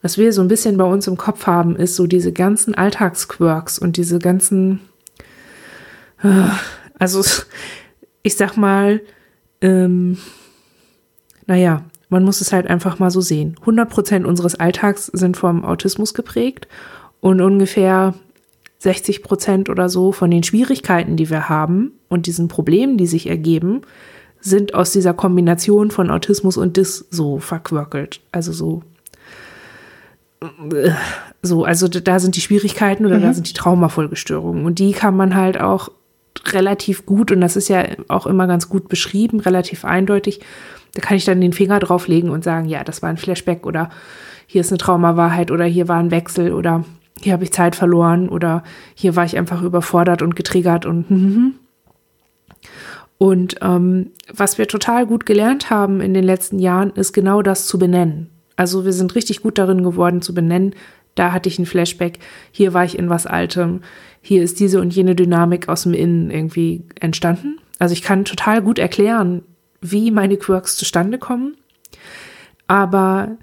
was 0.01 0.17
wir 0.17 0.33
so 0.33 0.41
ein 0.41 0.47
bisschen 0.47 0.77
bei 0.77 0.83
uns 0.83 1.07
im 1.07 1.17
Kopf 1.17 1.45
haben, 1.45 1.75
ist 1.75 1.95
so 1.95 2.07
diese 2.07 2.33
ganzen 2.33 2.73
Alltagsquirks 2.73 3.77
und 3.77 3.97
diese 3.97 4.19
ganzen, 4.19 4.79
äh, 6.23 6.49
also 6.97 7.23
ich 8.23 8.35
sag 8.35 8.57
mal, 8.57 9.01
ähm, 9.61 10.17
naja, 11.45 11.83
man 12.09 12.23
muss 12.23 12.41
es 12.41 12.51
halt 12.51 12.67
einfach 12.67 12.99
mal 12.99 13.11
so 13.11 13.21
sehen. 13.21 13.55
100 13.61 13.89
Prozent 13.89 14.25
unseres 14.25 14.55
Alltags 14.55 15.05
sind 15.07 15.37
vom 15.37 15.63
Autismus 15.63 16.13
geprägt 16.13 16.67
und 17.21 17.39
ungefähr 17.39 18.15
60 18.79 19.21
Prozent 19.23 19.69
oder 19.69 19.87
so 19.87 20.11
von 20.11 20.31
den 20.31 20.43
Schwierigkeiten, 20.43 21.15
die 21.15 21.29
wir 21.29 21.47
haben 21.47 21.93
und 22.09 22.25
diesen 22.25 22.47
Problemen, 22.47 22.97
die 22.97 23.07
sich 23.07 23.29
ergeben, 23.29 23.81
sind 24.41 24.73
aus 24.73 24.91
dieser 24.91 25.13
Kombination 25.13 25.91
von 25.91 26.09
Autismus 26.09 26.57
und 26.57 26.77
Dis 26.77 27.05
so 27.11 27.37
verquirkelt. 27.37 28.21
Also 28.31 28.51
so. 28.51 28.81
So, 31.43 31.63
also 31.63 31.87
da 31.87 32.19
sind 32.19 32.35
die 32.35 32.41
Schwierigkeiten 32.41 33.05
oder 33.05 33.19
mhm. 33.19 33.21
da 33.21 33.33
sind 33.33 33.47
die 33.47 33.53
Traumafolgestörungen. 33.53 34.65
Und 34.65 34.79
die 34.79 34.91
kann 34.91 35.15
man 35.15 35.35
halt 35.35 35.61
auch 35.61 35.89
relativ 36.47 37.05
gut, 37.05 37.31
und 37.31 37.41
das 37.41 37.55
ist 37.55 37.67
ja 37.67 37.85
auch 38.07 38.25
immer 38.25 38.47
ganz 38.47 38.67
gut 38.67 38.89
beschrieben, 38.89 39.39
relativ 39.39 39.85
eindeutig. 39.85 40.39
Da 40.95 41.01
kann 41.01 41.17
ich 41.17 41.25
dann 41.25 41.39
den 41.39 41.53
Finger 41.53 41.79
drauflegen 41.79 42.31
und 42.31 42.43
sagen, 42.43 42.67
ja, 42.67 42.83
das 42.83 43.03
war 43.03 43.09
ein 43.09 43.17
Flashback 43.17 43.67
oder 43.67 43.91
hier 44.47 44.61
ist 44.61 44.71
eine 44.71 44.79
Traumawahrheit 44.79 45.51
oder 45.51 45.65
hier 45.65 45.87
war 45.87 45.97
ein 45.97 46.09
Wechsel 46.09 46.51
oder 46.53 46.83
hier 47.21 47.33
habe 47.33 47.43
ich 47.43 47.51
Zeit 47.51 47.75
verloren 47.75 48.29
oder 48.29 48.63
hier 48.95 49.15
war 49.15 49.25
ich 49.25 49.37
einfach 49.37 49.61
überfordert 49.61 50.21
und 50.21 50.35
getriggert 50.35 50.85
und 50.85 51.05
und 53.17 53.55
ähm, 53.61 54.11
was 54.31 54.57
wir 54.57 54.67
total 54.67 55.05
gut 55.05 55.25
gelernt 55.25 55.69
haben 55.69 56.01
in 56.01 56.13
den 56.13 56.23
letzten 56.23 56.59
Jahren, 56.59 56.91
ist 56.91 57.13
genau 57.13 57.41
das 57.41 57.67
zu 57.67 57.77
benennen. 57.77 58.29
Also 58.55 58.85
wir 58.85 58.93
sind 58.93 59.15
richtig 59.15 59.41
gut 59.41 59.57
darin 59.57 59.83
geworden 59.83 60.21
zu 60.21 60.33
benennen, 60.33 60.75
da 61.15 61.33
hatte 61.33 61.49
ich 61.49 61.59
ein 61.59 61.65
Flashback, 61.65 62.19
hier 62.51 62.73
war 62.73 62.85
ich 62.85 62.97
in 62.97 63.09
was 63.09 63.25
Altem, 63.27 63.81
hier 64.21 64.43
ist 64.43 64.59
diese 64.59 64.79
und 64.79 64.95
jene 64.95 65.15
Dynamik 65.15 65.67
aus 65.67 65.83
dem 65.83 65.93
Innen 65.93 66.31
irgendwie 66.31 66.83
entstanden. 66.99 67.57
Also 67.79 67.93
ich 67.93 68.01
kann 68.01 68.25
total 68.25 68.61
gut 68.61 68.79
erklären, 68.79 69.43
wie 69.81 70.11
meine 70.11 70.37
Quirks 70.37 70.77
zustande 70.77 71.17
kommen, 71.17 71.57
aber 72.67 73.37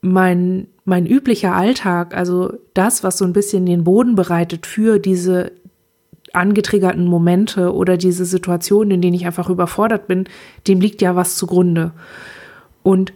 mein, 0.00 0.68
mein 0.84 1.06
üblicher 1.06 1.54
Alltag, 1.54 2.14
also 2.14 2.54
das, 2.74 3.04
was 3.04 3.18
so 3.18 3.24
ein 3.24 3.32
bisschen 3.32 3.66
den 3.66 3.84
Boden 3.84 4.14
bereitet 4.14 4.66
für 4.66 4.98
diese 4.98 5.52
angetriggerten 6.32 7.04
Momente 7.04 7.74
oder 7.74 7.96
diese 7.96 8.24
Situationen, 8.24 8.92
in 8.92 9.02
denen 9.02 9.14
ich 9.14 9.26
einfach 9.26 9.50
überfordert 9.50 10.06
bin, 10.06 10.24
dem 10.66 10.80
liegt 10.80 11.02
ja 11.02 11.14
was 11.14 11.36
zugrunde. 11.36 11.92
Und 12.82 13.12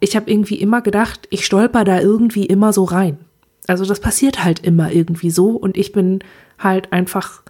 ich 0.00 0.16
habe 0.16 0.30
irgendwie 0.30 0.56
immer 0.56 0.82
gedacht, 0.82 1.26
ich 1.30 1.46
stolper 1.46 1.84
da 1.84 2.00
irgendwie 2.00 2.44
immer 2.44 2.72
so 2.72 2.84
rein. 2.84 3.18
Also 3.66 3.86
das 3.86 4.00
passiert 4.00 4.44
halt 4.44 4.60
immer 4.60 4.92
irgendwie 4.92 5.30
so 5.30 5.50
und 5.50 5.78
ich 5.78 5.92
bin 5.92 6.18
halt 6.58 6.92
einfach, 6.92 7.42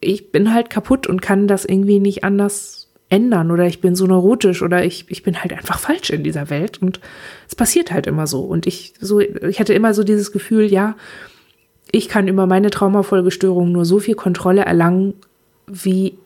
ich 0.00 0.32
bin 0.32 0.54
halt 0.54 0.70
kaputt 0.70 1.06
und 1.06 1.20
kann 1.20 1.46
das 1.48 1.66
irgendwie 1.66 1.98
nicht 1.98 2.24
anders 2.24 2.77
ändern 3.10 3.50
oder 3.50 3.66
ich 3.66 3.80
bin 3.80 3.96
so 3.96 4.06
neurotisch 4.06 4.62
oder 4.62 4.84
ich, 4.84 5.06
ich 5.08 5.22
bin 5.22 5.40
halt 5.42 5.52
einfach 5.52 5.78
falsch 5.78 6.10
in 6.10 6.24
dieser 6.24 6.50
Welt 6.50 6.82
und 6.82 7.00
es 7.48 7.54
passiert 7.54 7.90
halt 7.90 8.06
immer 8.06 8.26
so 8.26 8.40
und 8.40 8.66
ich 8.66 8.94
so 9.00 9.20
ich 9.20 9.60
hatte 9.60 9.72
immer 9.72 9.94
so 9.94 10.04
dieses 10.04 10.30
Gefühl, 10.30 10.70
ja, 10.70 10.94
ich 11.90 12.08
kann 12.08 12.28
über 12.28 12.46
meine 12.46 12.70
Traumafolgestörung 12.70 13.72
nur 13.72 13.84
so 13.84 13.98
viel 13.98 14.14
Kontrolle 14.14 14.62
erlangen, 14.62 15.14
wie 15.66 16.18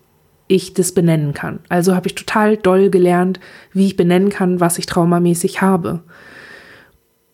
ich 0.48 0.74
das 0.74 0.92
benennen 0.92 1.32
kann. 1.34 1.60
Also 1.68 1.94
habe 1.94 2.08
ich 2.08 2.14
total 2.14 2.56
doll 2.56 2.90
gelernt, 2.90 3.38
wie 3.72 3.86
ich 3.86 3.96
benennen 3.96 4.28
kann, 4.28 4.60
was 4.60 4.78
ich 4.78 4.86
traumamäßig 4.86 5.62
habe. 5.62 6.00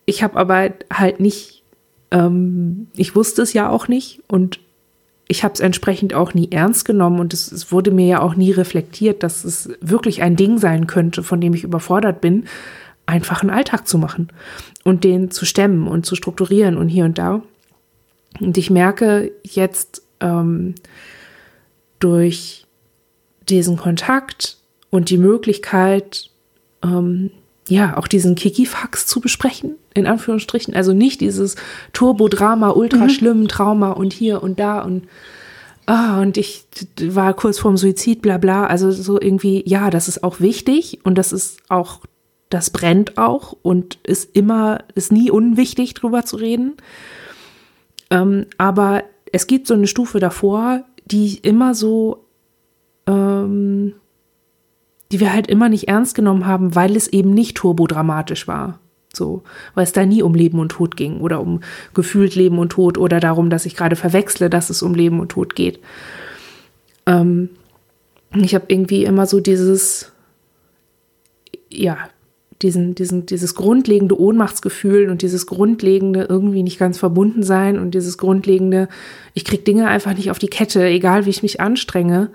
Ich 0.04 0.22
habe 0.22 0.36
aber 0.36 0.70
halt 0.92 1.20
nicht, 1.20 1.64
ähm, 2.10 2.88
ich 2.96 3.16
wusste 3.16 3.42
es 3.42 3.54
ja 3.54 3.70
auch 3.70 3.88
nicht 3.88 4.22
und 4.28 4.60
ich 5.28 5.44
habe 5.44 5.52
es 5.52 5.60
entsprechend 5.60 6.14
auch 6.14 6.32
nie 6.32 6.50
ernst 6.50 6.86
genommen 6.86 7.20
und 7.20 7.34
es, 7.34 7.52
es, 7.52 7.70
wurde 7.70 7.90
mir 7.90 8.06
ja 8.06 8.20
auch 8.22 8.34
nie 8.34 8.50
reflektiert, 8.50 9.22
dass 9.22 9.44
es 9.44 9.70
wirklich 9.80 10.22
ein 10.22 10.36
Ding 10.36 10.58
sein 10.58 10.86
könnte, 10.86 11.22
von 11.22 11.40
dem 11.40 11.52
ich 11.52 11.64
überfordert 11.64 12.22
bin, 12.22 12.46
einfach 13.04 13.42
einen 13.42 13.50
Alltag 13.50 13.86
zu 13.86 13.98
machen 13.98 14.28
und 14.84 15.04
den 15.04 15.30
zu 15.30 15.44
stemmen 15.44 15.86
und 15.86 16.06
zu 16.06 16.14
strukturieren 16.14 16.78
und 16.78 16.88
hier 16.88 17.04
und 17.04 17.18
da. 17.18 17.42
Und 18.40 18.56
ich 18.56 18.70
merke 18.70 19.30
jetzt 19.42 20.02
ähm, 20.20 20.74
durch 21.98 22.66
diesen 23.48 23.76
Kontakt 23.76 24.56
und 24.90 25.10
die 25.10 25.18
Möglichkeit, 25.18 26.30
ähm, 26.82 27.30
ja, 27.68 27.96
auch 27.96 28.08
diesen 28.08 28.34
Kikifax 28.34 29.06
zu 29.06 29.20
besprechen, 29.20 29.76
in 29.94 30.06
Anführungsstrichen. 30.06 30.74
Also 30.74 30.92
nicht 30.92 31.20
dieses 31.20 31.56
Turbo-Drama, 31.92 32.70
ultra 32.70 33.04
mhm. 33.04 33.10
schlimmen 33.10 33.48
Trauma 33.48 33.92
und 33.92 34.12
hier 34.12 34.42
und 34.42 34.58
da 34.58 34.80
und 34.80 35.04
ah, 35.86 36.20
und 36.20 36.36
ich 36.36 36.66
war 37.00 37.34
kurz 37.34 37.58
vorm 37.58 37.76
Suizid, 37.76 38.22
bla 38.22 38.38
bla. 38.38 38.66
Also 38.66 38.90
so 38.90 39.20
irgendwie, 39.20 39.62
ja, 39.66 39.90
das 39.90 40.08
ist 40.08 40.22
auch 40.22 40.40
wichtig 40.40 41.00
und 41.04 41.16
das 41.16 41.32
ist 41.32 41.60
auch, 41.68 42.00
das 42.50 42.70
brennt 42.70 43.18
auch 43.18 43.56
und 43.62 43.98
ist 44.02 44.34
immer, 44.34 44.84
ist 44.94 45.12
nie 45.12 45.30
unwichtig, 45.30 45.94
drüber 45.94 46.24
zu 46.24 46.36
reden. 46.36 46.74
Ähm, 48.10 48.46
aber 48.56 49.04
es 49.32 49.46
gibt 49.46 49.66
so 49.66 49.74
eine 49.74 49.86
Stufe 49.86 50.20
davor, 50.20 50.84
die 51.06 51.38
immer 51.38 51.74
so 51.74 52.24
ähm, 53.06 53.94
die 55.10 55.20
wir 55.20 55.32
halt 55.32 55.46
immer 55.46 55.68
nicht 55.68 55.88
ernst 55.88 56.14
genommen 56.14 56.46
haben, 56.46 56.74
weil 56.74 56.96
es 56.96 57.08
eben 57.08 57.32
nicht 57.32 57.56
turbodramatisch 57.56 58.46
war. 58.46 58.78
So, 59.12 59.42
weil 59.74 59.84
es 59.84 59.92
da 59.92 60.04
nie 60.04 60.22
um 60.22 60.34
Leben 60.34 60.60
und 60.60 60.70
Tod 60.70 60.96
ging 60.96 61.20
oder 61.20 61.40
um 61.40 61.60
gefühlt 61.94 62.34
Leben 62.34 62.58
und 62.58 62.70
Tod 62.70 62.98
oder 62.98 63.20
darum, 63.20 63.48
dass 63.48 63.66
ich 63.66 63.74
gerade 63.74 63.96
verwechsle, 63.96 64.50
dass 64.50 64.70
es 64.70 64.82
um 64.82 64.94
Leben 64.94 65.18
und 65.18 65.30
Tod 65.30 65.54
geht. 65.54 65.80
Ähm, 67.06 67.48
ich 68.34 68.54
habe 68.54 68.66
irgendwie 68.68 69.04
immer 69.04 69.26
so 69.26 69.40
dieses, 69.40 70.12
ja, 71.70 71.96
diesen, 72.60 72.94
diesen, 72.94 73.24
dieses 73.24 73.54
grundlegende 73.54 74.20
Ohnmachtsgefühl 74.20 75.08
und 75.10 75.22
dieses 75.22 75.46
grundlegende 75.46 76.26
irgendwie 76.28 76.62
nicht 76.62 76.78
ganz 76.78 76.98
verbunden 76.98 77.42
sein 77.42 77.78
und 77.78 77.92
dieses 77.92 78.18
grundlegende, 78.18 78.88
ich 79.32 79.44
krieg 79.44 79.64
Dinge 79.64 79.86
einfach 79.86 80.14
nicht 80.14 80.30
auf 80.30 80.38
die 80.38 80.48
Kette, 80.48 80.84
egal 80.84 81.24
wie 81.24 81.30
ich 81.30 81.42
mich 81.42 81.60
anstrenge. 81.60 82.30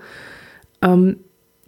Ähm, 0.82 1.18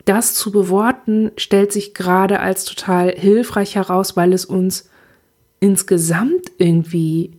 das 0.07 0.35
zu 0.35 0.53
beworten, 0.53 1.33
stellt 1.37 1.73
sich 1.73 1.93
gerade 1.93 2.41
als 2.41 2.65
total 2.65 3.13
hilfreich 3.13 3.75
heraus, 3.75 4.17
weil 4.17 4.33
es 4.33 4.45
uns 4.45 4.89
insgesamt 5.61 6.53
irgendwie 6.59 7.33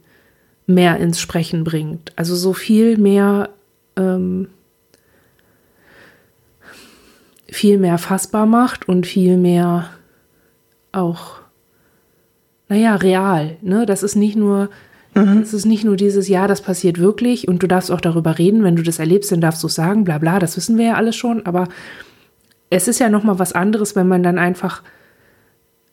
mehr 0.65 0.97
ins 0.97 1.19
Sprechen 1.19 1.63
bringt. 1.63 2.11
Also 2.17 2.35
so 2.35 2.53
viel 2.53 2.97
mehr, 2.97 3.49
ähm, 3.95 4.49
viel 7.49 7.77
mehr 7.79 7.97
fassbar 7.97 8.45
macht 8.45 8.89
und 8.89 9.07
viel 9.07 9.37
mehr 9.37 9.89
auch, 10.91 11.39
naja, 12.67 12.95
real. 12.97 13.55
Ne? 13.61 13.85
Das 13.85 14.03
ist 14.03 14.15
nicht 14.17 14.35
nur, 14.35 14.69
mhm. 15.15 15.39
das 15.39 15.53
ist 15.53 15.65
nicht 15.65 15.85
nur 15.85 15.95
dieses, 15.95 16.27
ja, 16.27 16.47
das 16.47 16.61
passiert 16.61 16.99
wirklich 16.99 17.47
und 17.47 17.63
du 17.63 17.67
darfst 17.67 17.91
auch 17.91 18.01
darüber 18.01 18.37
reden, 18.37 18.63
wenn 18.63 18.75
du 18.75 18.83
das 18.83 18.99
erlebst, 18.99 19.31
dann 19.31 19.39
darfst 19.39 19.63
du 19.63 19.67
es 19.67 19.75
sagen, 19.75 20.03
bla 20.03 20.17
bla, 20.17 20.39
das 20.39 20.57
wissen 20.57 20.77
wir 20.77 20.87
ja 20.87 20.93
alles 20.95 21.15
schon, 21.15 21.45
aber 21.45 21.69
es 22.69 22.87
ist 22.87 22.99
ja 22.99 23.09
nochmal 23.09 23.39
was 23.39 23.53
anderes, 23.53 23.95
wenn 23.95 24.07
man 24.07 24.23
dann 24.23 24.37
einfach, 24.37 24.83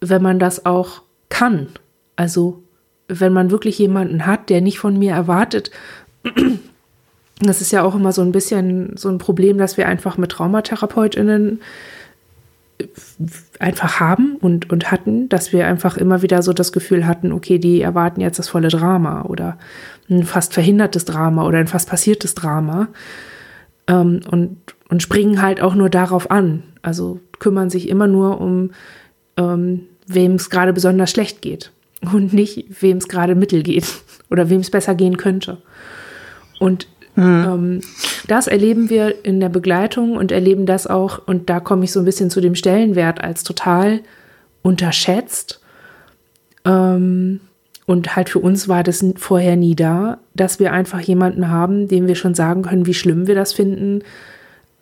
wenn 0.01 0.23
man 0.23 0.39
das 0.39 0.67
auch 0.67 1.03
kann. 1.29 1.69
Also, 2.17 2.63
wenn 3.09 3.33
man 3.33 3.51
wirklich 3.51 3.79
jemanden 3.79 4.27
hat, 4.27 4.51
der 4.51 4.61
nicht 4.61 4.79
von 4.79 4.99
mir 4.99 5.13
erwartet, 5.13 5.71
das 7.41 7.61
ist 7.61 7.73
ja 7.73 7.83
auch 7.83 7.95
immer 7.95 8.13
so 8.13 8.23
ein 8.23 8.33
bisschen 8.33 8.97
so 8.97 9.09
ein 9.09 9.19
Problem, 9.19 9.59
dass 9.59 9.77
wir 9.77 9.89
einfach 9.89 10.17
mit 10.17 10.33
TraumatherapeutInnen 10.33 11.61
einfach 13.61 14.01
haben 14.01 14.37
und, 14.41 14.71
und 14.71 14.91
hatten, 14.91 15.29
dass 15.29 15.53
wir 15.53 15.67
einfach 15.67 15.97
immer 15.97 16.23
wieder 16.23 16.43
so 16.43 16.53
das 16.53 16.73
Gefühl 16.73 17.07
hatten, 17.07 17.33
okay, 17.33 17.59
die 17.59 17.81
erwarten 17.81 18.21
jetzt 18.21 18.39
das 18.39 18.49
volle 18.49 18.69
Drama 18.69 19.23
oder 19.23 19.59
ein 20.11 20.25
fast 20.25 20.55
verhindertes 20.55 21.05
Drama 21.05 21.47
oder 21.47 21.59
ein 21.59 21.69
fast 21.69 21.89
passiertes 21.89 22.35
Drama. 22.35 22.89
Ähm, 23.87 24.21
und 24.31 24.57
und 24.95 25.03
springen 25.03 25.43
halt 25.43 25.61
auch 25.61 25.75
nur 25.75 25.91
darauf 25.91 26.31
an. 26.31 26.63
Also 26.83 27.21
kümmern 27.39 27.69
sich 27.69 27.89
immer 27.89 28.07
nur 28.07 28.41
um, 28.41 28.71
ähm, 29.37 29.87
wem 30.07 30.35
es 30.35 30.51
gerade 30.51 30.73
besonders 30.73 31.11
schlecht 31.11 31.43
geht 31.43 31.73
und 32.13 32.33
nicht, 32.33 32.81
wem 32.81 32.99
es 32.99 33.09
gerade 33.09 33.35
mittel 33.35 33.63
geht 33.63 33.87
oder 34.31 34.51
wem 34.51 34.61
es 34.61 34.71
besser 34.71 34.95
gehen 34.95 35.17
könnte. 35.17 35.59
Und 36.61 36.87
mhm. 37.17 37.23
ähm, 37.25 37.81
das 38.29 38.47
erleben 38.47 38.89
wir 38.89 39.25
in 39.25 39.41
der 39.41 39.49
Begleitung 39.49 40.17
und 40.17 40.31
erleben 40.31 40.67
das 40.67 40.87
auch, 40.87 41.27
und 41.27 41.51
da 41.51 41.61
komme 41.61 41.85
ich 41.85 41.93
so 41.93 41.99
ein 41.99 42.07
bisschen 42.07 42.31
zu 42.31 42.41
dem 42.41 42.55
Stellenwert 42.55 43.21
als 43.21 43.43
total 43.43 44.01
unterschätzt. 44.63 45.61
Ähm, 46.65 47.41
und 47.87 48.17
halt 48.17 48.31
für 48.31 48.39
uns 48.39 48.69
war 48.69 48.83
das 48.83 49.05
vorher 49.17 49.57
nie 49.57 49.75
da, 49.75 50.19
dass 50.35 50.59
wir 50.59 50.73
einfach 50.73 51.01
jemanden 51.01 51.49
haben, 51.49 51.89
dem 51.89 52.07
wir 52.07 52.15
schon 52.15 52.35
sagen 52.35 52.63
können, 52.63 52.87
wie 52.87 52.95
schlimm 52.95 53.27
wir 53.27 53.35
das 53.35 53.53
finden, 53.53 54.03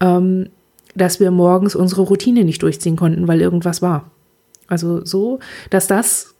ähm, 0.00 0.48
dass 0.94 1.18
wir 1.18 1.30
morgens 1.30 1.74
unsere 1.74 2.02
Routine 2.02 2.44
nicht 2.44 2.62
durchziehen 2.62 2.96
konnten, 2.96 3.26
weil 3.26 3.40
irgendwas 3.40 3.82
war. 3.82 4.10
Also 4.68 5.04
so, 5.04 5.40
dass 5.70 5.86
das 5.86 6.34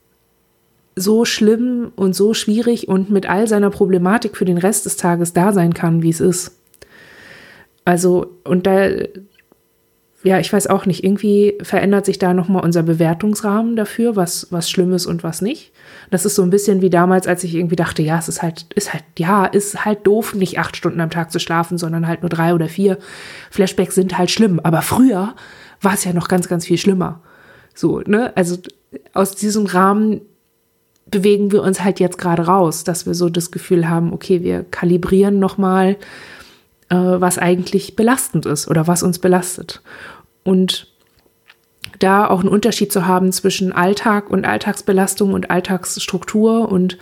so 0.95 1.25
schlimm 1.25 1.91
und 1.97 2.15
so 2.15 2.35
schwierig 2.35 2.87
und 2.87 3.11
mit 3.11 3.29
all 3.29 3.49
seiner 3.49 3.71
Problematik 3.71 4.37
für 4.37 4.45
den 4.45 4.59
Rest 4.59 4.87
des 4.87 4.97
Tages 4.97 5.33
da 5.33 5.53
sein 5.53 5.75
kann, 5.75 6.03
wie 6.03 6.11
es 6.11 6.21
ist. 6.21 6.59
Also, 7.85 8.31
und 8.45 8.67
da 8.67 8.89
ja, 10.25 10.39
ich 10.39 10.53
weiß 10.53 10.69
auch 10.69 10.87
nicht, 10.87 11.03
irgendwie 11.03 11.59
verändert 11.63 12.07
sich 12.07 12.19
da 12.19 12.33
nochmal 12.33 12.63
unser 12.63 12.83
Bewertungsrahmen 12.83 13.75
dafür, 13.75 14.15
was, 14.15 14.47
was 14.51 14.71
schlimm 14.71 14.93
ist 14.93 15.07
und 15.07 15.25
was 15.25 15.43
nicht. 15.43 15.73
Das 16.11 16.25
ist 16.25 16.37
so 16.37 16.43
ein 16.43 16.51
bisschen 16.51 16.81
wie 16.81 16.91
damals, 16.91 17.27
als 17.27 17.43
ich 17.43 17.55
irgendwie 17.55 17.77
dachte, 17.77 18.03
ja, 18.03 18.19
es 18.19 18.29
ist 18.29 18.43
halt, 18.43 18.67
ist 18.75 18.93
halt, 18.93 19.05
ja, 19.19 19.47
ist 19.47 19.85
halt 19.85 20.07
doof, 20.07 20.35
nicht 20.35 20.59
acht 20.59 20.77
Stunden 20.77 21.01
am 21.01 21.11
Tag 21.11 21.33
zu 21.33 21.41
schlafen, 21.41 21.77
sondern 21.77 22.07
halt 22.07 22.23
nur 22.23 22.29
drei 22.29 22.55
oder 22.55 22.69
vier. 22.69 22.99
Flashbacks 23.51 23.97
sind 23.97 24.17
halt 24.17 24.31
schlimm. 24.31 24.61
Aber 24.63 24.83
früher 24.83 25.35
war 25.81 25.95
es 25.95 26.05
ja 26.05 26.13
noch 26.13 26.29
ganz, 26.29 26.49
ganz 26.49 26.67
viel 26.67 26.79
schlimmer. 26.79 27.21
So, 27.75 28.01
ne? 28.01 28.33
Also 28.37 28.59
aus 29.15 29.35
diesem 29.35 29.67
Rahmen 29.67 30.21
bewegen 31.07 31.51
wir 31.51 31.63
uns 31.63 31.83
halt 31.83 31.99
jetzt 31.99 32.19
gerade 32.19 32.47
raus, 32.47 32.85
dass 32.85 33.07
wir 33.07 33.15
so 33.15 33.29
das 33.29 33.51
Gefühl 33.51 33.89
haben, 33.89 34.13
okay, 34.13 34.43
wir 34.43 34.65
kalibrieren 34.65 35.41
nochmal, 35.41 35.97
äh, 36.89 36.95
was 36.95 37.39
eigentlich 37.39 37.97
belastend 37.97 38.47
ist 38.47 38.69
oder 38.69 38.87
was 38.87 39.03
uns 39.03 39.19
belastet. 39.19 39.83
Und 40.45 40.89
da 41.99 42.29
auch 42.29 42.41
einen 42.41 42.49
Unterschied 42.49 42.93
zu 42.93 43.07
haben 43.07 43.33
zwischen 43.33 43.73
Alltag 43.73 44.31
und 44.31 44.45
Alltagsbelastung 44.45 45.33
und 45.33 45.51
Alltagsstruktur 45.51 46.71
und 46.71 46.99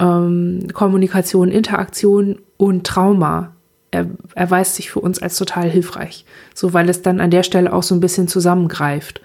ähm, 0.00 0.68
Kommunikation, 0.72 1.50
Interaktion 1.50 2.40
und 2.56 2.86
Trauma 2.86 3.54
er, 3.94 4.06
erweist 4.34 4.74
sich 4.74 4.90
für 4.90 5.00
uns 5.00 5.22
als 5.22 5.36
total 5.36 5.70
hilfreich. 5.70 6.24
So, 6.54 6.72
weil 6.72 6.88
es 6.88 7.02
dann 7.02 7.20
an 7.20 7.30
der 7.30 7.44
Stelle 7.44 7.72
auch 7.72 7.82
so 7.82 7.94
ein 7.94 8.00
bisschen 8.00 8.28
zusammengreift. 8.28 9.20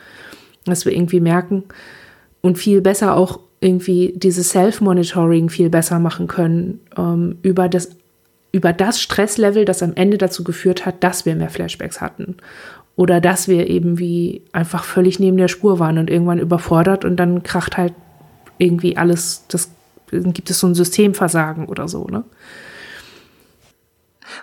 Dass 0.66 0.86
wir 0.86 0.94
irgendwie 0.94 1.20
merken 1.20 1.64
und 2.42 2.58
viel 2.58 2.82
besser 2.82 3.16
auch 3.16 3.40
irgendwie 3.62 4.14
dieses 4.16 4.52
Self-Monitoring 4.52 5.50
viel 5.50 5.70
besser 5.70 6.00
machen 6.00 6.28
können 6.28 6.80
ähm, 6.98 7.38
über 7.42 7.68
das 7.68 7.90
über 8.52 8.74
das 8.74 9.00
Stresslevel, 9.00 9.64
das 9.64 9.84
am 9.84 9.94
Ende 9.94 10.18
dazu 10.18 10.44
geführt 10.44 10.84
hat, 10.84 11.04
dass 11.04 11.24
wir 11.26 11.36
mehr 11.36 11.52
Flashbacks 11.52 12.02
hatten. 12.02 12.38
Oder 13.00 13.22
dass 13.22 13.48
wir 13.48 13.70
eben 13.70 13.98
wie 13.98 14.42
einfach 14.52 14.84
völlig 14.84 15.22
neben 15.22 15.38
der 15.38 15.48
Spur 15.48 15.80
waren 15.80 15.98
und 15.98 16.10
irgendwann 16.10 16.38
überfordert 16.38 17.06
und 17.06 17.16
dann 17.16 17.44
kracht 17.44 17.78
halt 17.78 17.94
irgendwie 18.58 18.98
alles, 18.98 19.46
das 19.48 19.70
gibt 20.12 20.50
es 20.50 20.60
so 20.60 20.68
ein 20.68 20.76
Systemversagen 20.76 21.68
oder 21.68 21.88
so, 21.88 22.08
ne? 22.08 22.26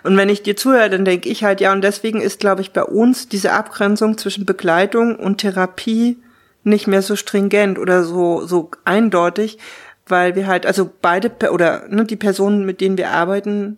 Und 0.01 0.17
wenn 0.17 0.29
ich 0.29 0.41
dir 0.41 0.57
zuhöre, 0.57 0.89
dann 0.89 1.05
denke 1.05 1.29
ich 1.29 1.43
halt, 1.43 1.61
ja, 1.61 1.71
und 1.71 1.83
deswegen 1.83 2.19
ist, 2.19 2.39
glaube 2.39 2.61
ich, 2.61 2.73
bei 2.73 2.81
uns 2.81 3.29
diese 3.29 3.53
Abgrenzung 3.53 4.17
zwischen 4.17 4.47
Begleitung 4.47 5.17
und 5.17 5.37
Therapie 5.37 6.17
nicht 6.63 6.87
mehr 6.87 7.03
so 7.03 7.15
stringent 7.15 7.77
oder 7.77 8.03
so, 8.03 8.47
so 8.47 8.71
eindeutig, 8.85 9.59
weil 10.07 10.35
wir 10.35 10.47
halt, 10.47 10.65
also 10.65 10.89
beide, 11.03 11.29
oder 11.51 11.87
ne, 11.89 12.05
die 12.05 12.15
Personen, 12.15 12.65
mit 12.65 12.81
denen 12.81 12.97
wir 12.97 13.11
arbeiten, 13.11 13.77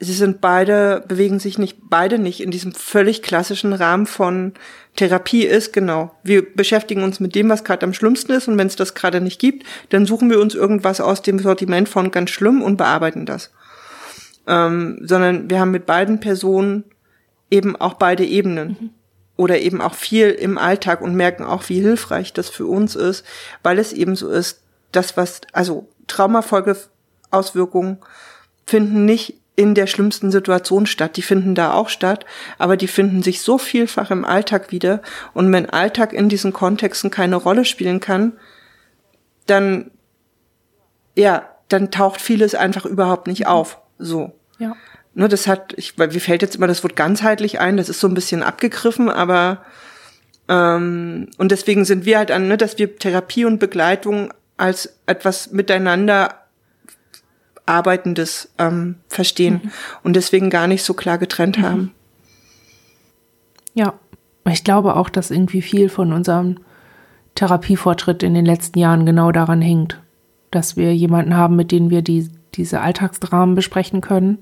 sie 0.00 0.12
sind 0.12 0.40
beide, 0.40 1.04
bewegen 1.06 1.38
sich 1.38 1.58
nicht, 1.58 1.78
beide 1.88 2.18
nicht 2.18 2.40
in 2.40 2.50
diesem 2.50 2.72
völlig 2.72 3.22
klassischen 3.22 3.72
Rahmen 3.72 4.06
von 4.06 4.52
Therapie 4.96 5.44
ist, 5.44 5.72
genau. 5.72 6.14
Wir 6.22 6.54
beschäftigen 6.54 7.02
uns 7.02 7.20
mit 7.20 7.34
dem, 7.34 7.48
was 7.48 7.64
gerade 7.64 7.84
am 7.84 7.94
schlimmsten 7.94 8.32
ist 8.32 8.48
und 8.48 8.58
wenn 8.58 8.66
es 8.66 8.76
das 8.76 8.94
gerade 8.94 9.20
nicht 9.20 9.40
gibt, 9.40 9.66
dann 9.90 10.06
suchen 10.06 10.30
wir 10.30 10.40
uns 10.40 10.54
irgendwas 10.54 11.00
aus 11.00 11.22
dem 11.22 11.38
Sortiment 11.38 11.88
von 11.88 12.10
ganz 12.10 12.30
schlimm 12.30 12.62
und 12.62 12.76
bearbeiten 12.76 13.26
das. 13.26 13.50
Ähm, 14.46 14.98
sondern 15.02 15.48
wir 15.48 15.58
haben 15.60 15.70
mit 15.70 15.86
beiden 15.86 16.20
Personen 16.20 16.84
eben 17.50 17.76
auch 17.76 17.94
beide 17.94 18.24
Ebenen. 18.24 18.76
Mhm 18.80 18.90
oder 19.36 19.58
eben 19.58 19.80
auch 19.80 19.94
viel 19.94 20.30
im 20.30 20.58
Alltag 20.58 21.00
und 21.00 21.14
merken 21.14 21.44
auch, 21.44 21.68
wie 21.68 21.80
hilfreich 21.80 22.32
das 22.32 22.48
für 22.48 22.66
uns 22.66 22.94
ist, 22.94 23.24
weil 23.62 23.78
es 23.78 23.92
eben 23.92 24.16
so 24.16 24.28
ist, 24.30 24.60
das 24.92 25.16
was, 25.16 25.40
also 25.52 25.88
Traumafolgeauswirkungen 26.06 27.98
finden 28.66 29.04
nicht 29.04 29.40
in 29.56 29.74
der 29.74 29.86
schlimmsten 29.86 30.30
Situation 30.30 30.86
statt. 30.86 31.16
Die 31.16 31.22
finden 31.22 31.54
da 31.54 31.72
auch 31.72 31.88
statt, 31.88 32.26
aber 32.58 32.76
die 32.76 32.88
finden 32.88 33.22
sich 33.22 33.40
so 33.40 33.58
vielfach 33.58 34.10
im 34.10 34.24
Alltag 34.24 34.72
wieder. 34.72 35.00
Und 35.32 35.52
wenn 35.52 35.70
Alltag 35.70 36.12
in 36.12 36.28
diesen 36.28 36.52
Kontexten 36.52 37.10
keine 37.10 37.36
Rolle 37.36 37.64
spielen 37.64 38.00
kann, 38.00 38.32
dann, 39.46 39.90
ja, 41.14 41.48
dann 41.68 41.90
taucht 41.90 42.20
vieles 42.20 42.54
einfach 42.54 42.84
überhaupt 42.84 43.26
nicht 43.26 43.46
auf. 43.46 43.78
So. 43.98 44.32
Ja. 44.58 44.74
Ne, 45.14 45.28
das 45.28 45.46
hat, 45.46 45.74
ich, 45.76 45.96
weil 45.98 46.08
mir 46.08 46.20
fällt 46.20 46.42
jetzt 46.42 46.56
immer 46.56 46.66
das 46.66 46.82
Wort 46.82 46.96
ganzheitlich 46.96 47.60
ein, 47.60 47.76
das 47.76 47.88
ist 47.88 48.00
so 48.00 48.08
ein 48.08 48.14
bisschen 48.14 48.42
abgegriffen, 48.42 49.08
aber 49.08 49.64
ähm, 50.48 51.28
und 51.38 51.52
deswegen 51.52 51.84
sind 51.84 52.04
wir 52.04 52.18
halt 52.18 52.32
an, 52.32 52.48
ne, 52.48 52.56
dass 52.56 52.78
wir 52.78 52.96
Therapie 52.96 53.44
und 53.44 53.60
Begleitung 53.60 54.32
als 54.56 54.98
etwas 55.06 55.52
miteinander 55.52 56.43
Arbeitendes 57.66 58.50
ähm, 58.58 58.96
verstehen 59.08 59.60
mhm. 59.64 59.70
und 60.02 60.16
deswegen 60.16 60.50
gar 60.50 60.66
nicht 60.66 60.82
so 60.82 60.94
klar 60.94 61.18
getrennt 61.18 61.58
mhm. 61.58 61.62
haben. 61.62 61.94
Ja, 63.74 63.94
ich 64.48 64.64
glaube 64.64 64.96
auch, 64.96 65.08
dass 65.08 65.30
irgendwie 65.30 65.62
viel 65.62 65.88
von 65.88 66.12
unserem 66.12 66.58
Therapiefortschritt 67.34 68.22
in 68.22 68.34
den 68.34 68.44
letzten 68.44 68.78
Jahren 68.78 69.06
genau 69.06 69.32
daran 69.32 69.62
hängt, 69.62 70.00
dass 70.50 70.76
wir 70.76 70.94
jemanden 70.94 71.36
haben, 71.36 71.56
mit 71.56 71.72
dem 71.72 71.90
wir 71.90 72.02
die, 72.02 72.30
diese 72.54 72.80
Alltagsdramen 72.80 73.54
besprechen 73.54 74.00
können 74.00 74.38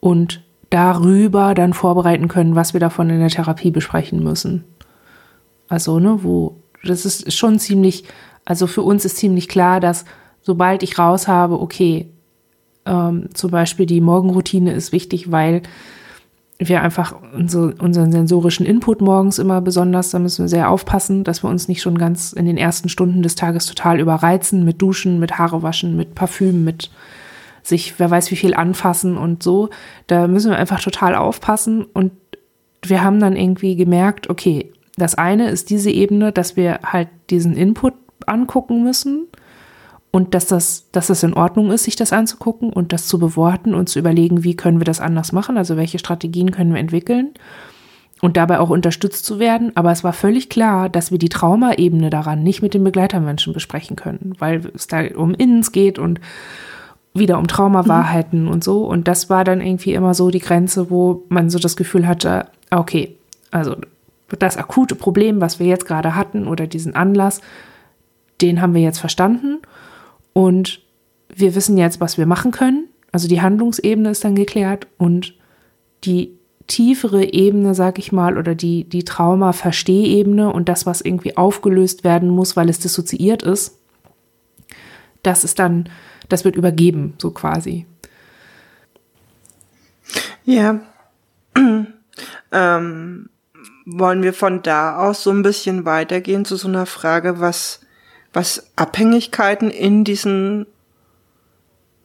und 0.00 0.42
darüber 0.70 1.54
dann 1.54 1.74
vorbereiten 1.74 2.28
können, 2.28 2.54
was 2.54 2.72
wir 2.72 2.80
davon 2.80 3.10
in 3.10 3.20
der 3.20 3.28
Therapie 3.28 3.70
besprechen 3.70 4.24
müssen. 4.24 4.64
Also, 5.68 6.00
ne, 6.00 6.20
wo, 6.22 6.56
das 6.82 7.04
ist 7.04 7.34
schon 7.34 7.58
ziemlich, 7.58 8.04
also 8.46 8.66
für 8.66 8.82
uns 8.82 9.04
ist 9.04 9.18
ziemlich 9.18 9.48
klar, 9.48 9.80
dass 9.80 10.06
sobald 10.42 10.82
ich 10.82 10.98
raus 10.98 11.28
habe, 11.28 11.60
okay, 11.60 12.08
ähm, 12.84 13.28
zum 13.32 13.50
Beispiel 13.50 13.86
die 13.86 14.00
Morgenroutine 14.00 14.72
ist 14.72 14.92
wichtig, 14.92 15.30
weil 15.30 15.62
wir 16.58 16.82
einfach 16.82 17.14
unsere, 17.34 17.74
unseren 17.74 18.12
sensorischen 18.12 18.66
Input 18.66 19.00
morgens 19.00 19.38
immer 19.38 19.60
besonders, 19.60 20.10
da 20.10 20.18
müssen 20.18 20.44
wir 20.44 20.48
sehr 20.48 20.70
aufpassen, 20.70 21.24
dass 21.24 21.42
wir 21.42 21.50
uns 21.50 21.68
nicht 21.68 21.82
schon 21.82 21.98
ganz 21.98 22.32
in 22.32 22.46
den 22.46 22.56
ersten 22.56 22.88
Stunden 22.88 23.22
des 23.22 23.34
Tages 23.34 23.66
total 23.66 24.00
überreizen 24.00 24.64
mit 24.64 24.80
Duschen, 24.80 25.18
mit 25.18 25.38
Haare 25.38 25.62
waschen, 25.62 25.96
mit 25.96 26.14
Parfüm, 26.14 26.64
mit 26.64 26.90
sich, 27.62 27.98
wer 27.98 28.10
weiß 28.10 28.30
wie 28.30 28.36
viel 28.36 28.54
anfassen 28.54 29.16
und 29.16 29.42
so. 29.42 29.70
Da 30.06 30.26
müssen 30.26 30.50
wir 30.50 30.58
einfach 30.58 30.80
total 30.80 31.14
aufpassen. 31.14 31.84
Und 31.84 32.12
wir 32.84 33.02
haben 33.02 33.20
dann 33.20 33.36
irgendwie 33.36 33.76
gemerkt, 33.76 34.30
okay, 34.30 34.72
das 34.96 35.14
eine 35.14 35.48
ist 35.48 35.70
diese 35.70 35.90
Ebene, 35.90 36.32
dass 36.32 36.56
wir 36.56 36.80
halt 36.84 37.08
diesen 37.30 37.56
Input 37.56 37.94
angucken 38.26 38.82
müssen 38.82 39.26
und 40.12 40.34
dass 40.34 40.46
das, 40.46 40.84
dass 40.92 41.06
das 41.06 41.22
in 41.22 41.32
Ordnung 41.32 41.72
ist, 41.72 41.84
sich 41.84 41.96
das 41.96 42.12
anzugucken 42.12 42.70
und 42.70 42.92
das 42.92 43.06
zu 43.08 43.18
beworten 43.18 43.74
und 43.74 43.88
zu 43.88 43.98
überlegen, 43.98 44.44
wie 44.44 44.54
können 44.54 44.78
wir 44.78 44.84
das 44.84 45.00
anders 45.00 45.32
machen, 45.32 45.56
also 45.56 45.78
welche 45.78 45.98
Strategien 45.98 46.50
können 46.50 46.74
wir 46.74 46.80
entwickeln 46.80 47.30
und 48.20 48.36
dabei 48.36 48.60
auch 48.60 48.68
unterstützt 48.68 49.24
zu 49.24 49.38
werden. 49.38 49.72
Aber 49.74 49.90
es 49.90 50.04
war 50.04 50.12
völlig 50.12 50.50
klar, 50.50 50.90
dass 50.90 51.10
wir 51.10 51.18
die 51.18 51.30
Traumaebene 51.30 52.10
daran 52.10 52.42
nicht 52.42 52.60
mit 52.60 52.74
den 52.74 52.84
Begleitermenschen 52.84 53.54
besprechen 53.54 53.96
können, 53.96 54.34
weil 54.38 54.70
es 54.74 54.86
da 54.86 55.02
um 55.16 55.32
Innens 55.32 55.72
geht 55.72 55.98
und 55.98 56.20
wieder 57.14 57.38
um 57.38 57.46
Traumawahrheiten 57.46 58.44
mhm. 58.44 58.50
und 58.50 58.62
so. 58.62 58.84
Und 58.84 59.08
das 59.08 59.30
war 59.30 59.44
dann 59.44 59.62
irgendwie 59.62 59.94
immer 59.94 60.12
so 60.12 60.28
die 60.28 60.40
Grenze, 60.40 60.90
wo 60.90 61.24
man 61.30 61.48
so 61.48 61.58
das 61.58 61.74
Gefühl 61.74 62.06
hatte, 62.06 62.48
okay, 62.70 63.16
also 63.50 63.76
das 64.38 64.58
akute 64.58 64.94
Problem, 64.94 65.40
was 65.40 65.58
wir 65.58 65.66
jetzt 65.66 65.86
gerade 65.86 66.14
hatten 66.14 66.46
oder 66.46 66.66
diesen 66.66 66.94
Anlass, 66.94 67.40
den 68.42 68.60
haben 68.60 68.74
wir 68.74 68.82
jetzt 68.82 68.98
verstanden 68.98 69.58
und 70.32 70.80
wir 71.34 71.54
wissen 71.54 71.78
jetzt, 71.78 72.00
was 72.00 72.18
wir 72.18 72.26
machen 72.26 72.50
können. 72.50 72.88
Also 73.10 73.28
die 73.28 73.40
Handlungsebene 73.40 74.10
ist 74.10 74.24
dann 74.24 74.34
geklärt 74.34 74.86
und 74.98 75.34
die 76.04 76.32
tiefere 76.66 77.32
Ebene, 77.32 77.74
sag 77.74 77.98
ich 77.98 78.12
mal, 78.12 78.38
oder 78.38 78.54
die, 78.54 78.84
die 78.84 79.04
Trauma-Verstehebene 79.04 80.52
und 80.52 80.68
das, 80.68 80.86
was 80.86 81.00
irgendwie 81.00 81.36
aufgelöst 81.36 82.04
werden 82.04 82.28
muss, 82.30 82.56
weil 82.56 82.68
es 82.68 82.78
dissoziiert 82.78 83.42
ist, 83.42 83.78
das 85.22 85.44
ist 85.44 85.58
dann 85.58 85.88
das 86.32 86.44
wird 86.44 86.56
übergeben, 86.56 87.14
so 87.18 87.30
quasi. 87.30 87.86
Ja. 90.44 90.80
ähm, 92.52 93.28
wollen 93.84 94.22
wir 94.22 94.32
von 94.32 94.62
da 94.62 94.96
aus 94.96 95.22
so 95.22 95.30
ein 95.30 95.42
bisschen 95.42 95.84
weitergehen 95.84 96.44
zu 96.44 96.56
so 96.56 96.68
einer 96.68 96.86
Frage, 96.86 97.38
was, 97.38 97.80
was 98.32 98.70
Abhängigkeiten 98.76 99.70
in 99.70 100.04
diesen, 100.04 100.66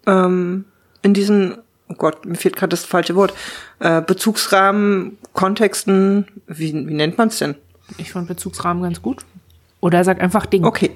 ähm, 0.06 0.66
in 1.02 1.14
diesen, 1.14 1.58
oh 1.88 1.96
Gott, 1.96 2.26
mir 2.26 2.36
fehlt 2.36 2.56
gerade 2.56 2.72
das 2.72 2.86
falsche 2.86 3.16
Wort, 3.16 3.34
äh, 3.80 4.02
Bezugsrahmen, 4.02 5.18
Kontexten, 5.34 6.28
wie, 6.48 6.74
wie 6.74 6.94
nennt 6.94 7.18
man 7.18 7.30
es 7.30 7.38
denn? 7.38 7.56
Ich 7.98 8.12
fand 8.12 8.28
Bezugsrahmen 8.28 8.84
ganz 8.84 9.02
gut. 9.02 9.24
Oder 9.80 10.04
sag 10.04 10.22
einfach 10.22 10.46
Ding. 10.46 10.66
Okay. 10.66 10.92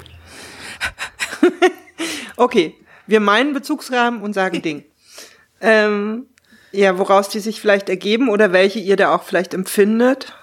okay. 2.38 2.76
Wir 3.08 3.20
meinen 3.20 3.54
Bezugsrahmen 3.54 4.22
und 4.22 4.34
sagen 4.34 4.62
Ding. 4.62 4.84
Ähm, 5.60 6.28
ja, 6.72 6.98
woraus 6.98 7.30
die 7.30 7.40
sich 7.40 7.62
vielleicht 7.62 7.90
ergeben 7.90 8.30
oder 8.30 8.54
welche 8.54 8.80
ihr 8.80 8.96
da 8.96 9.14
auch 9.14 9.24
vielleicht 9.24 9.54
empfindet? 9.54 10.34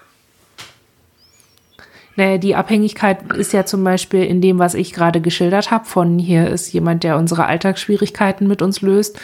Naja, 2.19 2.37
die 2.37 2.57
Abhängigkeit 2.57 3.33
ist 3.33 3.53
ja 3.53 3.65
zum 3.65 3.85
Beispiel 3.85 4.25
in 4.25 4.41
dem, 4.41 4.59
was 4.59 4.75
ich 4.75 4.93
gerade 4.93 5.21
geschildert 5.21 5.71
habe, 5.71 5.85
von 5.85 6.19
hier 6.19 6.49
ist 6.49 6.73
jemand, 6.73 7.05
der 7.05 7.17
unsere 7.17 7.47
Alltagsschwierigkeiten 7.47 8.49
mit 8.49 8.61
uns 8.61 8.83
löst, 8.83 9.19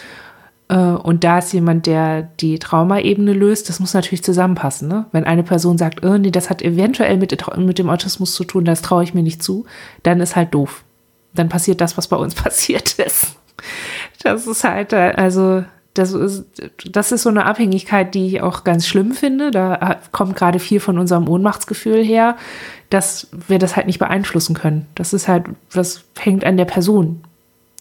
Äh, 0.68 0.76
und 0.76 1.24
da 1.24 1.38
ist 1.40 1.52
jemand, 1.52 1.86
der 1.86 2.22
die 2.22 2.58
Traumaebene 2.58 3.34
löst, 3.34 3.68
das 3.68 3.80
muss 3.80 3.92
natürlich 3.92 4.24
zusammenpassen. 4.24 4.88
Ne? 4.88 5.06
Wenn 5.12 5.24
eine 5.24 5.42
Person 5.42 5.76
sagt, 5.76 6.04
oh, 6.04 6.16
nee, 6.16 6.30
das 6.30 6.48
hat 6.48 6.62
eventuell 6.62 7.18
mit, 7.18 7.36
mit 7.58 7.78
dem 7.78 7.90
Autismus 7.90 8.34
zu 8.34 8.44
tun, 8.44 8.64
das 8.64 8.80
traue 8.80 9.04
ich 9.04 9.12
mir 9.12 9.22
nicht 9.22 9.42
zu, 9.42 9.66
dann 10.04 10.20
ist 10.20 10.36
halt 10.36 10.54
doof. 10.54 10.84
Dann 11.34 11.50
passiert 11.50 11.80
das, 11.82 11.98
was 11.98 12.08
bei 12.08 12.16
uns 12.16 12.34
passiert 12.44 12.94
ist. 12.98 13.36
Das 14.22 14.46
ist 14.46 14.64
halt, 14.64 14.92
äh, 14.94 15.12
also, 15.16 15.64
das 15.94 16.12
ist, 16.12 16.44
das 16.90 17.12
ist 17.12 17.22
so 17.22 17.28
eine 17.28 17.46
Abhängigkeit, 17.46 18.14
die 18.14 18.26
ich 18.26 18.42
auch 18.42 18.64
ganz 18.64 18.86
schlimm 18.86 19.12
finde. 19.12 19.52
Da 19.52 20.00
kommt 20.10 20.34
gerade 20.34 20.58
viel 20.58 20.80
von 20.80 20.98
unserem 20.98 21.28
Ohnmachtsgefühl 21.28 22.04
her, 22.04 22.36
dass 22.90 23.28
wir 23.46 23.60
das 23.60 23.76
halt 23.76 23.86
nicht 23.86 24.00
beeinflussen 24.00 24.54
können. 24.54 24.86
Das 24.96 25.12
ist 25.12 25.28
halt, 25.28 25.46
das 25.72 26.02
hängt 26.18 26.44
an 26.44 26.56
der 26.56 26.64
Person 26.64 27.22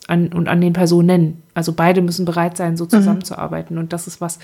an, 0.08 0.28
und 0.28 0.48
an 0.48 0.62
den 0.62 0.74
Personen. 0.74 1.42
Also 1.56 1.74
beide 1.74 2.04
müssen 2.04 2.26
bereit 2.26 2.56
sein, 2.56 2.78
so 2.78 2.86
mhm. 2.86 2.90
zusammenzuarbeiten. 2.90 3.76
Mhm. 3.76 3.84
Und 3.84 3.94
das 3.94 4.06
ist 4.06 4.22
was, 4.22 4.38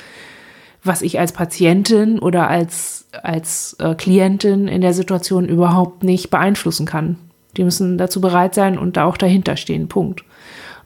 was 0.84 1.03
ich 1.03 1.20
als 1.20 1.32
Patientin 1.32 2.17
oder 2.17 2.49
als, 2.49 3.05
als 3.22 3.76
äh, 3.80 3.93
Klientin 3.93 4.67
in 4.67 4.82
der 4.82 4.95
Situation 4.95 5.47
überhaupt 5.47 6.03
nicht 6.03 6.32
beeinflussen 6.32 6.88
kann. 6.88 7.17
Die 7.55 7.63
müssen 7.63 7.99
dazu 7.99 8.20
bereit 8.20 8.55
sein 8.55 8.80
und 8.80 8.97
da 8.97 9.05
auch 9.05 9.17
dahinter 9.17 9.57
stehen. 9.57 9.88
Punkt. 9.89 10.24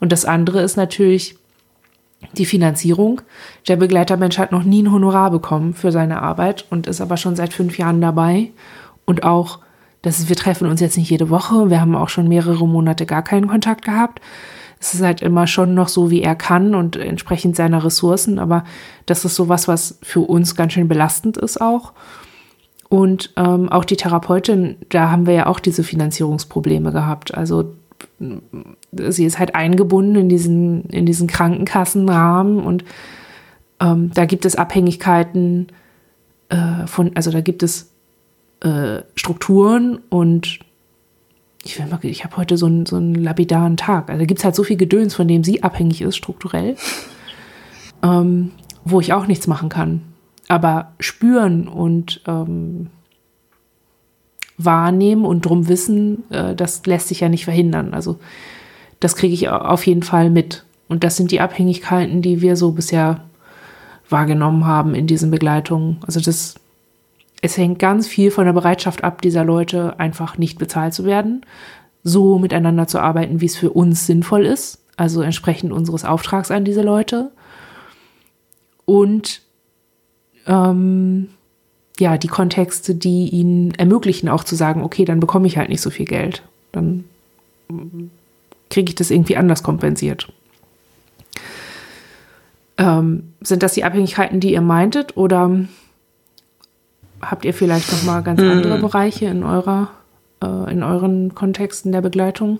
Und 0.01 0.11
das 0.11 0.25
andere 0.25 0.61
ist 0.61 0.75
natürlich 0.75 1.37
die 2.33 2.45
Finanzierung. 2.45 3.21
Der 3.67 3.75
Begleitermensch 3.75 4.37
hat 4.37 4.51
noch 4.51 4.63
nie 4.63 4.83
ein 4.83 4.91
Honorar 4.91 5.31
bekommen 5.31 5.73
für 5.73 5.91
seine 5.91 6.21
Arbeit 6.21 6.65
und 6.69 6.87
ist 6.87 7.01
aber 7.01 7.17
schon 7.17 7.35
seit 7.35 7.53
fünf 7.53 7.77
Jahren 7.77 8.01
dabei. 8.01 8.51
Und 9.05 9.23
auch, 9.23 9.59
das 10.01 10.19
ist, 10.19 10.29
wir 10.29 10.35
treffen 10.35 10.67
uns 10.67 10.81
jetzt 10.81 10.97
nicht 10.97 11.09
jede 11.09 11.29
Woche. 11.29 11.69
Wir 11.69 11.81
haben 11.81 11.95
auch 11.95 12.09
schon 12.09 12.27
mehrere 12.27 12.67
Monate 12.67 13.05
gar 13.05 13.23
keinen 13.23 13.47
Kontakt 13.47 13.85
gehabt 13.85 14.21
es 14.83 14.93
ist 14.93 15.01
halt 15.01 15.21
immer 15.21 15.47
schon 15.47 15.73
noch 15.73 15.87
so, 15.87 16.11
wie 16.11 16.21
er 16.21 16.35
kann 16.35 16.75
und 16.75 16.97
entsprechend 16.97 17.55
seiner 17.55 17.85
Ressourcen, 17.85 18.37
aber 18.37 18.65
das 19.05 19.23
ist 19.23 19.35
sowas, 19.35 19.69
was 19.69 19.97
für 20.01 20.19
uns 20.19 20.55
ganz 20.55 20.73
schön 20.73 20.89
belastend 20.89 21.37
ist 21.37 21.61
auch. 21.61 21.93
Und 22.89 23.33
ähm, 23.37 23.69
auch 23.69 23.85
die 23.85 23.95
Therapeutin, 23.95 24.75
da 24.89 25.09
haben 25.09 25.25
wir 25.25 25.33
ja 25.33 25.45
auch 25.47 25.59
diese 25.59 25.83
Finanzierungsprobleme 25.83 26.91
gehabt. 26.91 27.33
Also 27.33 27.73
sie 28.91 29.25
ist 29.25 29.39
halt 29.39 29.55
eingebunden 29.55 30.15
in 30.15 30.29
diesen, 30.29 30.85
in 30.85 31.05
diesen 31.05 31.27
Krankenkassenrahmen 31.27 32.63
und 32.63 32.83
ähm, 33.79 34.11
da 34.13 34.25
gibt 34.25 34.45
es 34.45 34.55
Abhängigkeiten 34.55 35.67
äh, 36.49 36.87
von, 36.87 37.11
also 37.15 37.31
da 37.31 37.41
gibt 37.41 37.63
es 37.63 37.91
äh, 38.61 39.01
Strukturen 39.15 39.99
und 40.09 40.59
ich 41.63 41.79
will 41.79 41.87
mal, 41.87 41.99
ich 42.03 42.23
habe 42.23 42.37
heute 42.37 42.57
so 42.57 42.65
einen, 42.65 42.85
so 42.85 42.97
einen 42.97 43.15
lapidaren 43.15 43.77
Tag. 43.77 44.09
Also 44.09 44.25
gibt 44.25 44.39
es 44.39 44.45
halt 44.45 44.55
so 44.55 44.63
viel 44.63 44.77
Gedöns, 44.77 45.15
von 45.15 45.27
dem 45.27 45.43
sie 45.43 45.63
abhängig 45.63 46.01
ist, 46.01 46.17
strukturell, 46.17 46.75
ähm, 48.03 48.51
wo 48.83 48.99
ich 48.99 49.13
auch 49.13 49.27
nichts 49.27 49.47
machen 49.47 49.69
kann. 49.69 50.01
Aber 50.49 50.91
spüren 50.99 51.67
und 51.67 52.21
ähm, 52.27 52.89
wahrnehmen 54.57 55.25
und 55.25 55.41
drum 55.41 55.67
wissen, 55.67 56.29
äh, 56.31 56.55
das 56.55 56.85
lässt 56.85 57.07
sich 57.07 57.21
ja 57.21 57.29
nicht 57.29 57.45
verhindern. 57.45 57.93
Also 57.93 58.19
das 58.99 59.15
kriege 59.15 59.33
ich 59.33 59.49
auf 59.49 59.85
jeden 59.85 60.03
Fall 60.03 60.29
mit. 60.29 60.63
Und 60.87 61.03
das 61.03 61.17
sind 61.17 61.31
die 61.31 61.41
Abhängigkeiten, 61.41 62.21
die 62.21 62.41
wir 62.41 62.55
so 62.55 62.71
bisher 62.71 63.21
wahrgenommen 64.09 64.65
haben 64.65 64.95
in 64.95 65.07
diesen 65.07 65.31
Begleitungen. 65.31 65.97
Also 66.05 66.19
das 66.19 66.55
es 67.43 67.57
hängt 67.57 67.77
ganz 67.77 68.07
viel 68.07 68.31
von 68.31 68.45
der 68.45 68.53
Bereitschaft 68.53 69.03
ab, 69.03 69.21
dieser 69.21 69.43
Leute 69.43 69.99
einfach 69.99 70.37
nicht 70.37 70.57
bezahlt 70.57 70.93
zu 70.93 71.03
werden, 71.03 71.45
so 72.01 72.39
miteinander 72.39 72.87
zu 72.87 72.99
arbeiten, 72.99 73.41
wie 73.41 73.47
es 73.47 73.57
für 73.57 73.71
uns 73.71 74.07
sinnvoll 74.07 74.45
ist, 74.45 74.81
also 74.95 75.21
entsprechend 75.21 75.73
unseres 75.73 76.05
Auftrags 76.05 76.51
an 76.51 76.63
diese 76.63 76.83
Leute. 76.83 77.31
Und 78.85 79.41
ähm, 80.47 81.31
ja, 81.99 82.17
die 82.17 82.27
Kontexte, 82.27 82.95
die 82.95 83.29
ihnen 83.29 83.73
ermöglichen, 83.75 84.29
auch 84.29 84.43
zu 84.43 84.55
sagen, 84.55 84.83
okay, 84.83 85.05
dann 85.05 85.19
bekomme 85.19 85.47
ich 85.47 85.57
halt 85.57 85.69
nicht 85.69 85.81
so 85.81 85.89
viel 85.89 86.05
Geld. 86.05 86.43
Dann 86.71 87.05
kriege 88.69 88.89
ich 88.89 88.95
das 88.95 89.11
irgendwie 89.11 89.37
anders 89.37 89.63
kompensiert. 89.63 90.31
Ähm, 92.77 93.33
sind 93.41 93.61
das 93.61 93.73
die 93.73 93.83
Abhängigkeiten, 93.83 94.39
die 94.39 94.53
ihr 94.53 94.61
meintet? 94.61 95.15
Oder 95.15 95.65
habt 97.21 97.45
ihr 97.45 97.53
vielleicht 97.53 97.91
noch 97.91 98.03
mal 98.03 98.21
ganz 98.21 98.41
andere 98.41 98.75
hm. 98.75 98.81
Bereiche 98.81 99.25
in 99.25 99.43
eurer, 99.43 99.91
äh, 100.43 100.71
in 100.71 100.81
euren 100.81 101.35
Kontexten 101.35 101.91
der 101.91 102.01
Begleitung? 102.01 102.59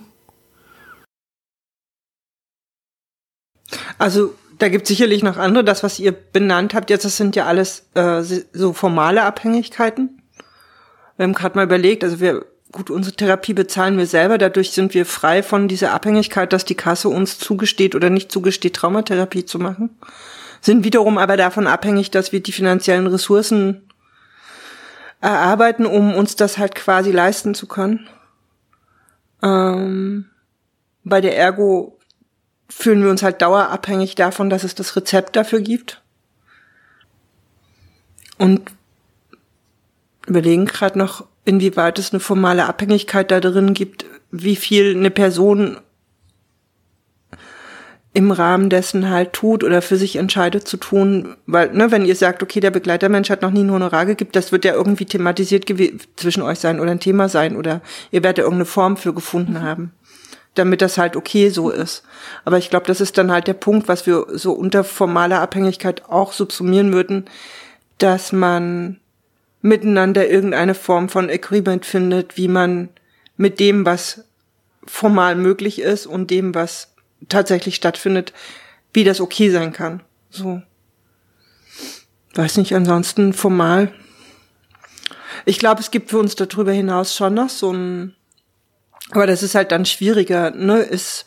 Also 3.97 4.35
da 4.59 4.69
gibt 4.69 4.83
es 4.83 4.89
sicherlich 4.89 5.23
noch 5.23 5.37
andere. 5.37 5.63
Das, 5.63 5.83
was 5.83 5.99
ihr 5.99 6.11
benannt 6.11 6.73
habt 6.73 6.89
jetzt, 6.89 7.05
das 7.05 7.17
sind 7.17 7.35
ja 7.35 7.45
alles 7.45 7.87
äh, 7.93 8.21
so 8.21 8.73
formale 8.73 9.23
Abhängigkeiten. 9.23 10.21
Wir 11.17 11.23
haben 11.23 11.33
gerade 11.33 11.55
mal 11.55 11.65
überlegt, 11.65 12.03
also 12.03 12.19
wir, 12.19 12.45
gut, 12.71 12.89
unsere 12.89 13.15
Therapie 13.15 13.53
bezahlen 13.53 13.97
wir 13.97 14.07
selber, 14.07 14.37
dadurch 14.37 14.71
sind 14.71 14.93
wir 14.93 15.05
frei 15.05 15.43
von 15.43 15.67
dieser 15.67 15.93
Abhängigkeit, 15.93 16.51
dass 16.53 16.65
die 16.65 16.75
Kasse 16.75 17.09
uns 17.09 17.37
zugesteht 17.37 17.95
oder 17.95 18.09
nicht 18.09 18.31
zugesteht, 18.31 18.75
Traumatherapie 18.75 19.45
zu 19.45 19.59
machen. 19.59 19.91
Sind 20.61 20.83
wiederum 20.83 21.17
aber 21.17 21.37
davon 21.37 21.67
abhängig, 21.67 22.09
dass 22.09 22.31
wir 22.31 22.41
die 22.41 22.51
finanziellen 22.51 23.07
Ressourcen 23.07 23.89
erarbeiten, 25.21 25.85
um 25.85 26.15
uns 26.15 26.35
das 26.35 26.57
halt 26.57 26.75
quasi 26.75 27.11
leisten 27.11 27.53
zu 27.53 27.67
können. 27.67 28.09
Ähm, 29.41 30.25
bei 31.03 31.21
der 31.21 31.37
Ergo 31.37 31.99
fühlen 32.75 33.03
wir 33.03 33.09
uns 33.09 33.23
halt 33.23 33.41
dauerabhängig 33.41 34.15
davon, 34.15 34.49
dass 34.49 34.63
es 34.63 34.75
das 34.75 34.95
Rezept 34.95 35.35
dafür 35.35 35.61
gibt. 35.61 36.01
Und 38.37 38.61
überlegen 40.27 40.65
gerade 40.65 40.97
noch, 40.97 41.25
inwieweit 41.45 41.99
es 41.99 42.11
eine 42.11 42.19
formale 42.19 42.65
Abhängigkeit 42.65 43.31
da 43.31 43.39
drin 43.39 43.73
gibt, 43.73 44.05
wie 44.31 44.55
viel 44.55 44.95
eine 44.95 45.11
Person 45.11 45.77
im 48.15 48.31
Rahmen 48.31 48.69
dessen 48.69 49.09
halt 49.09 49.33
tut 49.33 49.63
oder 49.63 49.81
für 49.81 49.97
sich 49.97 50.17
entscheidet 50.17 50.67
zu 50.67 50.77
tun, 50.77 51.35
weil, 51.47 51.73
ne, 51.73 51.89
wenn 51.91 52.05
ihr 52.05 52.15
sagt, 52.15 52.43
okay, 52.43 52.59
der 52.59 52.69
Begleitermensch 52.69 53.29
hat 53.31 53.41
noch 53.41 53.49
nie 53.49 53.63
ein 53.63 53.71
Honorar 53.71 54.05
gegeben, 54.05 54.31
das 54.33 54.51
wird 54.51 54.65
ja 54.65 54.73
irgendwie 54.73 55.05
thematisiert 55.05 55.65
zwischen 56.15 56.43
euch 56.43 56.59
sein 56.59 56.79
oder 56.79 56.91
ein 56.91 56.99
Thema 56.99 57.27
sein 57.27 57.55
oder 57.55 57.81
ihr 58.11 58.23
werdet 58.23 58.37
ja 58.37 58.43
irgendeine 58.43 58.65
Form 58.65 58.97
für 58.97 59.13
gefunden 59.13 59.53
mhm. 59.53 59.61
haben, 59.61 59.91
damit 60.55 60.81
das 60.81 60.97
halt 60.97 61.15
okay 61.15 61.49
so 61.49 61.69
ist. 61.69 62.03
Aber 62.45 62.57
ich 62.57 62.69
glaube, 62.69 62.85
das 62.85 63.01
ist 63.01 63.17
dann 63.17 63.31
halt 63.31 63.47
der 63.47 63.53
Punkt, 63.53 63.87
was 63.87 64.05
wir 64.05 64.25
so 64.29 64.53
unter 64.53 64.83
formaler 64.83 65.41
Abhängigkeit 65.41 66.05
auch 66.09 66.31
subsumieren 66.31 66.93
würden, 66.93 67.25
dass 67.97 68.31
man 68.31 68.99
miteinander 69.61 70.29
irgendeine 70.29 70.75
Form 70.75 71.09
von 71.09 71.29
Agreement 71.29 71.85
findet, 71.85 72.37
wie 72.37 72.47
man 72.47 72.89
mit 73.37 73.59
dem, 73.59 73.85
was 73.85 74.25
formal 74.85 75.35
möglich 75.35 75.79
ist 75.81 76.05
und 76.05 76.29
dem, 76.29 76.53
was 76.53 76.93
tatsächlich 77.29 77.75
stattfindet, 77.75 78.33
wie 78.93 79.03
das 79.03 79.21
okay 79.21 79.49
sein 79.49 79.71
kann. 79.71 80.03
So. 80.29 80.61
Weiß 82.35 82.57
nicht, 82.57 82.75
ansonsten 82.75 83.33
formal. 83.33 83.93
Ich 85.45 85.59
glaube, 85.59 85.81
es 85.81 85.91
gibt 85.91 86.09
für 86.09 86.19
uns 86.19 86.35
darüber 86.35 86.71
hinaus 86.71 87.15
schon 87.15 87.33
noch 87.33 87.49
so 87.49 87.71
ein, 87.71 88.15
aber 89.15 89.27
das 89.27 89.43
ist 89.43 89.55
halt 89.55 89.71
dann 89.71 89.85
schwieriger, 89.85 90.51
ne, 90.51 90.79
ist, 90.79 91.25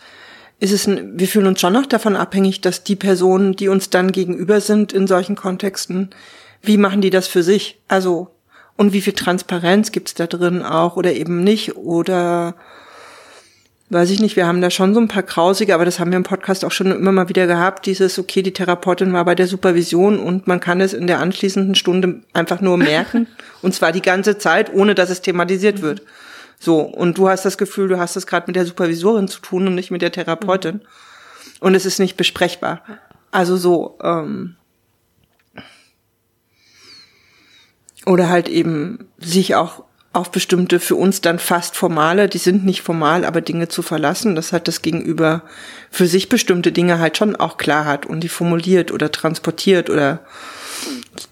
ist 0.61 0.73
es 0.73 0.87
ein, 0.87 1.19
wir 1.19 1.29
fühlen 1.29 1.47
uns 1.47 1.61
schon 1.61 1.73
noch 1.73 1.87
davon 1.87 2.17
abhängig, 2.17 2.61
dass 2.61 2.85
die 2.85 2.97
Personen, 2.97 3.57
die 3.57 3.69
uns 3.69 3.91
dann 3.91 4.13
gegenüber 4.13 4.61
sind 4.61 4.93
in 4.93 5.07
solchen 5.07 5.37
Kontexten, 5.37 6.11
wie 6.63 6.79
machen 6.79 7.01
die 7.01 7.11
das 7.11 7.27
für 7.29 7.43
sich? 7.43 7.79
Also, 7.89 8.29
und 8.77 8.93
wie 8.93 9.01
viel 9.01 9.13
Transparenz 9.13 9.93
gibt's 9.93 10.15
da 10.15 10.27
drin 10.27 10.63
auch 10.63 10.97
oder 10.97 11.13
eben 11.13 11.45
nicht? 11.45 11.77
Oder 11.77 12.55
weiß 13.91 14.11
ich 14.11 14.21
nicht, 14.21 14.37
wir 14.37 14.47
haben 14.47 14.61
da 14.61 14.71
schon 14.71 14.95
so 14.95 15.01
ein 15.01 15.09
paar 15.09 15.23
grausige, 15.23 15.75
aber 15.75 15.85
das 15.85 16.01
haben 16.01 16.11
wir 16.11 16.17
im 16.17 16.25
Podcast 16.25 16.65
auch 16.65 16.73
schon 16.73 16.91
immer 16.91 17.13
mal 17.13 17.29
wieder 17.29 17.47
gehabt, 17.47 17.87
dieses, 17.87 18.19
okay, 18.19 18.43
die 18.43 18.53
Therapeutin 18.53 19.13
war 19.13 19.25
bei 19.25 19.35
der 19.35 19.47
Supervision 19.47 20.19
und 20.19 20.47
man 20.47 20.61
kann 20.61 20.81
es 20.81 20.93
in 20.93 21.07
der 21.07 21.21
anschließenden 21.21 21.75
Stunde 21.77 22.23
einfach 22.33 22.61
nur 22.61 22.77
merken, 22.77 23.29
und 23.63 23.75
zwar 23.75 23.93
die 23.93 24.03
ganze 24.03 24.39
Zeit, 24.39 24.75
ohne 24.75 24.95
dass 24.95 25.11
es 25.11 25.23
thematisiert 25.23 25.83
wird. 25.83 26.03
So, 26.67 26.81
und 26.81 27.17
du 27.17 27.29
hast 27.29 27.45
das 27.45 27.59
Gefühl, 27.59 27.87
du 27.87 27.97
hast 27.97 28.17
es 28.17 28.27
gerade 28.27 28.49
mit 28.49 28.57
der 28.57 28.67
Supervisorin 28.67 29.29
zu 29.29 29.39
tun 29.41 29.69
und 29.69 29.77
nicht 29.77 29.93
mit 29.93 30.03
der 30.03 30.11
Therapeutin. 30.11 30.81
Und 31.61 31.77
es 31.77 31.87
ist 31.87 32.01
nicht 32.01 32.17
besprechbar. 32.17 32.83
Also 33.31 33.57
so, 33.57 33.97
ähm, 34.03 34.57
oder 38.05 38.29
halt 38.29 38.49
eben 38.49 39.07
sich 39.19 39.55
auch 39.55 39.85
auf 40.13 40.33
bestimmte 40.33 40.81
für 40.81 40.97
uns 40.97 41.21
dann 41.21 41.39
fast 41.39 41.77
formale, 41.77 42.29
die 42.29 42.39
sind 42.39 42.65
nicht 42.65 42.83
formal, 42.83 43.25
aber 43.25 43.43
Dinge 43.43 43.69
zu 43.69 43.83
verlassen, 43.83 44.35
das 44.35 44.53
hat 44.53 44.67
das 44.67 44.83
Gegenüber 44.83 45.43
für 45.93 46.09
sich 46.09 46.29
bestimmte 46.29 46.73
Dinge 46.73 46.99
halt 46.99 47.17
schon 47.17 47.37
auch 47.37 47.59
klar 47.59 47.85
hat 47.85 48.07
und 48.07 48.25
die 48.25 48.29
formuliert 48.29 48.91
oder 48.91 49.13
transportiert 49.13 49.89
oder 49.89 50.19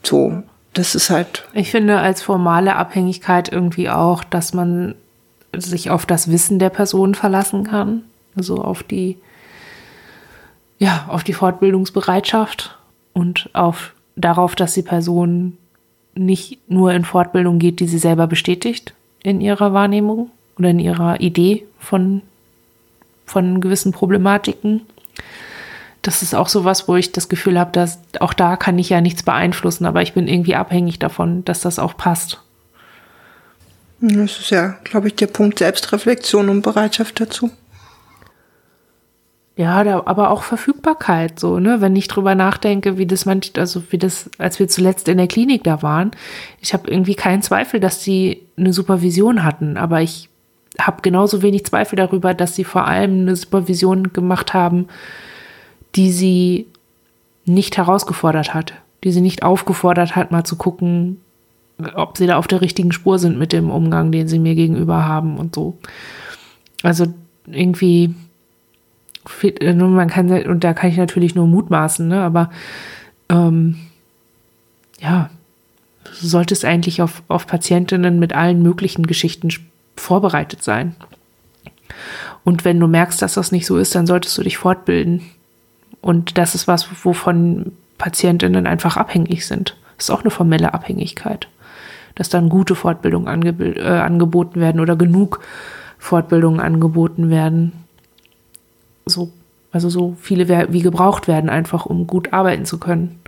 so. 0.05 0.45
Das 0.75 0.95
ist 0.95 1.11
halt. 1.11 1.45
Ich 1.55 1.73
finde 1.73 1.99
als 1.99 2.23
formale 2.23 2.77
Abhängigkeit 2.77 3.51
irgendwie 3.51 3.91
auch, 3.91 4.23
dass 4.23 4.55
man 4.55 4.95
sich 5.61 5.91
auf 5.91 6.07
das 6.07 6.31
Wissen 6.31 6.59
der 6.59 6.71
Person 6.71 7.15
verlassen 7.15 7.65
kann, 7.65 8.03
also 8.37 8.57
auf 8.63 8.83
die 8.83 9.19
ja, 10.79 11.07
auf 11.09 11.25
die 11.25 11.33
Fortbildungsbereitschaft 11.33 12.77
und 13.13 13.49
auf 13.53 13.95
darauf, 14.17 14.55
dass 14.55 14.75
die 14.75 14.83
Person 14.83 15.57
nicht 16.15 16.59
nur 16.69 16.93
in 16.93 17.05
Fortbildung 17.05 17.59
geht, 17.59 17.81
die 17.81 17.87
sie 17.87 17.99
selber 17.99 18.27
bestätigt 18.27 18.95
in 19.23 19.41
ihrer 19.41 19.73
Wahrnehmung 19.73 20.31
oder 20.59 20.71
in 20.71 20.79
ihrer 20.79 21.21
Idee 21.21 21.67
von, 21.79 22.23
von 23.27 23.61
gewissen 23.61 23.93
Problematiken. 23.93 24.83
Das 26.03 26.23
ist 26.23 26.35
auch 26.35 26.49
so 26.49 26.65
was, 26.65 26.87
wo 26.87 26.97
ich 26.97 27.13
das 27.13 27.29
Gefühl 27.29 27.59
habe, 27.59 27.73
dass 27.73 27.99
auch 28.21 28.35
da 28.35 28.57
kann 28.57 28.79
ich 28.79 28.91
ja 28.91 29.01
nichts 29.01 29.23
beeinflussen, 29.23 29.87
aber 29.87 30.03
ich 30.03 30.13
bin 30.13 30.29
irgendwie 30.29 30.55
abhängig 30.55 30.99
davon, 30.99 31.45
dass 31.45 31.61
das 31.61 31.79
auch 31.79 31.97
passt. 31.97 32.44
Das 34.01 34.39
ist 34.39 34.51
ja, 34.51 34.77
glaube 34.85 35.09
ich, 35.09 35.15
der 35.15 35.29
Punkt 35.29 35.59
Selbstreflexion 35.59 36.49
und 36.49 36.63
Bereitschaft 36.63 37.21
dazu. 37.21 37.51
Ja, 39.57 40.03
aber 40.05 40.31
auch 40.31 40.43
Verfügbarkeit, 40.43 41.39
so, 41.39 41.61
ne? 41.61 41.81
Wenn 41.81 41.95
ich 41.95 42.09
drüber 42.09 42.35
nachdenke, 42.35 42.99
wie 42.99 43.07
das 43.07 43.25
manch, 43.25 43.53
also 43.57 43.85
wie 43.91 43.99
das, 43.99 44.29
als 44.39 44.59
wir 44.59 44.67
zuletzt 44.67 45.09
in 45.09 45.17
der 45.17 45.29
Klinik 45.29 45.63
da 45.63 45.81
waren, 45.81 46.11
ich 46.61 46.75
habe 46.75 46.91
irgendwie 46.91 47.15
keinen 47.15 47.41
Zweifel, 47.41 47.79
dass 47.79 48.03
sie 48.03 48.43
eine 48.57 48.73
Supervision 48.73 49.45
hatten, 49.45 49.77
aber 49.77 50.01
ich 50.01 50.29
habe 50.81 51.03
genauso 51.03 51.41
wenig 51.43 51.65
Zweifel 51.67 51.95
darüber, 51.95 52.35
dass 52.35 52.57
sie 52.57 52.65
vor 52.65 52.89
allem 52.89 53.21
eine 53.21 53.37
Supervision 53.37 54.13
gemacht 54.13 54.55
haben, 54.55 54.89
die 55.95 56.11
sie 56.11 56.67
nicht 57.45 57.77
herausgefordert 57.77 58.55
hat, 58.55 58.73
die 59.05 59.13
sie 59.13 59.21
nicht 59.21 59.45
aufgefordert 59.45 60.17
hat, 60.17 60.33
mal 60.33 60.43
zu 60.43 60.57
gucken, 60.57 61.21
ob 61.95 62.17
sie 62.17 62.27
da 62.27 62.37
auf 62.37 62.47
der 62.47 62.61
richtigen 62.61 62.93
Spur 62.93 63.19
sind 63.19 63.39
mit 63.39 63.53
dem 63.53 63.71
Umgang, 63.71 64.13
den 64.13 64.29
sie 64.29 64.39
mir 64.39 64.55
gegenüber 64.55 65.05
haben 65.07 65.39
und 65.39 65.55
so. 65.55 65.79
Also 66.83 67.07
irgendwie 67.47 68.15
äh, 69.43 69.73
man 69.73 70.09
kann, 70.09 70.31
und 70.31 70.65
da 70.65 70.75
kann 70.75 70.91
ich 70.91 70.97
natürlich 70.97 71.35
nur 71.35 71.47
mutmaßen, 71.47 72.07
ne? 72.07 72.21
aber 72.23 72.51
ähm, 73.29 73.77
ja, 75.01 75.31
du 76.05 76.27
solltest 76.27 76.65
eigentlich 76.65 77.03
auf, 77.03 77.23
auf 77.29 77.47
Patientinnen 77.47 78.19
mit 78.19 78.35
allen 78.35 78.63
möglichen 78.63 79.07
Geschichten 79.07 79.49
vorbereitet 79.97 80.63
sein. 80.63 80.95
Und 82.45 82.65
wenn 82.65 82.79
du 82.79 82.87
merkst, 82.87 83.23
dass 83.23 83.35
das 83.35 83.53
nicht 83.53 83.67
so 83.67 83.79
ist, 83.79 83.95
dann 83.95 84.07
solltest 84.07 84.37
du 84.37 84.43
dich 84.43 84.59
fortbilden. 84.59 85.23
Und 86.01 86.37
das 86.37 86.55
ist 86.55 86.69
was, 86.69 86.89
wovon 87.05 87.73
Patientinnen 87.97 88.67
einfach 88.67 88.97
abhängig 88.97 89.47
sind. 89.47 89.77
Das 89.97 90.07
ist 90.07 90.11
auch 90.11 90.21
eine 90.21 90.31
formelle 90.31 90.75
Abhängigkeit. 90.75 91.49
Dass 92.15 92.29
dann 92.29 92.49
gute 92.49 92.75
Fortbildungen 92.75 93.29
ange 93.29 93.51
äh, 93.51 93.83
angeboten 93.83 94.61
werden 94.61 94.81
oder 94.81 94.97
genug 94.97 95.41
Fortbildungen 95.99 96.61
angeboten 96.61 97.31
werden 97.31 97.73
so, 99.07 99.31
also 99.73 99.89
so 99.89 100.17
viele 100.21 100.73
wie 100.73 100.83
gebraucht 100.83 101.29
werden, 101.29 101.51
einfach 101.51 101.87
um 101.87 102.07
gut 102.07 102.33
arbeiten 102.33 102.65
zu 102.65 102.79
können. 102.79 103.21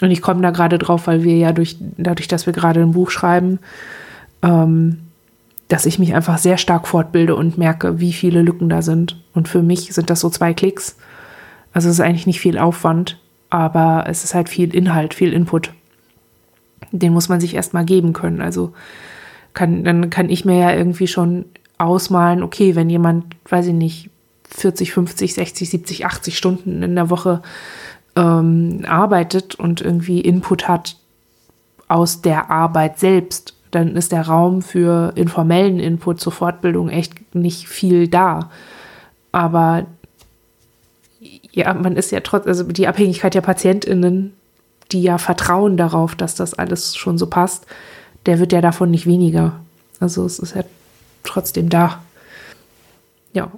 Und 0.00 0.10
ich 0.10 0.22
komme 0.22 0.42
da 0.42 0.50
gerade 0.50 0.78
drauf, 0.78 1.06
weil 1.06 1.22
wir 1.22 1.36
ja 1.36 1.52
durch, 1.52 1.76
dadurch, 1.96 2.28
dass 2.28 2.46
wir 2.46 2.52
gerade 2.52 2.80
ein 2.80 2.92
Buch 2.92 3.10
schreiben, 3.10 3.60
ähm, 4.42 4.98
dass 5.68 5.86
ich 5.86 5.98
mich 5.98 6.14
einfach 6.14 6.36
sehr 6.36 6.58
stark 6.58 6.86
fortbilde 6.86 7.36
und 7.36 7.56
merke, 7.56 8.00
wie 8.00 8.12
viele 8.12 8.42
Lücken 8.42 8.68
da 8.68 8.82
sind. 8.82 9.22
Und 9.32 9.48
für 9.48 9.62
mich 9.62 9.94
sind 9.94 10.10
das 10.10 10.20
so 10.20 10.28
zwei 10.28 10.52
Klicks. 10.52 10.96
Also 11.72 11.88
es 11.88 11.94
ist 11.94 12.00
eigentlich 12.00 12.26
nicht 12.26 12.40
viel 12.40 12.58
Aufwand, 12.58 13.18
aber 13.54 14.06
es 14.08 14.24
ist 14.24 14.34
halt 14.34 14.48
viel 14.48 14.74
Inhalt, 14.74 15.14
viel 15.14 15.32
Input. 15.32 15.70
Den 16.90 17.12
muss 17.12 17.28
man 17.28 17.40
sich 17.40 17.54
erstmal 17.54 17.84
geben 17.84 18.12
können. 18.12 18.40
Also 18.40 18.72
kann, 19.52 19.84
dann 19.84 20.10
kann 20.10 20.28
ich 20.28 20.44
mir 20.44 20.58
ja 20.58 20.72
irgendwie 20.72 21.06
schon 21.06 21.44
ausmalen, 21.78 22.42
okay, 22.42 22.74
wenn 22.74 22.90
jemand, 22.90 23.36
weiß 23.48 23.68
ich 23.68 23.74
nicht, 23.74 24.10
40, 24.50 24.92
50, 24.92 25.34
60, 25.34 25.70
70, 25.70 26.04
80 26.04 26.36
Stunden 26.36 26.82
in 26.82 26.96
der 26.96 27.10
Woche 27.10 27.42
ähm, 28.16 28.80
arbeitet 28.88 29.54
und 29.54 29.80
irgendwie 29.80 30.20
Input 30.20 30.66
hat 30.66 30.96
aus 31.86 32.22
der 32.22 32.50
Arbeit 32.50 32.98
selbst, 32.98 33.54
dann 33.70 33.94
ist 33.94 34.10
der 34.10 34.26
Raum 34.26 34.62
für 34.62 35.12
informellen 35.14 35.78
Input 35.78 36.18
zur 36.18 36.32
Fortbildung 36.32 36.88
echt 36.88 37.36
nicht 37.36 37.68
viel 37.68 38.08
da. 38.08 38.50
Aber 39.30 39.86
ja, 41.54 41.72
man 41.72 41.96
ist 41.96 42.10
ja 42.10 42.20
trotz, 42.20 42.46
also 42.46 42.64
die 42.64 42.88
Abhängigkeit 42.88 43.34
der 43.34 43.40
PatientInnen, 43.40 44.32
die 44.90 45.02
ja 45.02 45.18
vertrauen 45.18 45.76
darauf, 45.76 46.16
dass 46.16 46.34
das 46.34 46.54
alles 46.54 46.96
schon 46.96 47.16
so 47.16 47.28
passt, 47.28 47.66
der 48.26 48.40
wird 48.40 48.52
ja 48.52 48.60
davon 48.60 48.90
nicht 48.90 49.06
weniger. 49.06 49.60
Also 50.00 50.24
es 50.24 50.38
ist 50.38 50.56
ja 50.56 50.64
trotzdem 51.22 51.68
da. 51.68 52.02
Ja. 53.32 53.50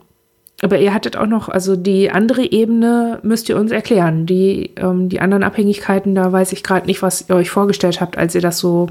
Aber 0.62 0.78
ihr 0.78 0.94
hattet 0.94 1.16
auch 1.16 1.26
noch, 1.26 1.48
also 1.48 1.76
die 1.76 2.10
andere 2.10 2.50
Ebene 2.50 3.18
müsst 3.22 3.48
ihr 3.48 3.58
uns 3.58 3.72
erklären. 3.72 4.24
Die, 4.26 4.70
ähm, 4.76 5.08
die 5.08 5.20
anderen 5.20 5.42
Abhängigkeiten, 5.42 6.14
da 6.14 6.32
weiß 6.32 6.52
ich 6.52 6.62
gerade 6.62 6.86
nicht, 6.86 7.02
was 7.02 7.28
ihr 7.28 7.36
euch 7.36 7.50
vorgestellt 7.50 8.00
habt, 8.00 8.16
als 8.16 8.34
ihr 8.34 8.40
das 8.40 8.58
so 8.58 8.88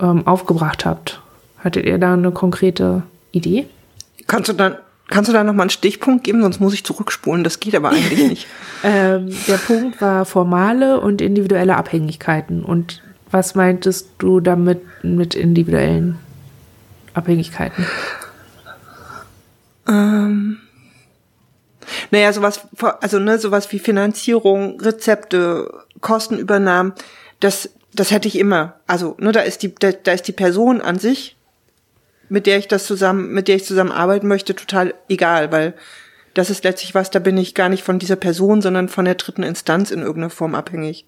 ähm, 0.00 0.26
aufgebracht 0.26 0.84
habt. 0.84 1.20
Hattet 1.58 1.86
ihr 1.86 1.98
da 1.98 2.12
eine 2.12 2.30
konkrete 2.30 3.02
Idee? 3.32 3.66
Kannst 4.26 4.50
du 4.50 4.52
dann, 4.52 4.76
kannst 5.08 5.28
du 5.28 5.32
da 5.32 5.44
nochmal 5.44 5.64
einen 5.64 5.70
Stichpunkt 5.70 6.24
geben, 6.24 6.42
sonst 6.42 6.60
muss 6.60 6.74
ich 6.74 6.84
zurückspulen. 6.84 7.44
Das 7.44 7.60
geht 7.60 7.74
aber 7.74 7.90
eigentlich 7.90 8.28
nicht. 8.28 8.46
ähm, 8.82 9.34
der 9.46 9.58
Punkt 9.58 10.00
war 10.00 10.24
formale 10.24 11.00
und 11.00 11.20
individuelle 11.20 11.76
Abhängigkeiten. 11.76 12.64
Und 12.64 13.02
was 13.30 13.54
meintest 13.54 14.10
du 14.18 14.40
damit 14.40 14.82
mit 15.02 15.34
individuellen 15.34 16.18
Abhängigkeiten? 17.14 17.86
Ähm, 19.88 20.58
naja, 22.10 22.32
sowas, 22.32 22.60
also 23.00 23.18
ne, 23.18 23.38
sowas 23.38 23.70
wie 23.72 23.78
Finanzierung, 23.78 24.80
Rezepte, 24.80 25.72
Kostenübernahmen, 26.00 26.92
das, 27.40 27.70
das 27.94 28.10
hätte 28.10 28.28
ich 28.28 28.38
immer. 28.38 28.80
Also, 28.86 29.16
ne, 29.18 29.32
da 29.32 29.40
ist 29.40 29.62
die, 29.62 29.74
da, 29.74 29.92
da 29.92 30.12
ist 30.12 30.26
die 30.28 30.32
Person 30.32 30.80
an 30.80 30.98
sich, 30.98 31.35
mit 32.28 32.46
der 32.46 32.58
ich 32.58 32.68
das 32.68 32.86
zusammen, 32.86 33.32
mit 33.32 33.48
der 33.48 33.56
ich 33.56 33.64
zusammenarbeiten 33.64 34.28
möchte, 34.28 34.54
total 34.54 34.94
egal, 35.08 35.52
weil 35.52 35.74
das 36.34 36.50
ist 36.50 36.64
letztlich 36.64 36.94
was, 36.94 37.10
da 37.10 37.18
bin 37.18 37.38
ich 37.38 37.54
gar 37.54 37.68
nicht 37.68 37.82
von 37.82 37.98
dieser 37.98 38.16
Person, 38.16 38.60
sondern 38.60 38.88
von 38.88 39.06
der 39.06 39.14
dritten 39.14 39.42
Instanz 39.42 39.90
in 39.90 40.00
irgendeiner 40.00 40.30
Form 40.30 40.54
abhängig. 40.54 41.06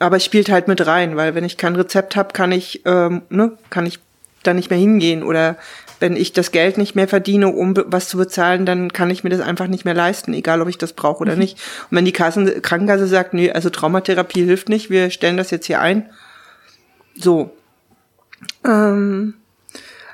Aber 0.00 0.16
es 0.16 0.24
spielt 0.24 0.50
halt 0.50 0.66
mit 0.66 0.84
rein, 0.86 1.16
weil 1.16 1.34
wenn 1.34 1.44
ich 1.44 1.56
kein 1.56 1.76
Rezept 1.76 2.16
habe, 2.16 2.32
kann 2.32 2.50
ich, 2.52 2.82
ähm, 2.86 3.22
ne, 3.28 3.52
kann 3.68 3.86
ich 3.86 4.00
da 4.42 4.54
nicht 4.54 4.70
mehr 4.70 4.78
hingehen 4.78 5.22
oder 5.22 5.56
wenn 6.00 6.16
ich 6.16 6.32
das 6.32 6.50
Geld 6.50 6.78
nicht 6.78 6.96
mehr 6.96 7.06
verdiene, 7.06 7.48
um 7.48 7.74
was 7.86 8.08
zu 8.08 8.16
bezahlen, 8.16 8.64
dann 8.64 8.92
kann 8.92 9.10
ich 9.10 9.22
mir 9.22 9.30
das 9.30 9.40
einfach 9.40 9.66
nicht 9.66 9.84
mehr 9.84 9.94
leisten, 9.94 10.32
egal 10.32 10.62
ob 10.62 10.68
ich 10.68 10.78
das 10.78 10.94
brauche 10.94 11.20
oder 11.20 11.34
mhm. 11.34 11.40
nicht. 11.40 11.58
Und 11.90 11.98
wenn 11.98 12.06
die 12.06 12.12
Kassen, 12.12 12.62
Krankenkasse 12.62 13.06
sagt, 13.06 13.34
nee, 13.34 13.52
also 13.52 13.68
Traumatherapie 13.68 14.44
hilft 14.44 14.70
nicht, 14.70 14.90
wir 14.90 15.10
stellen 15.10 15.36
das 15.36 15.50
jetzt 15.50 15.66
hier 15.66 15.80
ein. 15.80 16.08
So. 17.14 17.54
Ähm, 18.64 19.34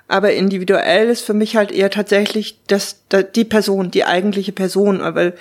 aber 0.08 0.32
individuell 0.32 1.08
ist 1.08 1.24
für 1.24 1.34
mich 1.34 1.56
halt 1.56 1.72
eher 1.72 1.90
tatsächlich 1.90 2.60
das, 2.68 3.02
die 3.34 3.44
Person, 3.44 3.90
die 3.90 4.04
eigentliche 4.04 4.52
Person, 4.52 5.00
weil 5.00 5.34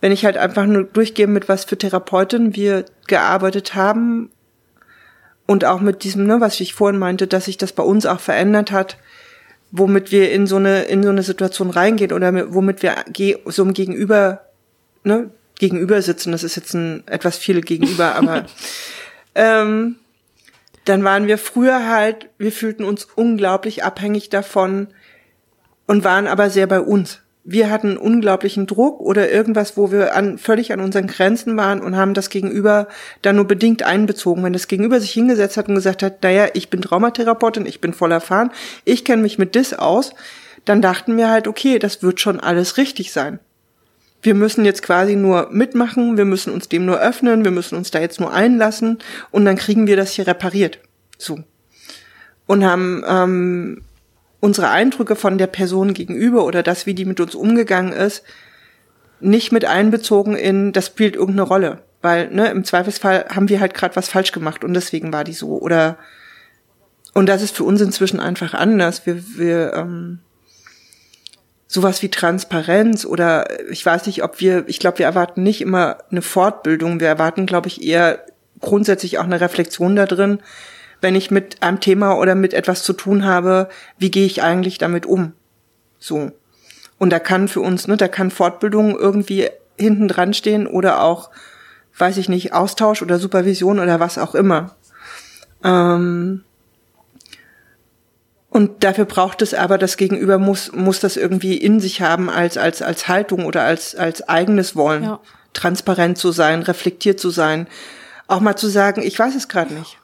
wenn 0.00 0.12
ich 0.12 0.24
halt 0.24 0.36
einfach 0.36 0.66
nur 0.66 0.84
durchgehe, 0.84 1.26
mit 1.26 1.48
was 1.48 1.64
für 1.64 1.76
Therapeuten 1.76 2.56
wir 2.56 2.86
gearbeitet 3.06 3.74
haben 3.74 4.30
und 5.46 5.64
auch 5.64 5.80
mit 5.80 6.04
diesem, 6.04 6.26
ne, 6.26 6.40
was 6.40 6.58
ich 6.60 6.74
vorhin 6.74 6.98
meinte, 6.98 7.26
dass 7.26 7.44
sich 7.44 7.58
das 7.58 7.72
bei 7.72 7.82
uns 7.82 8.06
auch 8.06 8.20
verändert 8.20 8.72
hat, 8.72 8.96
womit 9.70 10.10
wir 10.10 10.32
in 10.32 10.46
so 10.46 10.56
eine, 10.56 10.82
in 10.82 11.02
so 11.02 11.10
eine 11.10 11.22
Situation 11.22 11.70
reingehen 11.70 12.12
oder 12.12 12.52
womit 12.54 12.82
wir 12.82 12.96
so 13.46 13.62
im 13.62 13.74
Gegenüber, 13.74 14.40
ne, 15.04 15.30
gegenüber 15.58 16.02
sitzen. 16.02 16.32
Das 16.32 16.42
ist 16.42 16.56
jetzt 16.56 16.74
ein 16.74 17.06
etwas 17.06 17.36
viele 17.36 17.60
gegenüber, 17.60 18.16
aber 18.16 18.46
ähm, 19.34 19.96
dann 20.90 21.04
waren 21.04 21.26
wir 21.26 21.38
früher 21.38 21.88
halt, 21.88 22.28
wir 22.36 22.52
fühlten 22.52 22.84
uns 22.84 23.08
unglaublich 23.14 23.84
abhängig 23.84 24.28
davon 24.28 24.88
und 25.86 26.04
waren 26.04 26.26
aber 26.26 26.50
sehr 26.50 26.66
bei 26.66 26.80
uns 26.80 27.22
wir 27.50 27.70
hatten 27.70 27.96
unglaublichen 27.96 28.66
Druck 28.66 29.00
oder 29.00 29.30
irgendwas, 29.30 29.76
wo 29.76 29.90
wir 29.90 30.14
an, 30.14 30.38
völlig 30.38 30.72
an 30.72 30.80
unseren 30.80 31.06
Grenzen 31.06 31.56
waren 31.56 31.80
und 31.80 31.96
haben 31.96 32.14
das 32.14 32.30
Gegenüber 32.30 32.88
dann 33.22 33.36
nur 33.36 33.46
bedingt 33.46 33.82
einbezogen. 33.82 34.44
Wenn 34.44 34.52
das 34.52 34.68
Gegenüber 34.68 35.00
sich 35.00 35.12
hingesetzt 35.12 35.56
hat 35.56 35.68
und 35.68 35.74
gesagt 35.74 36.02
hat, 36.02 36.22
naja, 36.22 36.48
ich 36.52 36.68
bin 36.68 36.82
Traumatherapeutin, 36.82 37.66
ich 37.66 37.80
bin 37.80 37.94
voll 37.94 38.12
erfahren, 38.12 38.50
ich 38.84 39.04
kenne 39.04 39.22
mich 39.22 39.38
mit 39.38 39.54
DIS 39.54 39.74
aus, 39.74 40.12
dann 40.64 40.82
dachten 40.82 41.16
wir 41.16 41.30
halt, 41.30 41.48
okay, 41.48 41.78
das 41.78 42.02
wird 42.02 42.20
schon 42.20 42.38
alles 42.40 42.76
richtig 42.76 43.10
sein. 43.12 43.40
Wir 44.22 44.34
müssen 44.34 44.64
jetzt 44.64 44.82
quasi 44.82 45.16
nur 45.16 45.48
mitmachen, 45.50 46.16
wir 46.16 46.24
müssen 46.24 46.52
uns 46.52 46.68
dem 46.68 46.84
nur 46.84 47.00
öffnen, 47.00 47.44
wir 47.44 47.50
müssen 47.50 47.76
uns 47.76 47.90
da 47.90 48.00
jetzt 48.00 48.20
nur 48.20 48.32
einlassen 48.32 48.98
und 49.30 49.44
dann 49.44 49.56
kriegen 49.56 49.86
wir 49.86 49.96
das 49.96 50.12
hier 50.12 50.26
repariert. 50.26 50.78
So. 51.16 51.38
Und 52.46 52.64
haben 52.64 53.02
ähm, 53.06 53.82
unsere 54.40 54.70
Eindrücke 54.70 55.16
von 55.16 55.38
der 55.38 55.46
Person 55.46 55.94
gegenüber 55.94 56.44
oder 56.44 56.62
das, 56.62 56.86
wie 56.86 56.94
die 56.94 57.04
mit 57.04 57.20
uns 57.20 57.34
umgegangen 57.34 57.92
ist, 57.92 58.22
nicht 59.20 59.52
mit 59.52 59.64
einbezogen 59.64 60.34
in, 60.34 60.72
das 60.72 60.86
spielt 60.86 61.14
irgendeine 61.14 61.48
Rolle. 61.48 61.78
Weil, 62.02 62.30
ne, 62.30 62.50
im 62.50 62.64
Zweifelsfall 62.64 63.26
haben 63.28 63.48
wir 63.50 63.60
halt 63.60 63.74
gerade 63.74 63.94
was 63.96 64.08
falsch 64.08 64.32
gemacht 64.32 64.64
und 64.64 64.72
deswegen 64.72 65.12
war 65.12 65.24
die 65.24 65.34
so. 65.34 65.58
Oder 65.60 65.98
und 67.12 67.28
das 67.28 67.42
ist 67.42 67.56
für 67.56 67.64
uns 67.64 67.80
inzwischen 67.80 68.20
einfach 68.20 68.54
anders. 68.54 69.04
Wir, 69.04 69.22
wir, 69.36 69.72
ähm, 69.74 70.20
sowas 71.70 72.02
wie 72.02 72.08
Transparenz 72.08 73.04
oder 73.04 73.46
ich 73.70 73.86
weiß 73.86 74.06
nicht, 74.06 74.24
ob 74.24 74.40
wir, 74.40 74.64
ich 74.66 74.80
glaube, 74.80 74.98
wir 74.98 75.06
erwarten 75.06 75.44
nicht 75.44 75.60
immer 75.60 75.98
eine 76.10 76.20
Fortbildung, 76.20 76.98
wir 76.98 77.06
erwarten, 77.06 77.46
glaube 77.46 77.68
ich, 77.68 77.84
eher 77.84 78.24
grundsätzlich 78.60 79.18
auch 79.18 79.24
eine 79.24 79.40
Reflexion 79.40 79.94
da 79.94 80.06
drin, 80.06 80.40
wenn 81.00 81.14
ich 81.14 81.30
mit 81.30 81.62
einem 81.62 81.78
Thema 81.78 82.18
oder 82.18 82.34
mit 82.34 82.54
etwas 82.54 82.82
zu 82.82 82.92
tun 82.92 83.24
habe, 83.24 83.68
wie 83.98 84.10
gehe 84.10 84.26
ich 84.26 84.42
eigentlich 84.42 84.78
damit 84.78 85.06
um? 85.06 85.32
So. 86.00 86.32
Und 86.98 87.10
da 87.10 87.20
kann 87.20 87.46
für 87.46 87.60
uns, 87.60 87.86
ne, 87.86 87.96
da 87.96 88.08
kann 88.08 88.32
Fortbildung 88.32 88.98
irgendwie 88.98 89.48
hinten 89.78 90.08
dran 90.08 90.34
stehen 90.34 90.66
oder 90.66 91.00
auch, 91.00 91.30
weiß 91.96 92.16
ich 92.16 92.28
nicht, 92.28 92.52
Austausch 92.52 93.00
oder 93.00 93.20
Supervision 93.20 93.78
oder 93.78 94.00
was 94.00 94.18
auch 94.18 94.34
immer. 94.34 94.74
Ähm, 95.62 96.42
und 98.50 98.82
dafür 98.82 99.04
braucht 99.04 99.42
es 99.42 99.54
aber, 99.54 99.78
das 99.78 99.96
Gegenüber 99.96 100.38
muss, 100.38 100.72
muss 100.72 100.98
das 100.98 101.16
irgendwie 101.16 101.56
in 101.56 101.78
sich 101.78 102.02
haben 102.02 102.28
als, 102.28 102.58
als, 102.58 102.82
als 102.82 103.06
Haltung 103.06 103.46
oder 103.46 103.62
als, 103.62 103.94
als 103.94 104.28
eigenes 104.28 104.74
Wollen. 104.74 105.04
Ja. 105.04 105.20
Transparent 105.52 106.18
zu 106.18 106.32
sein, 106.32 106.62
reflektiert 106.62 107.20
zu 107.20 107.30
sein. 107.30 107.68
Auch 108.26 108.40
mal 108.40 108.56
zu 108.56 108.68
sagen, 108.68 109.02
ich 109.02 109.18
weiß 109.18 109.36
es 109.36 109.48
gerade 109.48 109.74
nicht. 109.74 109.98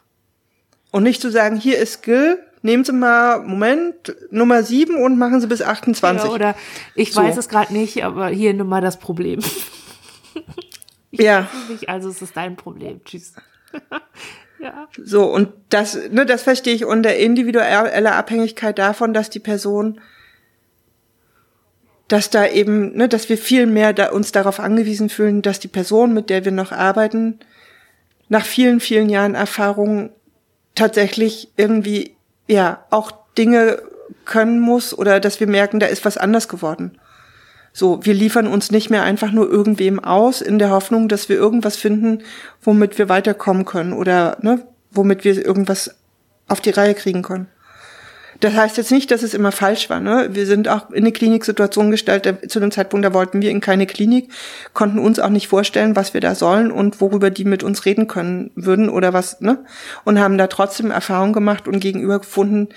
Und 0.91 1.03
nicht 1.03 1.21
zu 1.21 1.29
sagen, 1.29 1.57
hier 1.57 1.77
ist 1.77 1.93
Skill, 1.93 2.39
nehmen 2.61 2.85
Sie 2.85 2.93
mal, 2.93 3.41
Moment, 3.41 4.15
Nummer 4.31 4.63
sieben 4.63 4.95
und 4.95 5.17
machen 5.17 5.41
Sie 5.41 5.47
bis 5.47 5.61
28. 5.61 6.25
Ja, 6.25 6.33
oder 6.33 6.55
ich 6.95 7.13
so. 7.13 7.21
weiß 7.21 7.35
es 7.35 7.49
gerade 7.49 7.73
nicht, 7.73 8.03
aber 8.05 8.27
hier 8.27 8.53
Nummer 8.53 8.79
das 8.79 8.97
Problem. 8.97 9.39
ich 11.11 11.19
ja. 11.19 11.49
Nicht, 11.69 11.89
also 11.89 12.09
es 12.09 12.21
ist 12.21 12.35
dein 12.37 12.55
Problem. 12.55 13.03
Tschüss. 13.03 13.33
Ja. 14.59 14.87
So, 15.01 15.25
und 15.25 15.49
das, 15.69 15.97
ne, 16.09 16.25
das 16.25 16.43
verstehe 16.43 16.73
ich 16.73 16.85
unter 16.85 17.15
individueller 17.15 18.15
Abhängigkeit 18.15 18.77
davon, 18.77 19.13
dass 19.13 19.29
die 19.29 19.39
Person, 19.39 20.01
dass 22.07 22.29
da 22.29 22.47
eben, 22.47 22.95
ne, 22.95 23.07
dass 23.07 23.29
wir 23.29 23.37
viel 23.37 23.65
mehr 23.65 23.93
da, 23.93 24.09
uns 24.09 24.31
darauf 24.31 24.59
angewiesen 24.59 25.09
fühlen, 25.09 25.41
dass 25.41 25.59
die 25.59 25.67
Person, 25.67 26.13
mit 26.13 26.29
der 26.29 26.45
wir 26.45 26.51
noch 26.51 26.71
arbeiten, 26.71 27.39
nach 28.29 28.45
vielen, 28.45 28.79
vielen 28.79 29.09
Jahren 29.09 29.35
Erfahrung 29.35 30.09
tatsächlich 30.75 31.49
irgendwie, 31.55 32.15
ja, 32.47 32.85
auch 32.89 33.11
Dinge 33.37 33.81
können 34.25 34.59
muss 34.59 34.97
oder 34.97 35.19
dass 35.19 35.39
wir 35.39 35.47
merken, 35.47 35.79
da 35.79 35.85
ist 35.85 36.05
was 36.05 36.17
anders 36.17 36.47
geworden. 36.47 36.97
So, 37.79 38.03
wir 38.03 38.15
liefern 38.15 38.47
uns 38.47 38.71
nicht 38.71 38.89
mehr 38.89 39.03
einfach 39.03 39.31
nur 39.31 39.47
irgendwem 39.51 40.03
aus 40.03 40.41
in 40.41 40.57
der 40.57 40.71
Hoffnung, 40.71 41.07
dass 41.07 41.29
wir 41.29 41.35
irgendwas 41.35 41.75
finden, 41.75 42.23
womit 42.63 42.97
wir 42.97 43.07
weiterkommen 43.07 43.65
können 43.65 43.93
oder 43.93 44.39
ne, 44.41 44.65
womit 44.89 45.23
wir 45.23 45.45
irgendwas 45.45 45.93
auf 46.47 46.59
die 46.59 46.71
Reihe 46.71 46.95
kriegen 46.95 47.21
können. 47.21 47.45
Das 48.39 48.55
heißt 48.55 48.77
jetzt 48.77 48.91
nicht, 48.91 49.11
dass 49.11 49.21
es 49.21 49.35
immer 49.35 49.51
falsch 49.51 49.91
war. 49.91 49.99
Ne? 49.99 50.29
Wir 50.31 50.47
sind 50.47 50.67
auch 50.67 50.89
in 50.89 51.03
eine 51.03 51.11
Kliniksituation 51.11 51.91
gestellt, 51.91 52.49
zu 52.49 52.59
dem 52.59 52.71
Zeitpunkt, 52.71 53.05
da 53.05 53.13
wollten 53.13 53.43
wir 53.43 53.51
in 53.51 53.61
keine 53.61 53.85
Klinik, 53.85 54.31
konnten 54.73 54.97
uns 54.97 55.19
auch 55.19 55.29
nicht 55.29 55.47
vorstellen, 55.47 55.95
was 55.95 56.15
wir 56.15 56.21
da 56.21 56.33
sollen 56.33 56.71
und 56.71 56.99
worüber 56.99 57.29
die 57.29 57.45
mit 57.45 57.61
uns 57.61 57.85
reden 57.85 58.07
können 58.07 58.49
würden 58.55 58.89
oder 58.89 59.13
was, 59.13 59.39
ne? 59.39 59.63
Und 60.03 60.19
haben 60.19 60.39
da 60.39 60.47
trotzdem 60.47 60.89
Erfahrung 60.89 61.31
gemacht 61.31 61.67
und 61.67 61.79
gegenüber 61.79 62.17
gefunden, 62.17 62.69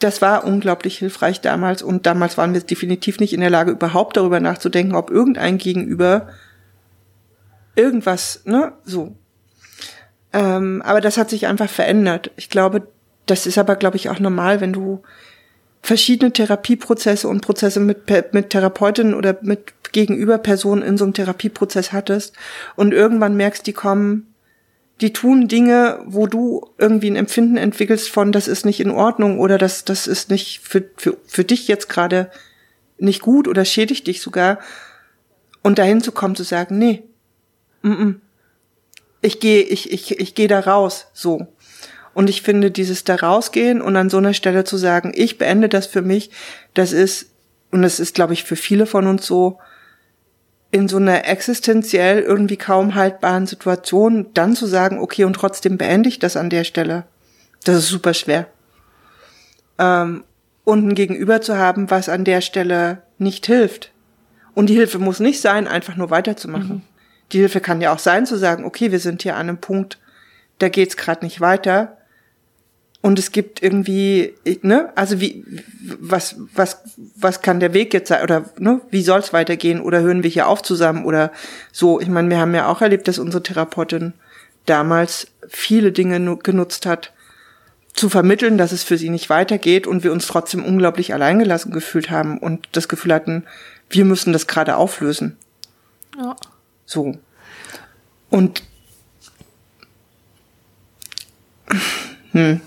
das 0.00 0.20
war 0.22 0.44
unglaublich 0.44 0.98
hilfreich 0.98 1.40
damals 1.40 1.82
und 1.82 2.06
damals 2.06 2.36
waren 2.36 2.54
wir 2.54 2.60
definitiv 2.60 3.20
nicht 3.20 3.32
in 3.32 3.40
der 3.40 3.50
Lage, 3.50 3.70
überhaupt 3.70 4.16
darüber 4.16 4.40
nachzudenken, 4.40 4.94
ob 4.94 5.10
irgendein 5.10 5.58
Gegenüber 5.58 6.28
irgendwas, 7.76 8.42
ne, 8.44 8.72
so. 8.84 9.14
Ähm, 10.32 10.82
aber 10.84 11.00
das 11.00 11.16
hat 11.16 11.30
sich 11.30 11.46
einfach 11.46 11.68
verändert. 11.68 12.30
Ich 12.36 12.50
glaube, 12.50 12.88
das 13.26 13.46
ist 13.46 13.58
aber, 13.58 13.76
glaube 13.76 13.96
ich, 13.96 14.08
auch 14.08 14.18
normal, 14.18 14.60
wenn 14.60 14.72
du 14.72 15.02
verschiedene 15.82 16.32
Therapieprozesse 16.32 17.28
und 17.28 17.40
Prozesse 17.40 17.80
mit, 17.80 18.10
mit 18.32 18.50
Therapeutinnen 18.50 19.14
oder 19.14 19.38
mit 19.42 19.92
Gegenüberpersonen 19.92 20.84
in 20.84 20.96
so 20.96 21.04
einem 21.04 21.14
Therapieprozess 21.14 21.92
hattest 21.92 22.34
und 22.76 22.92
irgendwann 22.92 23.36
merkst, 23.36 23.66
die 23.66 23.72
kommen 23.72 24.29
die 25.00 25.12
tun 25.12 25.48
Dinge, 25.48 26.00
wo 26.06 26.26
du 26.26 26.70
irgendwie 26.78 27.10
ein 27.10 27.16
Empfinden 27.16 27.56
entwickelst 27.56 28.10
von, 28.10 28.32
das 28.32 28.48
ist 28.48 28.66
nicht 28.66 28.80
in 28.80 28.90
Ordnung 28.90 29.38
oder 29.38 29.56
das, 29.56 29.84
das 29.84 30.06
ist 30.06 30.30
nicht 30.30 30.60
für, 30.60 30.84
für, 30.96 31.16
für 31.26 31.44
dich 31.44 31.68
jetzt 31.68 31.88
gerade 31.88 32.30
nicht 32.98 33.22
gut 33.22 33.48
oder 33.48 33.64
schädigt 33.64 34.06
dich 34.06 34.20
sogar. 34.20 34.58
Und 35.62 35.78
dahin 35.78 36.00
zu 36.00 36.12
kommen, 36.12 36.36
zu 36.36 36.42
sagen, 36.42 36.78
nee, 36.78 37.02
mm 37.82 37.90
-mm, 37.90 38.14
ich 39.22 39.40
gehe, 39.40 39.62
ich, 39.62 39.92
ich, 39.92 40.18
ich 40.18 40.34
gehe 40.34 40.48
da 40.48 40.60
raus, 40.60 41.06
so. 41.12 41.46
Und 42.12 42.28
ich 42.28 42.42
finde, 42.42 42.70
dieses 42.70 43.04
da 43.04 43.16
rausgehen 43.16 43.80
und 43.80 43.96
an 43.96 44.10
so 44.10 44.16
einer 44.16 44.34
Stelle 44.34 44.64
zu 44.64 44.76
sagen, 44.76 45.12
ich 45.14 45.38
beende 45.38 45.68
das 45.68 45.86
für 45.86 46.02
mich, 46.02 46.30
das 46.74 46.92
ist, 46.92 47.30
und 47.70 47.82
das 47.82 48.00
ist, 48.00 48.14
glaube 48.14 48.32
ich, 48.32 48.44
für 48.44 48.56
viele 48.56 48.86
von 48.86 49.06
uns 49.06 49.26
so, 49.26 49.58
in 50.72 50.88
so 50.88 50.98
einer 50.98 51.26
existenziell 51.26 52.20
irgendwie 52.20 52.56
kaum 52.56 52.94
haltbaren 52.94 53.46
Situation 53.46 54.26
dann 54.34 54.54
zu 54.54 54.66
sagen, 54.66 54.98
okay, 55.00 55.24
und 55.24 55.34
trotzdem 55.34 55.78
beende 55.78 56.08
ich 56.08 56.18
das 56.18 56.36
an 56.36 56.50
der 56.50 56.64
Stelle, 56.64 57.04
das 57.64 57.76
ist 57.76 57.88
super 57.88 58.14
schwer. 58.14 58.46
Ähm, 59.78 60.24
und 60.64 60.86
ein 60.86 60.94
Gegenüber 60.94 61.40
zu 61.40 61.56
haben, 61.56 61.90
was 61.90 62.08
an 62.08 62.24
der 62.24 62.40
Stelle 62.40 63.02
nicht 63.18 63.46
hilft. 63.46 63.90
Und 64.54 64.66
die 64.66 64.74
Hilfe 64.74 64.98
muss 64.98 65.20
nicht 65.20 65.40
sein, 65.40 65.66
einfach 65.66 65.96
nur 65.96 66.10
weiterzumachen. 66.10 66.68
Mhm. 66.68 66.82
Die 67.32 67.38
Hilfe 67.38 67.60
kann 67.60 67.80
ja 67.80 67.92
auch 67.92 67.98
sein, 67.98 68.26
zu 68.26 68.36
sagen, 68.36 68.64
okay, 68.64 68.92
wir 68.92 69.00
sind 69.00 69.22
hier 69.22 69.34
an 69.34 69.48
einem 69.48 69.58
Punkt, 69.58 69.98
da 70.58 70.68
geht's 70.68 70.96
gerade 70.96 71.24
nicht 71.24 71.40
weiter 71.40 71.96
und 73.02 73.18
es 73.18 73.32
gibt 73.32 73.62
irgendwie, 73.62 74.34
ne, 74.62 74.92
also 74.94 75.20
wie, 75.20 75.44
was, 76.00 76.36
was, 76.54 76.82
was 77.16 77.40
kann 77.40 77.58
der 77.58 77.72
Weg 77.72 77.94
jetzt 77.94 78.08
sein 78.08 78.22
oder 78.22 78.50
ne, 78.58 78.82
wie 78.90 79.02
soll 79.02 79.20
es 79.20 79.32
weitergehen 79.32 79.80
oder 79.80 80.00
hören 80.02 80.22
wir 80.22 80.30
hier 80.30 80.48
auf 80.48 80.62
zusammen 80.62 81.06
oder 81.06 81.32
so. 81.72 81.98
Ich 81.98 82.08
meine, 82.08 82.28
wir 82.28 82.38
haben 82.38 82.54
ja 82.54 82.68
auch 82.68 82.82
erlebt, 82.82 83.08
dass 83.08 83.18
unsere 83.18 83.42
Therapeutin 83.42 84.12
damals 84.66 85.28
viele 85.48 85.92
Dinge 85.92 86.36
genutzt 86.36 86.84
hat, 86.84 87.12
zu 87.94 88.08
vermitteln, 88.10 88.58
dass 88.58 88.70
es 88.70 88.84
für 88.84 88.98
sie 88.98 89.08
nicht 89.08 89.30
weitergeht 89.30 89.86
und 89.86 90.04
wir 90.04 90.12
uns 90.12 90.26
trotzdem 90.26 90.64
unglaublich 90.64 91.14
alleingelassen 91.14 91.72
gefühlt 91.72 92.10
haben 92.10 92.38
und 92.38 92.68
das 92.72 92.88
Gefühl 92.88 93.14
hatten, 93.14 93.44
wir 93.88 94.04
müssen 94.04 94.32
das 94.32 94.46
gerade 94.46 94.76
auflösen. 94.76 95.36
Ja. 96.16 96.36
So. 96.84 97.18
Und 98.28 98.62
hm. 102.32 102.60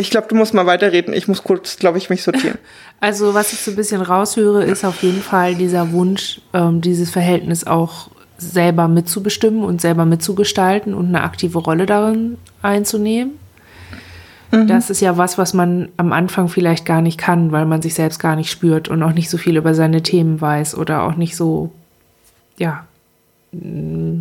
Ich 0.00 0.10
glaube, 0.10 0.28
du 0.28 0.34
musst 0.34 0.54
mal 0.54 0.64
weiterreden. 0.64 1.12
Ich 1.12 1.28
muss 1.28 1.44
kurz, 1.44 1.76
glaube 1.76 1.98
ich, 1.98 2.08
mich 2.10 2.22
sortieren. 2.22 2.58
Also, 3.02 3.32
was 3.32 3.54
ich 3.54 3.60
so 3.60 3.70
ein 3.70 3.76
bisschen 3.76 4.02
raushöre, 4.02 4.62
ist 4.62 4.84
auf 4.84 5.02
jeden 5.02 5.22
Fall 5.22 5.54
dieser 5.54 5.90
Wunsch, 5.92 6.42
ähm, 6.52 6.82
dieses 6.82 7.08
Verhältnis 7.08 7.66
auch 7.66 8.10
selber 8.36 8.88
mitzubestimmen 8.88 9.64
und 9.64 9.80
selber 9.80 10.04
mitzugestalten 10.04 10.92
und 10.92 11.06
eine 11.06 11.22
aktive 11.22 11.58
Rolle 11.60 11.86
darin 11.86 12.36
einzunehmen. 12.60 13.38
Mhm. 14.50 14.66
Das 14.66 14.90
ist 14.90 15.00
ja 15.00 15.16
was, 15.16 15.38
was 15.38 15.54
man 15.54 15.88
am 15.96 16.12
Anfang 16.12 16.48
vielleicht 16.48 16.84
gar 16.84 17.00
nicht 17.00 17.16
kann, 17.16 17.52
weil 17.52 17.64
man 17.64 17.80
sich 17.80 17.94
selbst 17.94 18.18
gar 18.18 18.36
nicht 18.36 18.50
spürt 18.50 18.88
und 18.88 19.02
auch 19.02 19.12
nicht 19.12 19.30
so 19.30 19.38
viel 19.38 19.56
über 19.56 19.74
seine 19.74 20.02
Themen 20.02 20.38
weiß 20.38 20.76
oder 20.76 21.04
auch 21.04 21.16
nicht 21.16 21.36
so, 21.36 21.70
ja, 22.58 22.84
mm, 23.52 24.20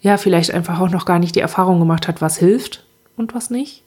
ja, 0.00 0.16
vielleicht 0.16 0.52
einfach 0.52 0.80
auch 0.80 0.90
noch 0.90 1.04
gar 1.04 1.18
nicht 1.18 1.34
die 1.34 1.40
Erfahrung 1.40 1.78
gemacht 1.78 2.08
hat, 2.08 2.22
was 2.22 2.38
hilft 2.38 2.84
und 3.16 3.34
was 3.34 3.50
nicht. 3.50 3.82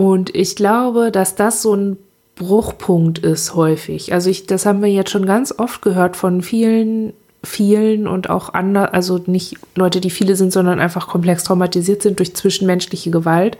Und 0.00 0.34
ich 0.34 0.56
glaube, 0.56 1.10
dass 1.10 1.34
das 1.34 1.60
so 1.60 1.74
ein 1.76 1.98
Bruchpunkt 2.34 3.18
ist 3.18 3.54
häufig. 3.54 4.14
Also 4.14 4.30
ich, 4.30 4.46
das 4.46 4.64
haben 4.64 4.80
wir 4.80 4.88
jetzt 4.88 5.10
schon 5.10 5.26
ganz 5.26 5.52
oft 5.58 5.82
gehört 5.82 6.16
von 6.16 6.40
vielen, 6.40 7.12
vielen 7.44 8.06
und 8.06 8.30
auch 8.30 8.54
anderen, 8.54 8.88
also 8.94 9.20
nicht 9.26 9.58
Leute, 9.74 10.00
die 10.00 10.08
viele 10.08 10.36
sind, 10.36 10.54
sondern 10.54 10.80
einfach 10.80 11.06
komplex 11.06 11.44
traumatisiert 11.44 12.00
sind 12.00 12.18
durch 12.18 12.34
zwischenmenschliche 12.34 13.10
Gewalt, 13.10 13.58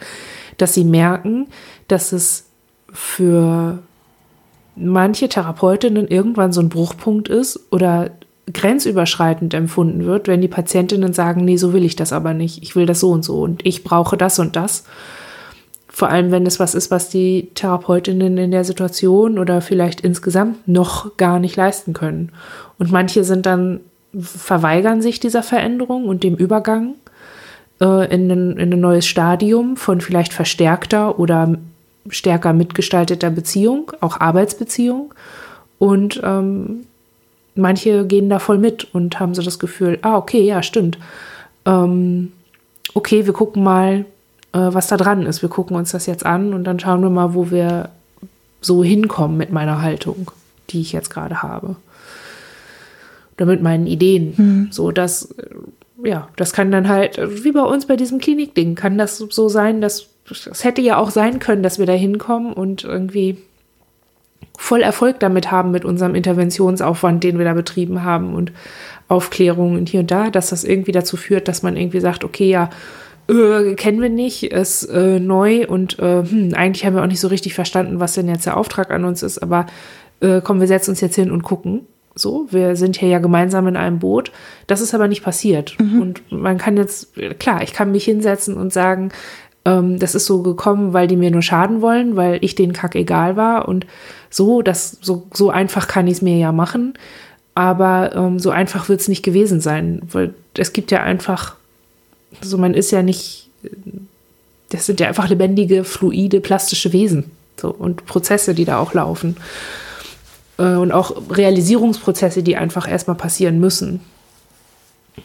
dass 0.57 0.73
sie 0.73 0.85
merken, 0.85 1.49
dass 1.89 2.11
es 2.13 2.47
für 2.91 3.81
manche 4.77 5.29
Therapeutinnen 5.29 6.09
irgendwann 6.09 6.55
so 6.55 6.63
ein 6.63 6.71
Bruchpunkt 6.71 7.29
ist 7.29 7.71
oder 7.71 8.13
grenzüberschreitend 8.51 9.53
empfunden 9.53 10.07
wird, 10.07 10.27
wenn 10.27 10.41
die 10.41 10.49
Patientinnen 10.49 11.13
sagen, 11.13 11.45
nee, 11.45 11.59
so 11.59 11.75
will 11.75 11.85
ich 11.85 11.97
das 11.97 12.15
aber 12.15 12.33
nicht, 12.33 12.63
ich 12.63 12.77
will 12.77 12.87
das 12.87 13.01
so 13.01 13.11
und 13.11 13.27
so 13.27 13.43
und 13.43 13.67
ich 13.67 13.85
brauche 13.85 14.17
das 14.17 14.39
und 14.39 14.57
das. 14.57 14.85
Vor 16.01 16.09
allem, 16.09 16.31
wenn 16.31 16.47
es 16.47 16.59
was 16.59 16.75
ist, 16.75 16.91
was 16.91 17.11
die 17.11 17.51
Therapeutinnen 17.55 18.39
in 18.39 18.53
der 18.53 18.65
Situation 18.65 19.39
oder 19.39 19.61
vielleicht 19.61 20.01
insgesamt 20.01 20.67
noch 20.67 21.19
gar 21.19 21.39
nicht 21.39 21.57
leisten 21.57 21.93
können. 21.93 22.33
Und 22.79 22.91
manche 22.91 23.23
sind 23.23 23.45
dann, 23.45 23.81
verweigern 24.19 25.03
sich 25.03 25.21
dieser 25.21 25.43
Veränderung 25.43 26.07
und 26.07 26.25
dem 26.25 26.37
Übergang 26.37 26.95
äh, 27.83 28.11
in, 28.15 28.33
ein, 28.33 28.57
in 28.57 28.73
ein 28.73 28.81
neues 28.81 29.07
Stadium 29.07 29.77
von 29.77 30.01
vielleicht 30.01 30.33
verstärkter 30.33 31.19
oder 31.19 31.59
stärker 32.09 32.55
mitgestalteter 32.55 33.29
Beziehung, 33.29 33.93
auch 34.01 34.21
Arbeitsbeziehung. 34.21 35.13
Und 35.79 36.19
ähm, 36.25 36.87
manche 37.55 38.07
gehen 38.07 38.31
da 38.31 38.39
voll 38.39 38.57
mit 38.57 38.89
und 38.95 39.21
haben 39.21 39.35
so 39.35 39.43
das 39.43 39.59
Gefühl, 39.59 39.99
ah, 40.01 40.17
okay, 40.17 40.41
ja, 40.41 40.63
stimmt. 40.63 40.97
Ähm, 41.67 42.33
okay, 42.95 43.27
wir 43.27 43.35
gucken 43.35 43.63
mal, 43.63 44.07
was 44.53 44.89
da 44.89 44.97
dran 44.97 45.27
ist. 45.27 45.43
Wir 45.43 45.49
gucken 45.49 45.77
uns 45.77 45.93
das 45.93 46.07
jetzt 46.07 46.27
an 46.27 46.55
und 46.55 46.65
dann 46.65 46.81
schauen 46.81 47.03
wir 47.03 47.11
mal, 47.11 47.35
wo 47.35 47.51
wir 47.51 47.91
so 48.61 48.83
hinkommen 48.85 49.37
mit 49.37 49.53
meiner 49.53 49.81
Haltung, 49.83 50.31
die 50.71 50.81
ich 50.81 50.93
jetzt 50.93 51.11
gerade 51.11 51.43
habe. 51.43 51.77
Oder 53.37 53.47
mit 53.47 53.63
meinen 53.63 53.87
Ideen. 53.87 54.35
Mhm. 54.37 54.69
So, 54.71 54.91
dass, 54.91 55.35
ja, 56.05 56.29
das 56.37 56.53
kann 56.53 56.71
dann 56.71 56.89
halt, 56.89 57.19
wie 57.45 57.53
bei 57.53 57.63
uns 57.63 57.87
bei 57.87 57.97
diesem 57.97 58.19
Klinikding, 58.19 58.75
kann 58.75 58.99
das 58.99 59.19
so 59.19 59.49
sein, 59.49 59.81
dass 59.81 60.09
es 60.31 60.63
hätte 60.63 60.81
ja 60.81 60.97
auch 60.97 61.11
sein 61.11 61.39
können, 61.39 61.63
dass 61.63 61.79
wir 61.79 61.87
da 61.87 61.93
hinkommen 61.93 62.53
und 62.53 62.85
irgendwie 62.85 63.39
voll 64.57 64.83
Erfolg 64.83 65.19
damit 65.21 65.51
haben 65.51 65.71
mit 65.71 65.85
unserem 65.85 66.15
Interventionsaufwand, 66.15 67.25
den 67.25 67.39
wir 67.39 67.45
da 67.45 67.55
betrieben 67.55 68.05
haben 68.05 68.35
und 68.35 68.53
Aufklärung 69.09 69.75
und 69.75 69.89
hier 69.89 70.01
und 70.01 70.11
da, 70.11 70.31
dass 70.31 70.51
das 70.51 70.63
irgendwie 70.63 70.93
dazu 70.93 71.17
führt, 71.17 71.49
dass 71.49 71.63
man 71.63 71.77
irgendwie 71.77 72.01
sagt, 72.01 72.23
okay, 72.23 72.49
ja, 72.49 72.71
äh, 73.31 73.75
kennen 73.75 74.01
wir 74.01 74.09
nicht, 74.09 74.45
ist 74.45 74.85
äh, 74.85 75.21
neu 75.21 75.67
und 75.67 75.99
äh, 75.99 76.25
hm, 76.25 76.55
eigentlich 76.55 76.85
haben 76.85 76.95
wir 76.95 77.03
auch 77.03 77.09
nicht 77.09 77.21
so 77.21 77.29
richtig 77.29 77.55
verstanden, 77.55 78.01
was 78.01 78.15
denn 78.15 78.29
jetzt 78.29 78.47
der 78.47 78.57
Auftrag 78.57 78.91
an 78.91 79.05
uns 79.05 79.23
ist, 79.23 79.39
aber 79.39 79.67
äh, 80.21 80.41
komm, 80.43 80.61
wir 80.61 80.67
setzen 80.67 80.91
uns 80.91 81.01
jetzt 81.01 81.17
hin 81.17 81.31
und 81.31 81.43
gucken. 81.43 81.87
So, 82.15 82.49
wir 82.51 82.75
sind 82.75 82.97
hier 82.97 83.09
ja 83.09 83.19
gemeinsam 83.21 83.69
in 83.69 83.77
einem 83.77 84.01
Boot. 84.01 84.33
Das 84.67 84.81
ist 84.81 84.95
aber 84.95 85.07
nicht 85.07 85.23
passiert. 85.23 85.77
Mhm. 85.79 86.03
Und 86.03 86.33
man 86.33 86.59
kann 86.59 86.77
jetzt, 86.77 87.15
klar, 87.39 87.63
ich 87.63 87.73
kann 87.73 87.93
mich 87.93 88.05
hinsetzen 88.05 88.57
und 88.57 88.73
sagen, 88.73 89.13
ähm, 89.65 89.99
das 89.99 90.15
ist 90.15 90.27
so 90.27 90.43
gekommen, 90.43 90.93
weil 90.93 91.07
die 91.07 91.17
mir 91.17 91.31
nur 91.31 91.43
schaden 91.43 91.83
wollen, 91.83 92.17
weil 92.17 92.39
ich 92.43 92.57
denen 92.57 92.73
kack 92.73 92.97
egal 92.97 93.37
war 93.37 93.69
und 93.69 93.87
so, 94.29 94.61
das, 94.61 94.99
so, 95.01 95.29
so 95.33 95.51
einfach 95.51 95.87
kann 95.87 96.09
ich 96.09 96.15
es 96.15 96.23
mir 96.23 96.37
ja 96.37 96.53
machen. 96.53 96.95
Aber 97.55 98.15
ähm, 98.15 98.39
so 98.39 98.51
einfach 98.51 98.89
wird 98.89 99.01
es 99.01 99.09
nicht 99.09 99.23
gewesen 99.23 99.61
sein, 99.61 100.03
weil 100.11 100.35
es 100.57 100.73
gibt 100.73 100.91
ja 100.91 101.03
einfach, 101.03 101.57
so 102.41 102.59
man 102.59 102.75
ist 102.75 102.91
ja 102.91 103.03
nicht, 103.03 103.49
das 104.71 104.87
sind 104.87 105.01
ja 105.01 105.09
einfach 105.09 105.29
lebendige, 105.29 105.85
fluide, 105.85 106.41
plastische 106.41 106.93
Wesen 106.93 107.31
so, 107.61 107.71
und 107.71 108.07
Prozesse, 108.07 108.55
die 108.55 108.65
da 108.65 108.79
auch 108.79 108.95
laufen. 108.95 109.37
Äh, 110.59 110.75
und 110.75 110.93
auch 110.93 111.31
Realisierungsprozesse, 111.31 112.43
die 112.43 112.57
einfach 112.57 112.89
erstmal 112.89 113.17
passieren 113.17 113.59
müssen. 113.61 114.01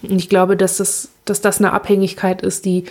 Und 0.01 0.17
ich 0.17 0.29
glaube, 0.29 0.57
dass 0.57 0.77
das, 0.77 1.09
dass 1.25 1.41
das 1.41 1.59
eine 1.59 1.73
Abhängigkeit 1.73 2.41
ist, 2.41 2.65
die 2.65 2.85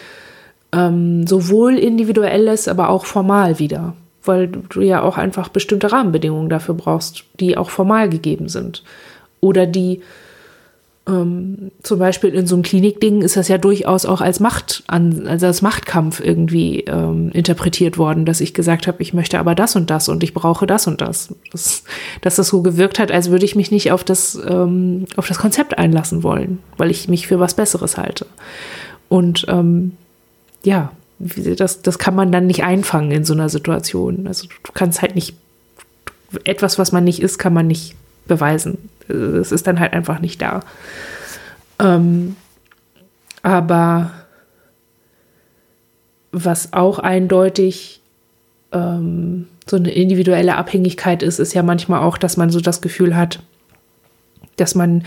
ähm, 0.73 1.27
sowohl 1.27 1.79
individuell 1.79 2.49
ist, 2.49 2.69
aber 2.69 2.89
auch 2.89 3.07
formal 3.07 3.59
wieder. 3.59 3.95
Weil 4.25 4.49
du 4.49 4.81
ja 4.81 5.03
auch 5.03 5.19
einfach 5.19 5.49
bestimmte 5.49 5.93
Rahmenbedingungen 5.93 6.49
dafür 6.49 6.75
brauchst, 6.75 7.25
die 7.41 7.57
auch 7.57 7.71
formal 7.71 8.09
gegeben 8.09 8.49
sind. 8.49 8.83
Oder 9.41 9.67
die 9.67 10.01
ähm, 11.07 11.71
zum 11.83 11.99
Beispiel 11.99 12.31
in 12.31 12.47
so 12.47 12.55
einem 12.55 12.63
Klinikding 12.63 13.21
ist 13.21 13.37
das 13.37 13.49
ja 13.49 13.59
durchaus 13.59 14.07
auch 14.07 14.23
als 14.23 14.41
Macht, 14.41 14.85
also 14.87 15.47
als 15.47 15.61
Machtkampf 15.61 16.21
irgendwie 16.21 16.81
ähm, 16.81 17.31
interpretiert 17.33 17.99
worden, 17.99 18.25
dass 18.25 18.41
ich 18.41 18.55
gesagt 18.55 18.87
habe, 18.87 19.03
ich 19.03 19.13
möchte 19.13 19.39
aber 19.39 19.55
das 19.55 19.77
und 19.77 19.91
das 19.91 20.09
und 20.09 20.23
ich 20.23 20.33
brauche 20.33 20.67
das 20.67 20.87
und 20.87 21.03
das. 21.03 21.35
das 21.53 21.85
dass 22.23 22.37
das 22.37 22.49
so 22.49 22.63
gewirkt 22.63 22.99
hat, 22.99 23.13
als 23.13 23.31
würde 23.31 23.45
ich 23.45 23.55
mich 23.55 23.71
nicht 23.71 23.93
auf 23.93 24.03
das, 24.03 24.41
ähm, 24.49 25.05
auf 25.17 25.29
das 25.29 25.39
Konzept 25.39 25.77
einlassen 25.77 26.23
wollen, 26.23 26.61
weil 26.79 26.91
ich 26.91 27.09
mich 27.09 27.27
für 27.27 27.39
was 27.39 27.55
Besseres 27.55 27.99
halte. 27.99 28.27
Und 29.11 29.45
ähm, 29.49 29.93
ja, 30.63 30.91
das, 31.19 31.83
das 31.83 31.99
kann 31.99 32.15
man 32.15 32.33
dann 32.33 32.47
nicht 32.47 32.65
einfangen 32.65 33.11
in 33.11 33.25
so 33.25 33.35
einer 33.35 33.51
Situation. 33.51 34.27
Also 34.27 34.47
du 34.47 34.73
kannst 34.73 35.03
halt 35.03 35.15
nicht, 35.15 35.37
etwas, 36.45 36.79
was 36.79 36.93
man 36.93 37.05
nicht 37.05 37.21
ist, 37.21 37.39
kann 37.39 37.53
man 37.53 37.67
nicht 37.67 37.95
beweisen. 38.27 38.91
Es 39.09 39.53
ist 39.53 39.67
dann 39.67 39.81
halt 39.81 39.93
einfach 39.93 40.21
nicht 40.21 40.41
da. 40.41 40.61
Ähm, 41.79 42.37
aber 43.43 44.13
was 46.33 46.73
auch 46.73 46.99
eindeutig 46.99 48.01
ähm, 48.73 49.47
so 49.67 49.77
eine 49.77 49.93
individuelle 49.93 50.57
Abhängigkeit 50.57 51.23
ist, 51.23 51.39
ist 51.39 51.55
ja 51.55 51.63
manchmal 51.63 52.01
auch, 52.01 52.19
dass 52.19 52.37
man 52.37 52.51
so 52.51 52.61
das 52.61 52.81
Gefühl 52.81 53.17
hat, 53.17 53.41
dass 54.57 54.75
man 54.75 55.05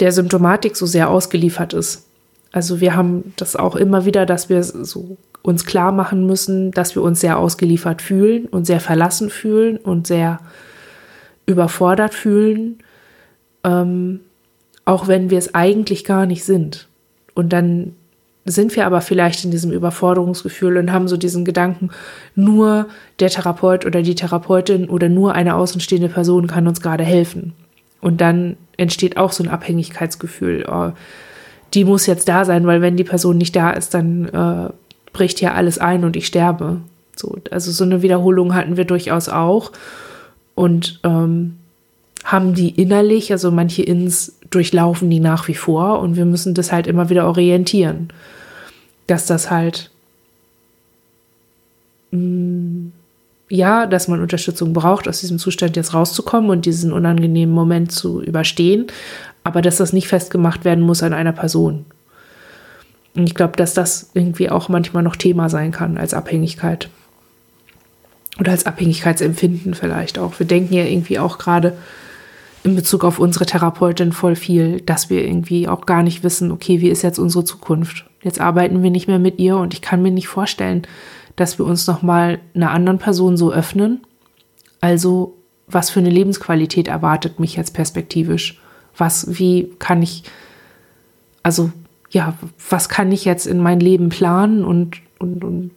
der 0.00 0.12
Symptomatik 0.12 0.76
so 0.76 0.86
sehr 0.86 1.10
ausgeliefert 1.10 1.72
ist. 1.72 2.06
Also 2.52 2.80
wir 2.80 2.96
haben 2.96 3.32
das 3.36 3.56
auch 3.56 3.76
immer 3.76 4.04
wieder, 4.04 4.26
dass 4.26 4.48
wir 4.48 4.62
so 4.62 5.16
uns 5.42 5.66
klar 5.66 5.92
machen 5.92 6.26
müssen, 6.26 6.70
dass 6.70 6.94
wir 6.94 7.02
uns 7.02 7.20
sehr 7.20 7.38
ausgeliefert 7.38 8.00
fühlen 8.00 8.46
und 8.46 8.64
sehr 8.64 8.80
verlassen 8.80 9.28
fühlen 9.28 9.76
und 9.76 10.06
sehr 10.06 10.40
überfordert 11.46 12.14
fühlen, 12.14 12.78
ähm, 13.64 14.20
auch 14.84 15.08
wenn 15.08 15.30
wir 15.30 15.38
es 15.38 15.54
eigentlich 15.54 16.04
gar 16.04 16.26
nicht 16.26 16.44
sind. 16.44 16.88
Und 17.34 17.52
dann 17.52 17.94
sind 18.44 18.76
wir 18.76 18.86
aber 18.86 19.00
vielleicht 19.00 19.44
in 19.44 19.50
diesem 19.50 19.70
Überforderungsgefühl 19.72 20.76
und 20.76 20.92
haben 20.92 21.08
so 21.08 21.16
diesen 21.16 21.44
Gedanken, 21.44 21.90
nur 22.34 22.86
der 23.18 23.30
Therapeut 23.30 23.86
oder 23.86 24.02
die 24.02 24.14
Therapeutin 24.14 24.88
oder 24.90 25.08
nur 25.08 25.34
eine 25.34 25.54
außenstehende 25.54 26.10
Person 26.10 26.46
kann 26.46 26.68
uns 26.68 26.80
gerade 26.80 27.04
helfen. 27.04 27.54
Und 28.00 28.20
dann 28.20 28.56
entsteht 28.76 29.16
auch 29.16 29.32
so 29.32 29.42
ein 29.42 29.48
Abhängigkeitsgefühl. 29.48 30.66
Oh, 30.70 30.92
die 31.72 31.84
muss 31.84 32.06
jetzt 32.06 32.28
da 32.28 32.44
sein, 32.44 32.66
weil 32.66 32.82
wenn 32.82 32.98
die 32.98 33.04
Person 33.04 33.38
nicht 33.38 33.56
da 33.56 33.70
ist, 33.70 33.94
dann 33.94 34.28
äh, 34.28 34.70
bricht 35.12 35.40
ja 35.40 35.54
alles 35.54 35.78
ein 35.78 36.04
und 36.04 36.14
ich 36.14 36.26
sterbe. 36.26 36.82
So, 37.16 37.38
also 37.50 37.70
so 37.70 37.84
eine 37.84 38.02
Wiederholung 38.02 38.54
hatten 38.54 38.76
wir 38.76 38.84
durchaus 38.84 39.30
auch 39.30 39.72
und 40.54 41.00
ähm, 41.04 41.56
haben 42.24 42.54
die 42.54 42.70
innerlich, 42.70 43.32
also 43.32 43.50
manche 43.50 43.82
Ins 43.82 44.38
durchlaufen 44.50 45.10
die 45.10 45.20
nach 45.20 45.48
wie 45.48 45.54
vor 45.54 46.00
und 46.00 46.16
wir 46.16 46.24
müssen 46.24 46.54
das 46.54 46.72
halt 46.72 46.86
immer 46.86 47.10
wieder 47.10 47.26
orientieren, 47.26 48.08
dass 49.06 49.26
das 49.26 49.50
halt 49.50 49.90
mh, 52.12 52.18
mm, 52.18 52.92
ja, 53.50 53.86
dass 53.86 54.08
man 54.08 54.20
Unterstützung 54.20 54.72
braucht, 54.72 55.06
aus 55.06 55.20
diesem 55.20 55.38
Zustand 55.38 55.76
jetzt 55.76 55.94
rauszukommen 55.94 56.50
und 56.50 56.66
diesen 56.66 56.92
unangenehmen 56.92 57.54
Moment 57.54 57.92
zu 57.92 58.22
überstehen, 58.22 58.86
aber 59.44 59.60
dass 59.60 59.76
das 59.76 59.92
nicht 59.92 60.08
festgemacht 60.08 60.64
werden 60.64 60.82
muss 60.82 61.02
an 61.02 61.12
einer 61.12 61.32
Person. 61.32 61.84
Und 63.14 63.28
ich 63.28 63.34
glaube, 63.34 63.56
dass 63.56 63.74
das 63.74 64.10
irgendwie 64.14 64.50
auch 64.50 64.68
manchmal 64.68 65.02
noch 65.02 65.16
Thema 65.16 65.48
sein 65.48 65.70
kann 65.70 65.98
als 65.98 66.14
Abhängigkeit. 66.14 66.88
Oder 68.38 68.52
als 68.52 68.66
Abhängigkeitsempfinden 68.66 69.74
vielleicht 69.74 70.18
auch. 70.18 70.38
Wir 70.38 70.46
denken 70.46 70.74
ja 70.74 70.84
irgendwie 70.84 71.18
auch 71.18 71.38
gerade 71.38 71.76
in 72.64 72.74
Bezug 72.74 73.04
auf 73.04 73.18
unsere 73.18 73.46
Therapeutin 73.46 74.12
voll 74.12 74.36
viel, 74.36 74.80
dass 74.80 75.10
wir 75.10 75.24
irgendwie 75.24 75.68
auch 75.68 75.86
gar 75.86 76.02
nicht 76.02 76.24
wissen, 76.24 76.50
okay, 76.50 76.80
wie 76.80 76.88
ist 76.88 77.02
jetzt 77.02 77.18
unsere 77.18 77.44
Zukunft? 77.44 78.06
Jetzt 78.22 78.40
arbeiten 78.40 78.82
wir 78.82 78.90
nicht 78.90 79.06
mehr 79.06 79.18
mit 79.18 79.38
ihr 79.38 79.58
und 79.58 79.74
ich 79.74 79.82
kann 79.82 80.02
mir 80.02 80.10
nicht 80.10 80.28
vorstellen, 80.28 80.82
dass 81.36 81.58
wir 81.58 81.66
uns 81.66 81.86
nochmal 81.86 82.38
einer 82.54 82.70
anderen 82.70 82.98
Person 82.98 83.36
so 83.36 83.52
öffnen. 83.52 84.00
Also, 84.80 85.36
was 85.66 85.90
für 85.90 86.00
eine 86.00 86.10
Lebensqualität 86.10 86.88
erwartet 86.88 87.38
mich 87.38 87.56
jetzt 87.56 87.74
perspektivisch? 87.74 88.60
Was, 88.96 89.38
wie 89.38 89.70
kann 89.78 90.02
ich, 90.02 90.24
also, 91.42 91.70
ja, 92.10 92.34
was 92.70 92.88
kann 92.88 93.12
ich 93.12 93.26
jetzt 93.26 93.46
in 93.46 93.58
mein 93.58 93.80
Leben 93.80 94.08
planen 94.08 94.64
und, 94.64 95.02
und, 95.18 95.44
und, 95.44 95.70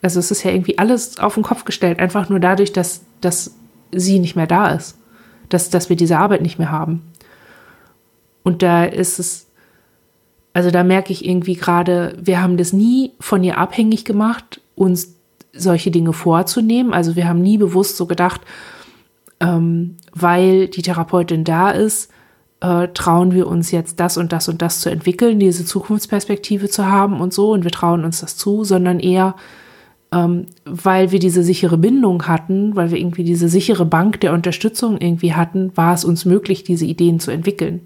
also 0.00 0.20
es 0.20 0.30
ist 0.30 0.42
ja 0.42 0.50
irgendwie 0.50 0.78
alles 0.78 1.18
auf 1.18 1.34
den 1.34 1.42
Kopf 1.42 1.64
gestellt, 1.64 1.98
einfach 1.98 2.28
nur 2.28 2.40
dadurch, 2.40 2.72
dass, 2.72 3.02
dass 3.20 3.56
sie 3.92 4.18
nicht 4.18 4.36
mehr 4.36 4.46
da 4.46 4.68
ist, 4.68 4.98
dass, 5.48 5.70
dass 5.70 5.88
wir 5.88 5.96
diese 5.96 6.18
Arbeit 6.18 6.42
nicht 6.42 6.58
mehr 6.58 6.70
haben. 6.70 7.02
Und 8.42 8.62
da 8.62 8.84
ist 8.84 9.18
es, 9.18 9.46
also 10.52 10.70
da 10.70 10.84
merke 10.84 11.12
ich 11.12 11.24
irgendwie 11.24 11.54
gerade, 11.54 12.16
wir 12.20 12.42
haben 12.42 12.56
das 12.56 12.72
nie 12.72 13.12
von 13.20 13.44
ihr 13.44 13.58
abhängig 13.58 14.04
gemacht, 14.04 14.60
uns 14.74 15.14
solche 15.52 15.90
Dinge 15.90 16.12
vorzunehmen. 16.12 16.92
Also 16.92 17.16
wir 17.16 17.28
haben 17.28 17.42
nie 17.42 17.58
bewusst 17.58 17.96
so 17.96 18.06
gedacht, 18.06 18.40
ähm, 19.40 19.96
weil 20.12 20.68
die 20.68 20.82
Therapeutin 20.82 21.44
da 21.44 21.70
ist, 21.70 22.10
äh, 22.60 22.88
trauen 22.88 23.32
wir 23.32 23.48
uns 23.48 23.70
jetzt 23.70 24.00
das 24.00 24.16
und 24.16 24.32
das 24.32 24.48
und 24.48 24.62
das 24.62 24.80
zu 24.80 24.90
entwickeln, 24.90 25.40
diese 25.40 25.64
Zukunftsperspektive 25.64 26.68
zu 26.68 26.86
haben 26.86 27.20
und 27.20 27.34
so, 27.34 27.50
und 27.50 27.64
wir 27.64 27.72
trauen 27.72 28.04
uns 28.04 28.20
das 28.20 28.36
zu, 28.36 28.64
sondern 28.64 29.00
eher, 29.00 29.34
ähm, 30.12 30.46
weil 30.64 31.10
wir 31.12 31.18
diese 31.18 31.42
sichere 31.42 31.78
Bindung 31.78 32.26
hatten, 32.26 32.76
weil 32.76 32.90
wir 32.90 32.98
irgendwie 32.98 33.24
diese 33.24 33.48
sichere 33.48 33.84
Bank 33.86 34.20
der 34.20 34.32
Unterstützung 34.32 34.98
irgendwie 35.00 35.34
hatten, 35.34 35.76
war 35.76 35.94
es 35.94 36.04
uns 36.04 36.24
möglich, 36.24 36.64
diese 36.64 36.84
Ideen 36.84 37.20
zu 37.20 37.30
entwickeln. 37.30 37.80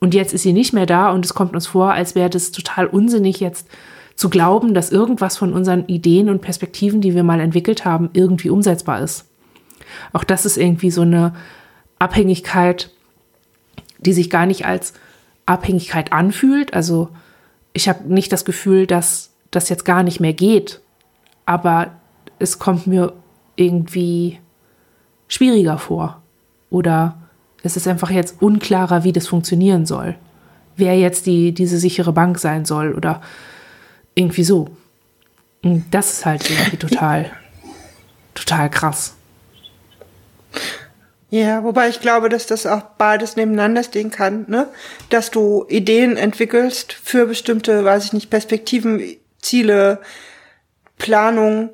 Und 0.00 0.14
jetzt 0.14 0.34
ist 0.34 0.42
sie 0.42 0.52
nicht 0.52 0.72
mehr 0.72 0.86
da 0.86 1.10
und 1.10 1.24
es 1.24 1.34
kommt 1.34 1.54
uns 1.54 1.66
vor, 1.66 1.92
als 1.92 2.14
wäre 2.14 2.30
das 2.30 2.52
total 2.52 2.86
unsinnig 2.86 3.40
jetzt 3.40 3.68
zu 4.14 4.28
glauben, 4.28 4.74
dass 4.74 4.92
irgendwas 4.92 5.36
von 5.36 5.52
unseren 5.52 5.86
Ideen 5.86 6.28
und 6.28 6.42
Perspektiven, 6.42 7.00
die 7.00 7.14
wir 7.14 7.24
mal 7.24 7.40
entwickelt 7.40 7.84
haben, 7.84 8.10
irgendwie 8.12 8.50
umsetzbar 8.50 9.00
ist. 9.00 9.26
Auch 10.12 10.24
das 10.24 10.46
ist 10.46 10.58
irgendwie 10.58 10.90
so 10.90 11.02
eine 11.02 11.34
Abhängigkeit 11.98 12.90
die 13.98 14.12
sich 14.12 14.30
gar 14.30 14.46
nicht 14.46 14.66
als 14.66 14.92
Abhängigkeit 15.46 16.12
anfühlt. 16.12 16.74
Also 16.74 17.08
ich 17.72 17.88
habe 17.88 18.12
nicht 18.12 18.32
das 18.32 18.44
Gefühl, 18.44 18.86
dass 18.86 19.30
das 19.50 19.68
jetzt 19.68 19.84
gar 19.84 20.02
nicht 20.02 20.20
mehr 20.20 20.32
geht, 20.32 20.80
aber 21.46 21.92
es 22.38 22.58
kommt 22.58 22.86
mir 22.86 23.14
irgendwie 23.54 24.38
schwieriger 25.28 25.78
vor. 25.78 26.22
Oder 26.68 27.16
es 27.62 27.76
ist 27.76 27.88
einfach 27.88 28.10
jetzt 28.10 28.42
unklarer, 28.42 29.04
wie 29.04 29.12
das 29.12 29.26
funktionieren 29.26 29.86
soll. 29.86 30.16
Wer 30.76 30.98
jetzt 30.98 31.26
die, 31.26 31.52
diese 31.52 31.78
sichere 31.78 32.12
Bank 32.12 32.38
sein 32.38 32.64
soll 32.64 32.94
oder 32.94 33.22
irgendwie 34.14 34.44
so. 34.44 34.68
Und 35.62 35.86
das 35.90 36.12
ist 36.12 36.26
halt 36.26 36.48
irgendwie 36.50 36.76
total, 36.76 37.30
total 38.34 38.70
krass. 38.70 39.14
Ja, 41.30 41.64
wobei 41.64 41.88
ich 41.88 42.00
glaube, 42.00 42.28
dass 42.28 42.46
das 42.46 42.66
auch 42.66 42.82
beides 42.98 43.36
nebeneinander 43.36 43.82
stehen 43.82 44.10
kann, 44.10 44.44
ne? 44.48 44.68
Dass 45.10 45.30
du 45.30 45.66
Ideen 45.68 46.16
entwickelst 46.16 46.92
für 46.92 47.26
bestimmte, 47.26 47.84
weiß 47.84 48.04
ich 48.04 48.12
nicht, 48.12 48.30
Perspektiven, 48.30 49.02
Ziele, 49.40 50.00
Planung, 50.98 51.70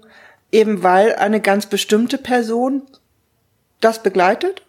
eben 0.51 0.83
weil 0.83 1.14
eine 1.16 1.41
ganz 1.41 1.66
bestimmte 1.66 2.18
Person 2.18 2.83
das 3.81 4.03
begleitet 4.03 4.62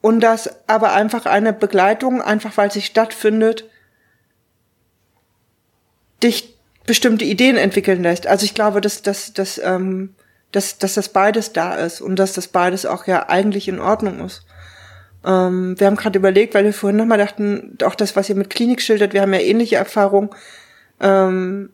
und 0.00 0.20
dass 0.20 0.68
aber 0.68 0.92
einfach 0.92 1.26
eine 1.26 1.52
Begleitung, 1.52 2.22
einfach 2.22 2.56
weil 2.56 2.70
sie 2.72 2.82
stattfindet, 2.82 3.64
dich 6.22 6.58
bestimmte 6.86 7.24
Ideen 7.24 7.56
entwickeln 7.56 8.02
lässt. 8.02 8.26
Also 8.26 8.44
ich 8.44 8.54
glaube, 8.54 8.80
dass, 8.80 9.02
dass, 9.02 9.32
dass, 9.32 9.58
ähm, 9.58 10.14
dass, 10.52 10.78
dass 10.78 10.94
das 10.94 11.10
beides 11.10 11.52
da 11.52 11.74
ist 11.74 12.00
und 12.00 12.16
dass 12.16 12.32
das 12.32 12.48
beides 12.48 12.86
auch 12.86 13.06
ja 13.06 13.28
eigentlich 13.28 13.68
in 13.68 13.80
Ordnung 13.80 14.24
ist. 14.24 14.44
Ähm, 15.24 15.78
wir 15.78 15.86
haben 15.86 15.96
gerade 15.96 16.18
überlegt, 16.18 16.54
weil 16.54 16.64
wir 16.64 16.72
vorhin 16.72 16.96
nochmal 16.96 17.18
dachten, 17.18 17.76
auch 17.84 17.94
das, 17.94 18.16
was 18.16 18.28
ihr 18.28 18.34
mit 18.34 18.50
Klinik 18.50 18.80
schildert, 18.80 19.12
wir 19.12 19.20
haben 19.20 19.34
ja 19.34 19.40
ähnliche 19.40 19.76
Erfahrungen, 19.76 20.30
ähm, 21.00 21.70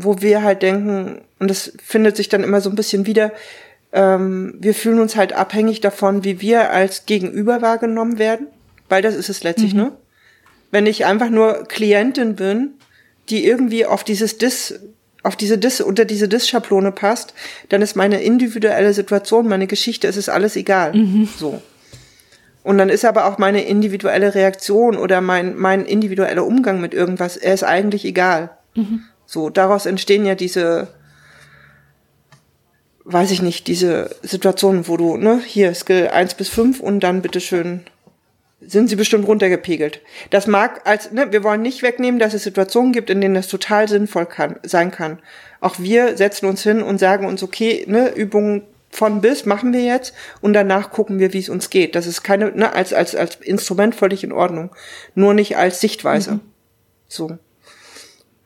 wo 0.00 0.20
wir 0.22 0.42
halt 0.42 0.62
denken, 0.62 1.20
und 1.40 1.50
das 1.50 1.72
findet 1.84 2.16
sich 2.16 2.28
dann 2.28 2.44
immer 2.44 2.60
so 2.60 2.70
ein 2.70 2.76
bisschen 2.76 3.04
wieder, 3.06 3.32
ähm, 3.92 4.54
wir 4.58 4.74
fühlen 4.74 5.00
uns 5.00 5.16
halt 5.16 5.32
abhängig 5.32 5.80
davon, 5.80 6.22
wie 6.22 6.40
wir 6.40 6.70
als 6.70 7.04
Gegenüber 7.06 7.62
wahrgenommen 7.62 8.18
werden, 8.18 8.46
weil 8.88 9.02
das 9.02 9.14
ist 9.14 9.28
es 9.28 9.42
letztlich, 9.42 9.74
mhm. 9.74 9.80
ne? 9.80 9.92
Wenn 10.70 10.86
ich 10.86 11.06
einfach 11.06 11.30
nur 11.30 11.64
Klientin 11.64 12.36
bin, 12.36 12.74
die 13.30 13.46
irgendwie 13.46 13.86
auf 13.86 14.04
dieses 14.04 14.38
Dis, 14.38 14.78
auf 15.22 15.34
diese 15.34 15.58
Dis, 15.58 15.80
unter 15.80 16.04
diese 16.04 16.28
Dis-Schablone 16.28 16.92
passt, 16.92 17.34
dann 17.70 17.82
ist 17.82 17.96
meine 17.96 18.22
individuelle 18.22 18.92
Situation, 18.92 19.48
meine 19.48 19.66
Geschichte, 19.66 20.06
es 20.06 20.16
ist 20.16 20.28
alles 20.28 20.56
egal. 20.56 20.94
Mhm. 20.94 21.28
So. 21.38 21.62
Und 22.62 22.78
dann 22.78 22.90
ist 22.90 23.06
aber 23.06 23.24
auch 23.26 23.38
meine 23.38 23.64
individuelle 23.64 24.34
Reaktion 24.34 24.96
oder 24.96 25.22
mein, 25.22 25.56
mein 25.56 25.86
individueller 25.86 26.44
Umgang 26.44 26.80
mit 26.82 26.92
irgendwas, 26.92 27.38
er 27.38 27.54
ist 27.54 27.64
eigentlich 27.64 28.04
egal. 28.04 28.50
Mhm. 28.74 29.04
So, 29.30 29.50
daraus 29.50 29.84
entstehen 29.84 30.24
ja 30.24 30.34
diese, 30.34 30.88
weiß 33.04 33.30
ich 33.30 33.42
nicht, 33.42 33.66
diese 33.66 34.16
Situationen, 34.22 34.88
wo 34.88 34.96
du, 34.96 35.18
ne, 35.18 35.42
hier 35.44 35.74
Skill 35.74 36.08
1 36.08 36.32
bis 36.32 36.48
5 36.48 36.80
und 36.80 37.00
dann 37.00 37.20
bitteschön 37.20 37.84
sind 38.62 38.88
sie 38.88 38.96
bestimmt 38.96 39.28
runtergepegelt. 39.28 40.00
Das 40.30 40.46
mag 40.46 40.86
als, 40.86 41.12
ne, 41.12 41.30
wir 41.30 41.44
wollen 41.44 41.60
nicht 41.60 41.82
wegnehmen, 41.82 42.18
dass 42.18 42.32
es 42.32 42.42
Situationen 42.42 42.94
gibt, 42.94 43.10
in 43.10 43.20
denen 43.20 43.34
das 43.34 43.48
total 43.48 43.86
sinnvoll 43.86 44.24
kann, 44.24 44.58
sein 44.62 44.90
kann. 44.90 45.18
Auch 45.60 45.78
wir 45.78 46.16
setzen 46.16 46.46
uns 46.46 46.62
hin 46.62 46.82
und 46.82 46.96
sagen 46.96 47.26
uns, 47.26 47.42
okay, 47.42 47.84
ne, 47.86 48.08
Übungen 48.08 48.62
von 48.88 49.20
bis 49.20 49.44
machen 49.44 49.74
wir 49.74 49.84
jetzt 49.84 50.14
und 50.40 50.54
danach 50.54 50.90
gucken 50.90 51.18
wir, 51.18 51.34
wie 51.34 51.40
es 51.40 51.50
uns 51.50 51.68
geht. 51.68 51.94
Das 51.96 52.06
ist 52.06 52.22
keine, 52.22 52.50
ne, 52.52 52.72
als, 52.72 52.94
als, 52.94 53.14
als 53.14 53.36
Instrument 53.36 53.94
völlig 53.94 54.24
in 54.24 54.32
Ordnung. 54.32 54.70
Nur 55.14 55.34
nicht 55.34 55.58
als 55.58 55.82
Sichtweise. 55.82 56.36
Mhm. 56.36 56.40
So. 57.08 57.38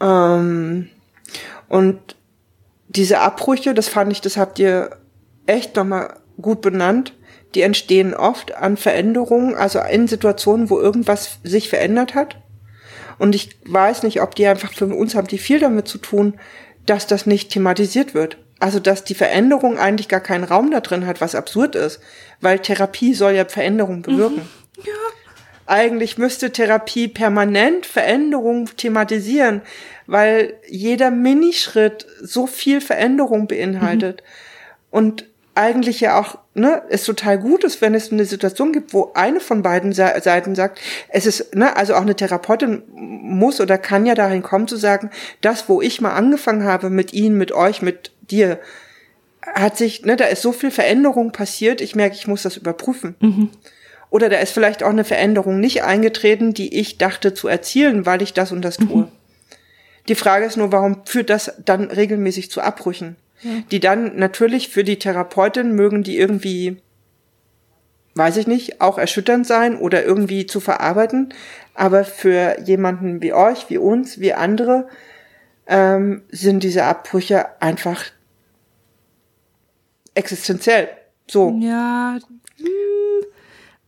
Ähm, 0.03 0.89
und 1.69 2.17
diese 2.89 3.21
Abbrüche, 3.21 3.73
das 3.73 3.89
fand 3.89 4.13
ich, 4.13 4.21
das 4.21 4.37
habt 4.37 4.59
ihr 4.59 4.91
echt 5.47 5.77
nochmal 5.77 6.17
gut 6.41 6.61
benannt, 6.61 7.15
die 7.55 7.63
entstehen 7.63 8.15
oft 8.15 8.55
an 8.55 8.77
Veränderungen, 8.77 9.55
also 9.55 9.79
in 9.81 10.09
Situationen, 10.09 10.69
wo 10.69 10.81
irgendwas 10.81 11.39
sich 11.45 11.69
verändert 11.69 12.15
hat. 12.15 12.37
Und 13.19 13.35
ich 13.35 13.57
weiß 13.67 14.03
nicht, 14.03 14.21
ob 14.21 14.35
die 14.35 14.47
einfach 14.47 14.73
für 14.73 14.87
uns 14.87 15.15
haben 15.15 15.29
die 15.29 15.39
viel 15.39 15.61
damit 15.61 15.87
zu 15.87 15.99
tun, 15.99 16.35
dass 16.87 17.07
das 17.07 17.27
nicht 17.27 17.51
thematisiert 17.51 18.15
wird. 18.15 18.39
Also, 18.59 18.79
dass 18.79 19.05
die 19.05 19.15
Veränderung 19.15 19.79
eigentlich 19.79 20.09
gar 20.09 20.21
keinen 20.21 20.45
Raum 20.45 20.71
da 20.71 20.81
drin 20.81 21.07
hat, 21.07 21.21
was 21.21 21.35
absurd 21.35 21.75
ist. 21.75 22.01
Weil 22.41 22.61
Therapie 22.61 23.13
soll 23.15 23.33
ja 23.33 23.45
Veränderung 23.45 24.03
bewirken. 24.03 24.49
Mhm. 24.77 24.85
Ja. 24.85 24.93
Eigentlich 25.73 26.19
müsste 26.19 26.53
Therapie 26.53 27.09
permanent 27.09 27.87
Veränderung 27.87 28.69
thematisieren, 28.77 29.63
weil 30.07 30.53
jeder 30.69 31.11
Minischritt 31.11 32.07
so 32.21 32.47
viel 32.47 32.83
Veränderung 32.83 33.47
beinhaltet. 33.47 34.21
Mhm. 34.21 34.27
Und 34.91 35.27
eigentlich 35.55 36.03
ja 36.03 36.21
auch, 36.21 36.37
ne, 36.53 36.83
es 36.91 37.05
total 37.05 37.39
gut 37.39 37.65
ist, 37.65 37.81
wenn 37.81 37.95
es 37.95 38.13
eine 38.13 38.27
Situation 38.27 38.75
gibt, 38.75 38.93
wo 38.93 39.13
eine 39.15 39.41
von 39.41 39.63
beiden 39.63 39.95
Seiten 39.95 40.55
sagt, 40.55 40.79
es 41.09 41.25
ist, 41.25 41.55
ne, 41.55 41.75
also 41.75 41.95
auch 41.95 42.03
eine 42.03 42.17
Therapeutin 42.17 42.83
muss 42.95 43.59
oder 43.59 43.79
kann 43.79 44.05
ja 44.05 44.15
dahin 44.15 44.43
kommen 44.43 44.69
zu 44.69 44.77
sagen, 44.77 45.09
das, 45.41 45.71
wo 45.71 45.81
ich 45.81 46.03
mal 46.03 46.13
angefangen 46.13 46.65
habe 46.65 46.91
mit 46.91 47.15
Ihnen, 47.15 47.39
mit 47.39 47.53
euch, 47.53 47.81
mit 47.81 48.13
dir, 48.21 48.61
hat 49.41 49.79
sich, 49.79 50.05
ne, 50.05 50.17
da 50.17 50.27
ist 50.27 50.43
so 50.43 50.53
viel 50.53 50.71
Veränderung 50.71 51.33
passiert, 51.33 51.81
ich 51.81 51.95
merke, 51.95 52.17
ich 52.17 52.27
muss 52.27 52.43
das 52.43 52.59
überprüfen. 52.59 53.15
Mhm. 53.21 53.49
Oder 54.13 54.29
da 54.29 54.37
ist 54.37 54.53
vielleicht 54.53 54.83
auch 54.83 54.91
eine 54.91 55.05
Veränderung 55.05 55.59
nicht 55.59 55.85
eingetreten, 55.85 56.53
die 56.53 56.79
ich 56.79 56.99
dachte 56.99 57.33
zu 57.33 57.49
erzielen, 57.49 58.05
weil 58.05 58.21
ich 58.21 58.35
das 58.35 58.53
und 58.53 58.61
das 58.61 58.77
tue. 58.77 59.05
Mhm. 59.05 59.09
Die 60.07 60.15
Frage 60.15 60.45
ist 60.45 60.59
nur, 60.59 60.71
warum 60.71 61.07
führt 61.07 61.31
das 61.31 61.55
dann 61.65 61.91
regelmäßig 61.91 62.51
zu 62.51 62.61
Abbrüchen? 62.61 63.17
Die 63.71 63.81
dann 63.81 64.17
natürlich 64.17 64.69
für 64.69 64.85
die 64.85 64.99
Therapeutin 64.99 65.75
mögen 65.75 66.03
die 66.03 66.19
irgendwie, 66.19 66.77
weiß 68.15 68.37
ich 68.37 68.47
nicht, 68.47 68.83
auch 68.83 68.99
erschütternd 68.99 69.47
sein 69.47 69.79
oder 69.79 70.05
irgendwie 70.05 70.45
zu 70.45 70.61
verarbeiten. 70.61 71.33
Aber 71.73 72.05
für 72.05 72.61
jemanden 72.61 73.23
wie 73.23 73.33
euch, 73.33 73.71
wie 73.71 73.79
uns, 73.79 74.21
wie 74.21 74.35
andere, 74.35 74.89
ähm, 75.67 76.21
sind 76.29 76.63
diese 76.65 76.85
Abbrüche 76.85 77.63
einfach 77.63 78.05
existenziell. 80.15 80.91
So. 81.27 81.59
Ja. 81.59 82.19
Hm, 82.59 83.32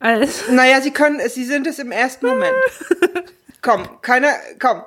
also. 0.05 0.53
Naja, 0.53 0.81
sie 0.81 0.91
können, 0.91 1.21
sie 1.29 1.45
sind 1.45 1.67
es 1.67 1.79
im 1.79 1.93
ersten 1.93 2.27
Moment. 2.27 2.53
komm, 3.63 3.89
keiner, 4.03 4.33
komm 4.59 4.83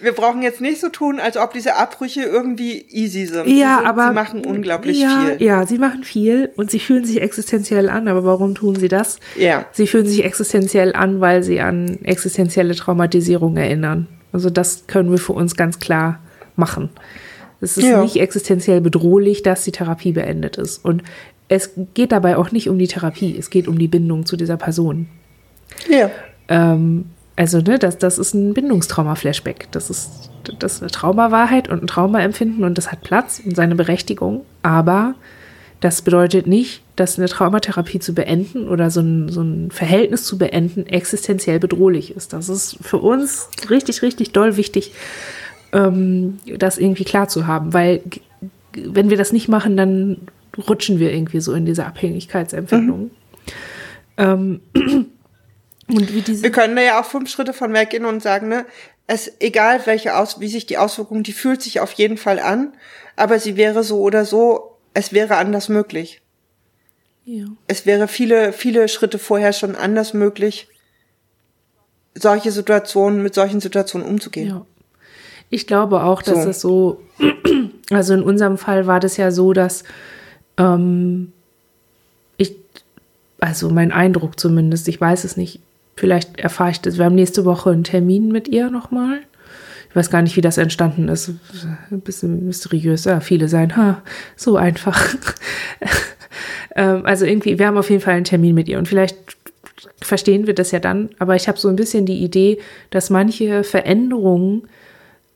wir 0.00 0.12
brauchen 0.12 0.42
jetzt 0.42 0.60
nicht 0.60 0.80
so 0.80 0.88
tun, 0.88 1.20
als 1.20 1.36
ob 1.36 1.52
diese 1.52 1.76
Abbrüche 1.76 2.22
irgendwie 2.22 2.84
easy 2.90 3.26
sind. 3.26 3.46
Ja, 3.46 3.46
sie 3.46 3.54
sind, 3.54 3.86
aber 3.86 4.08
sie 4.08 4.14
machen 4.14 4.44
unglaublich 4.44 5.00
ja, 5.00 5.20
viel. 5.20 5.46
Ja, 5.46 5.66
sie 5.66 5.78
machen 5.78 6.04
viel 6.04 6.50
und 6.56 6.70
sie 6.70 6.78
fühlen 6.78 7.04
sich 7.04 7.20
existenziell 7.20 7.88
an. 7.88 8.08
Aber 8.08 8.24
warum 8.24 8.54
tun 8.54 8.76
sie 8.76 8.88
das? 8.88 9.18
Ja. 9.36 9.64
Sie 9.72 9.86
fühlen 9.86 10.06
sich 10.06 10.24
existenziell 10.24 10.94
an, 10.94 11.20
weil 11.20 11.42
sie 11.42 11.60
an 11.60 11.98
existenzielle 12.02 12.74
Traumatisierung 12.74 13.56
erinnern. 13.56 14.06
Also 14.32 14.50
das 14.50 14.86
können 14.86 15.10
wir 15.10 15.18
für 15.18 15.32
uns 15.32 15.56
ganz 15.56 15.78
klar 15.78 16.20
machen. 16.56 16.90
Es 17.60 17.78
ist 17.78 17.86
ja. 17.86 18.02
nicht 18.02 18.16
existenziell 18.16 18.82
bedrohlich, 18.82 19.42
dass 19.42 19.64
die 19.64 19.72
Therapie 19.72 20.12
beendet 20.12 20.58
ist. 20.58 20.84
Und 20.84 21.02
es 21.48 21.70
geht 21.94 22.12
dabei 22.12 22.36
auch 22.36 22.50
nicht 22.50 22.68
um 22.68 22.78
die 22.78 22.88
Therapie, 22.88 23.36
es 23.38 23.50
geht 23.50 23.68
um 23.68 23.78
die 23.78 23.88
Bindung 23.88 24.26
zu 24.26 24.36
dieser 24.36 24.56
Person. 24.56 25.08
Ja. 25.88 26.10
Ähm, 26.48 27.06
also, 27.36 27.60
ne, 27.60 27.78
das, 27.78 27.98
das 27.98 28.18
ist 28.18 28.34
ein 28.34 28.54
Bindungstrauma-Flashback. 28.54 29.68
Das 29.70 29.90
ist, 29.90 30.30
das 30.58 30.74
ist 30.74 30.82
eine 30.82 30.90
Traumawahrheit 30.90 31.68
und 31.68 31.82
ein 31.82 31.86
Traumaempfinden 31.86 32.64
und 32.64 32.78
das 32.78 32.90
hat 32.90 33.02
Platz 33.02 33.42
und 33.44 33.54
seine 33.54 33.74
Berechtigung. 33.74 34.44
Aber 34.62 35.14
das 35.80 36.00
bedeutet 36.00 36.46
nicht, 36.46 36.82
dass 36.96 37.18
eine 37.18 37.28
Traumatherapie 37.28 37.98
zu 37.98 38.14
beenden 38.14 38.68
oder 38.68 38.90
so 38.90 39.00
ein, 39.00 39.28
so 39.28 39.42
ein 39.42 39.70
Verhältnis 39.70 40.24
zu 40.24 40.38
beenden 40.38 40.86
existenziell 40.86 41.58
bedrohlich 41.58 42.16
ist. 42.16 42.32
Das 42.32 42.48
ist 42.48 42.78
für 42.80 42.98
uns 42.98 43.50
richtig, 43.68 44.00
richtig 44.00 44.32
doll 44.32 44.56
wichtig, 44.56 44.92
ähm, 45.72 46.38
das 46.56 46.78
irgendwie 46.78 47.04
klar 47.04 47.28
zu 47.28 47.46
haben, 47.46 47.74
weil 47.74 48.00
wenn 48.74 49.10
wir 49.10 49.18
das 49.18 49.32
nicht 49.32 49.48
machen, 49.48 49.76
dann 49.76 50.18
rutschen 50.58 50.98
wir 50.98 51.12
irgendwie 51.12 51.40
so 51.40 51.52
in 51.52 51.66
diese 51.66 51.86
Abhängigkeitsempfindung. 51.86 53.02
Mhm. 53.02 53.10
Ähm, 54.16 54.60
und 55.88 56.14
wie 56.14 56.22
diese 56.22 56.42
wir 56.42 56.50
können 56.50 56.76
da 56.76 56.82
ja 56.82 57.00
auch 57.00 57.04
fünf 57.04 57.30
Schritte 57.30 57.52
von 57.52 57.72
weggehen 57.72 58.04
und 58.04 58.22
sagen, 58.22 58.48
ne, 58.48 58.66
es 59.06 59.32
egal 59.40 59.80
welche 59.86 60.16
Aus, 60.16 60.40
wie 60.40 60.48
sich 60.48 60.66
die 60.66 60.78
Auswirkung, 60.78 61.22
die 61.22 61.32
fühlt 61.32 61.62
sich 61.62 61.80
auf 61.80 61.92
jeden 61.92 62.16
Fall 62.16 62.38
an, 62.38 62.72
aber 63.14 63.38
sie 63.38 63.56
wäre 63.56 63.84
so 63.84 64.00
oder 64.00 64.24
so, 64.24 64.76
es 64.94 65.12
wäre 65.12 65.36
anders 65.36 65.68
möglich. 65.68 66.22
Ja. 67.24 67.46
Es 67.66 67.86
wäre 67.86 68.08
viele, 68.08 68.52
viele 68.52 68.88
Schritte 68.88 69.18
vorher 69.18 69.52
schon 69.52 69.74
anders 69.74 70.14
möglich, 70.14 70.68
solche 72.14 72.50
Situationen, 72.50 73.22
mit 73.22 73.34
solchen 73.34 73.60
Situationen 73.60 74.06
umzugehen. 74.06 74.48
Ja. 74.48 74.66
Ich 75.50 75.66
glaube 75.66 76.02
auch, 76.02 76.22
dass 76.22 76.42
so. 76.42 76.48
es 76.48 76.60
so, 76.60 77.02
also 77.90 78.14
in 78.14 78.22
unserem 78.22 78.58
Fall 78.58 78.86
war 78.86 79.00
das 79.00 79.16
ja 79.16 79.30
so, 79.30 79.52
dass 79.52 79.84
ähm, 80.58 81.32
ich, 82.36 82.56
also 83.40 83.70
mein 83.70 83.92
Eindruck 83.92 84.38
zumindest, 84.38 84.88
ich 84.88 85.00
weiß 85.00 85.24
es 85.24 85.36
nicht, 85.36 85.60
Vielleicht 85.96 86.38
erfahre 86.38 86.70
ich 86.70 86.80
das. 86.80 86.98
Wir 86.98 87.06
haben 87.06 87.14
nächste 87.14 87.44
Woche 87.46 87.70
einen 87.70 87.84
Termin 87.84 88.28
mit 88.28 88.48
ihr 88.48 88.70
nochmal. 88.70 89.20
Ich 89.88 89.96
weiß 89.96 90.10
gar 90.10 90.20
nicht, 90.20 90.36
wie 90.36 90.42
das 90.42 90.58
entstanden 90.58 91.08
ist. 91.08 91.30
Ein 91.90 92.00
bisschen 92.02 92.46
mysteriös. 92.46 93.06
Ja, 93.06 93.20
viele 93.20 93.48
sein. 93.48 93.76
Ha, 93.76 94.02
so 94.36 94.56
einfach. 94.56 95.02
Ähm, 96.74 97.06
also 97.06 97.24
irgendwie, 97.24 97.58
wir 97.58 97.66
haben 97.66 97.78
auf 97.78 97.88
jeden 97.88 98.02
Fall 98.02 98.12
einen 98.12 98.24
Termin 98.24 98.54
mit 98.54 98.68
ihr 98.68 98.76
und 98.76 98.86
vielleicht 98.86 99.16
verstehen 100.02 100.46
wir 100.46 100.52
das 100.52 100.72
ja 100.72 100.78
dann. 100.78 101.08
Aber 101.18 101.34
ich 101.34 101.48
habe 101.48 101.58
so 101.58 101.68
ein 101.68 101.76
bisschen 101.76 102.04
die 102.04 102.22
Idee, 102.22 102.58
dass 102.90 103.08
manche 103.08 103.64
Veränderungen 103.64 104.64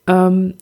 ähm, 0.07 0.53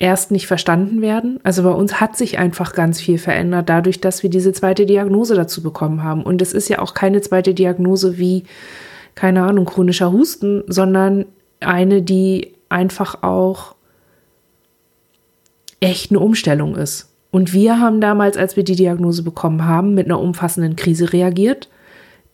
erst 0.00 0.30
nicht 0.30 0.46
verstanden 0.46 1.02
werden. 1.02 1.38
Also 1.44 1.62
bei 1.62 1.70
uns 1.70 2.00
hat 2.00 2.16
sich 2.16 2.38
einfach 2.38 2.72
ganz 2.72 3.00
viel 3.00 3.18
verändert, 3.18 3.68
dadurch, 3.68 4.00
dass 4.00 4.22
wir 4.22 4.30
diese 4.30 4.52
zweite 4.52 4.86
Diagnose 4.86 5.34
dazu 5.34 5.62
bekommen 5.62 6.02
haben. 6.02 6.22
Und 6.22 6.42
es 6.42 6.52
ist 6.52 6.68
ja 6.68 6.80
auch 6.80 6.94
keine 6.94 7.20
zweite 7.20 7.54
Diagnose 7.54 8.18
wie, 8.18 8.44
keine 9.14 9.42
Ahnung, 9.42 9.66
chronischer 9.66 10.10
Husten, 10.10 10.64
sondern 10.66 11.26
eine, 11.60 12.00
die 12.02 12.54
einfach 12.70 13.22
auch 13.22 13.76
echt 15.80 16.10
eine 16.10 16.20
Umstellung 16.20 16.76
ist. 16.76 17.10
Und 17.30 17.52
wir 17.52 17.78
haben 17.78 18.00
damals, 18.00 18.38
als 18.38 18.56
wir 18.56 18.64
die 18.64 18.76
Diagnose 18.76 19.22
bekommen 19.22 19.66
haben, 19.66 19.94
mit 19.94 20.06
einer 20.06 20.18
umfassenden 20.18 20.76
Krise 20.76 21.12
reagiert, 21.12 21.68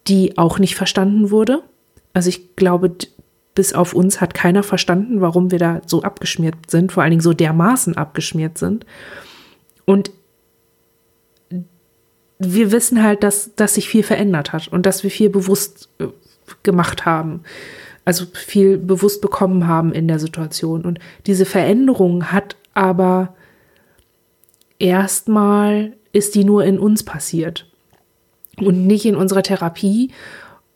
die 0.07 0.39
auch 0.39 0.61
nicht 0.61 0.77
verstanden 0.77 1.31
wurde. 1.33 1.63
Also 2.15 2.29
ich 2.29 2.55
glaube, 2.55 2.93
bis 3.57 3.73
auf 3.73 3.95
uns 3.95 4.21
hat 4.21 4.35
keiner 4.35 4.63
verstanden, 4.63 5.21
warum 5.21 5.51
wir 5.51 5.59
da 5.59 5.81
so 5.87 6.03
abgeschmiert 6.03 6.55
sind, 6.69 6.93
vor 6.93 7.03
allen 7.03 7.11
Dingen 7.11 7.23
so 7.23 7.33
dermaßen 7.33 7.97
abgeschmiert 7.97 8.59
sind. 8.59 8.87
Und 9.87 10.13
wir 12.39 12.71
wissen 12.71 13.03
halt, 13.03 13.23
dass, 13.23 13.55
dass 13.57 13.75
sich 13.75 13.89
viel 13.89 14.03
verändert 14.03 14.53
hat 14.53 14.69
und 14.69 14.85
dass 14.85 15.03
wir 15.03 15.11
viel 15.11 15.31
bewusst 15.31 15.89
äh, 15.99 16.09
gemacht 16.63 17.07
haben. 17.07 17.43
Also 18.05 18.27
viel 18.33 18.77
bewusst 18.77 19.23
bekommen 19.23 19.67
haben 19.67 19.93
in 19.93 20.07
der 20.07 20.19
Situation. 20.19 20.85
Und 20.85 20.99
diese 21.27 21.47
Veränderung 21.47 22.31
hat 22.31 22.57
aber 22.75 23.35
erstmal 24.79 25.95
ist 26.13 26.35
die 26.35 26.45
nur 26.45 26.63
in 26.65 26.79
uns 26.79 27.03
passiert 27.05 27.67
und 28.59 28.87
nicht 28.87 29.07
in 29.07 29.17
unserer 29.17 29.43
Therapie, 29.43 30.13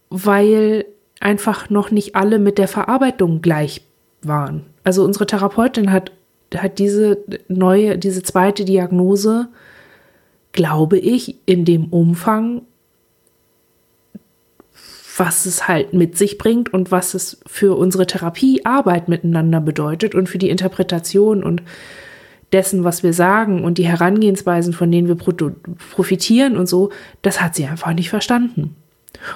weil 0.09 0.87
einfach 1.21 1.71
noch 1.71 1.91
nicht 1.91 2.17
alle 2.17 2.39
mit 2.39 2.59
der 2.59 2.69
Verarbeitung 2.69 3.43
gleich 3.43 3.83
waren. 4.23 4.67
Also 4.83 5.05
unsere 5.05 5.27
Therapeutin 5.27 5.93
hat, 5.93 6.13
hat 6.57 6.79
diese 6.79 7.19
neue, 7.49 7.99
diese 7.99 8.23
zweite 8.23 8.65
Diagnose, 8.65 9.49
glaube 10.53 10.99
ich, 10.99 11.37
in 11.47 11.65
dem 11.65 11.85
Umfang, 11.87 12.63
was 15.17 15.45
es 15.45 15.69
halt 15.69 15.93
mit 15.93 16.17
sich 16.17 16.39
bringt 16.39 16.73
und 16.73 16.91
was 16.91 17.13
es 17.13 17.41
für 17.47 17.77
unsere 17.77 18.07
Therapiearbeit 18.07 19.09
miteinander 19.09 19.61
bedeutet 19.61 20.15
und 20.15 20.29
für 20.29 20.39
die 20.39 20.49
Interpretation 20.49 21.45
und 21.45 21.63
dessen, 22.53 22.85
was 22.85 23.03
wir 23.03 23.13
sagen 23.13 23.63
und 23.63 23.77
die 23.79 23.87
Herangehensweisen, 23.87 24.73
von 24.73 24.91
denen 24.91 25.09
wir 25.09 25.17
profitieren 25.93 26.57
und 26.57 26.69
so, 26.69 26.91
das 27.23 27.41
hat 27.41 27.55
sie 27.55 27.67
einfach 27.67 27.93
nicht 27.93 28.09
verstanden. 28.09 28.77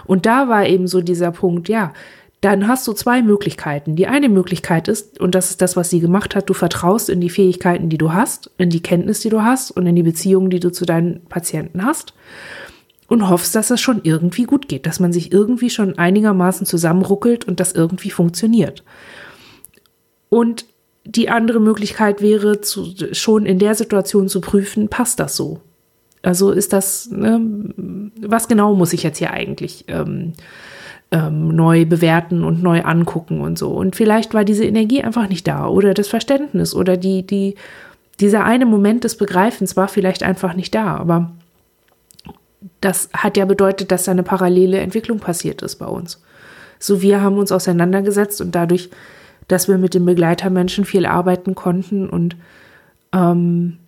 Und 0.07 0.27
da 0.27 0.49
war 0.49 0.66
eben 0.66 0.87
so 0.87 1.01
dieser 1.01 1.31
Punkt, 1.31 1.68
ja, 1.68 1.93
dann 2.41 2.68
hast 2.68 2.87
du 2.87 2.93
zwei 2.93 3.22
Möglichkeiten. 3.22 3.97
Die 3.97 4.07
eine 4.07 4.29
Möglichkeit 4.29 4.87
ist, 4.89 5.18
und 5.18 5.35
das 5.35 5.51
ist 5.51 5.62
das, 5.62 5.77
was 5.77 5.89
sie 5.89 6.01
gemacht 6.01 6.37
hat, 6.37 6.51
du 6.51 6.55
vertraust 6.55 7.09
in 7.09 7.22
die 7.22 7.31
Fähigkeiten, 7.31 7.89
die 7.89 7.97
du 7.97 8.12
hast, 8.12 8.51
in 8.59 8.68
die 8.68 8.83
Kenntnis, 8.83 9.20
die 9.20 9.31
du 9.31 9.43
hast 9.43 9.70
und 9.70 9.87
in 9.87 9.97
die 9.97 10.03
Beziehungen, 10.03 10.51
die 10.51 10.61
du 10.61 10.70
zu 10.70 10.85
deinen 10.85 11.25
Patienten 11.25 11.85
hast 11.85 12.12
und 13.09 13.31
hoffst, 13.31 13.55
dass 13.55 13.70
es 13.70 13.81
schon 13.81 14.01
irgendwie 14.03 14.45
gut 14.45 14.68
geht, 14.68 14.85
dass 14.85 15.01
man 15.01 15.12
sich 15.12 15.33
irgendwie 15.33 15.70
schon 15.70 15.97
einigermaßen 15.99 16.66
zusammenruckelt 16.66 17.47
und 17.47 17.61
das 17.61 17.72
irgendwie 17.72 18.11
funktioniert. 18.11 18.85
Und 20.29 20.66
die 21.05 21.31
andere 21.31 21.61
Möglichkeit 21.61 22.20
wäre, 22.20 22.61
zu, 22.61 22.93
schon 23.12 23.47
in 23.47 23.59
der 23.59 23.75
Situation 23.75 24.29
zu 24.29 24.41
prüfen, 24.41 24.89
passt 24.89 25.20
das 25.20 25.37
so? 25.37 25.61
Also 26.25 26.51
ist 26.51 26.72
das, 26.72 27.11
ne, 27.11 27.41
was 28.20 28.49
genau 28.49 28.75
muss 28.75 28.93
ich 28.93 29.03
jetzt 29.03 29.18
hier 29.18 29.33
eigentlich 29.33 29.85
ähm, 29.89 30.33
ähm, 31.11 31.49
neu 31.49 31.85
bewerten 31.85 32.45
und 32.45 32.62
neu 32.62 32.83
angucken 32.83 33.41
und 33.41 33.59
so? 33.59 33.70
Und 33.70 33.95
vielleicht 33.97 34.35
war 34.35 34.45
diese 34.45 34.64
Energie 34.64 35.03
einfach 35.03 35.29
nicht 35.29 35.47
da 35.47 35.66
oder 35.66 35.95
das 35.95 36.09
Verständnis 36.09 36.75
oder 36.75 36.97
die, 36.97 37.27
die, 37.27 37.55
dieser 38.20 38.45
eine 38.45 38.66
Moment 38.66 39.05
des 39.05 39.16
Begreifens 39.16 39.77
war 39.77 39.89
vielleicht 39.89 40.22
einfach 40.22 40.55
nicht 40.55 40.75
da. 40.75 40.97
Aber 40.97 41.33
das 42.81 43.11
hat 43.12 43.37
ja 43.37 43.45
bedeutet, 43.45 43.91
dass 43.91 44.05
da 44.05 44.12
eine 44.12 44.22
parallele 44.22 44.79
Entwicklung 44.79 45.18
passiert 45.18 45.62
ist 45.62 45.77
bei 45.77 45.87
uns. 45.87 46.22
So, 46.79 47.03
wir 47.03 47.20
haben 47.20 47.39
uns 47.39 47.53
auseinandergesetzt 47.53 48.41
und 48.41 48.55
dadurch 48.55 48.91
dass 49.49 49.68
wir 49.68 49.79
mit 49.79 49.95
den 49.95 50.05
Begleitermenschen 50.05 50.85
viel 50.85 51.07
arbeiten 51.07 51.55
konnten 51.55 52.09
und 52.09 52.37
ähm, 53.12 53.79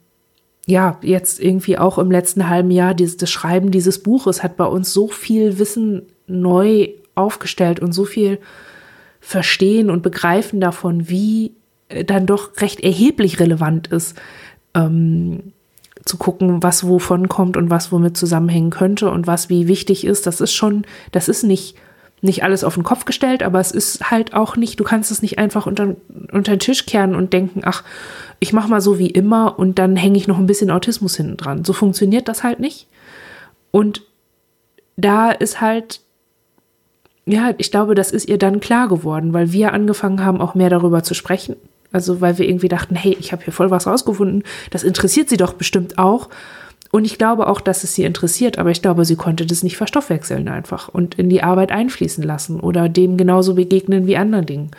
ja, 0.66 0.98
jetzt 1.00 1.40
irgendwie 1.40 1.78
auch 1.78 1.96
im 1.96 2.10
letzten 2.10 2.48
halben 2.48 2.72
Jahr 2.72 2.92
dieses, 2.92 3.16
das 3.16 3.30
Schreiben 3.30 3.70
dieses 3.70 4.02
Buches 4.02 4.42
hat 4.42 4.56
bei 4.56 4.64
uns 4.64 4.92
so 4.92 5.06
viel 5.08 5.58
Wissen 5.58 6.02
neu 6.26 6.88
aufgestellt 7.14 7.80
und 7.80 7.92
so 7.92 8.04
viel 8.04 8.40
Verstehen 9.20 9.90
und 9.90 10.02
Begreifen 10.02 10.60
davon, 10.60 11.08
wie 11.08 11.52
äh, 11.88 12.04
dann 12.04 12.26
doch 12.26 12.60
recht 12.60 12.80
erheblich 12.80 13.38
relevant 13.38 13.86
ist, 13.88 14.18
ähm, 14.74 15.52
zu 16.04 16.16
gucken, 16.16 16.62
was 16.62 16.86
wovon 16.86 17.28
kommt 17.28 17.56
und 17.56 17.70
was 17.70 17.92
womit 17.92 18.16
zusammenhängen 18.16 18.70
könnte 18.70 19.10
und 19.10 19.26
was 19.26 19.48
wie 19.48 19.68
wichtig 19.68 20.04
ist. 20.04 20.26
Das 20.26 20.40
ist 20.40 20.52
schon, 20.52 20.84
das 21.12 21.28
ist 21.28 21.44
nicht 21.44 21.76
nicht 22.22 22.42
alles 22.42 22.64
auf 22.64 22.74
den 22.74 22.82
Kopf 22.82 23.04
gestellt, 23.04 23.42
aber 23.42 23.60
es 23.60 23.72
ist 23.72 24.10
halt 24.10 24.34
auch 24.34 24.56
nicht, 24.56 24.80
du 24.80 24.84
kannst 24.84 25.10
es 25.10 25.22
nicht 25.22 25.38
einfach 25.38 25.66
unter, 25.66 25.96
unter 26.32 26.56
den 26.56 26.60
Tisch 26.60 26.86
kehren 26.86 27.14
und 27.14 27.32
denken, 27.32 27.62
ach, 27.64 27.84
ich 28.40 28.52
mache 28.52 28.68
mal 28.68 28.80
so 28.80 28.98
wie 28.98 29.10
immer 29.10 29.58
und 29.58 29.78
dann 29.78 29.96
hänge 29.96 30.16
ich 30.18 30.28
noch 30.28 30.38
ein 30.38 30.46
bisschen 30.46 30.70
Autismus 30.70 31.16
hinten 31.16 31.36
dran. 31.36 31.64
So 31.64 31.72
funktioniert 31.72 32.28
das 32.28 32.42
halt 32.42 32.60
nicht. 32.60 32.86
Und 33.70 34.02
da 34.96 35.30
ist 35.30 35.60
halt, 35.60 36.00
ja, 37.26 37.52
ich 37.58 37.70
glaube, 37.70 37.94
das 37.94 38.10
ist 38.10 38.28
ihr 38.28 38.38
dann 38.38 38.60
klar 38.60 38.88
geworden, 38.88 39.32
weil 39.32 39.52
wir 39.52 39.72
angefangen 39.72 40.24
haben, 40.24 40.40
auch 40.40 40.54
mehr 40.54 40.70
darüber 40.70 41.02
zu 41.02 41.14
sprechen. 41.14 41.56
Also 41.92 42.20
weil 42.20 42.38
wir 42.38 42.48
irgendwie 42.48 42.68
dachten, 42.68 42.94
hey, 42.94 43.16
ich 43.18 43.32
habe 43.32 43.44
hier 43.44 43.52
voll 43.52 43.70
was 43.70 43.86
rausgefunden, 43.86 44.42
das 44.70 44.82
interessiert 44.82 45.28
sie 45.28 45.36
doch 45.36 45.54
bestimmt 45.54 45.98
auch. 45.98 46.28
Und 46.96 47.04
ich 47.04 47.18
glaube 47.18 47.48
auch, 47.48 47.60
dass 47.60 47.84
es 47.84 47.94
sie 47.94 48.04
interessiert, 48.04 48.56
aber 48.56 48.70
ich 48.70 48.80
glaube, 48.80 49.04
sie 49.04 49.16
konnte 49.16 49.44
das 49.44 49.62
nicht 49.62 49.76
verstoffwechseln 49.76 50.48
einfach 50.48 50.88
und 50.88 51.16
in 51.16 51.28
die 51.28 51.42
Arbeit 51.42 51.70
einfließen 51.70 52.24
lassen 52.24 52.58
oder 52.58 52.88
dem 52.88 53.18
genauso 53.18 53.52
begegnen 53.52 54.06
wie 54.06 54.16
anderen 54.16 54.46
Dingen. 54.46 54.70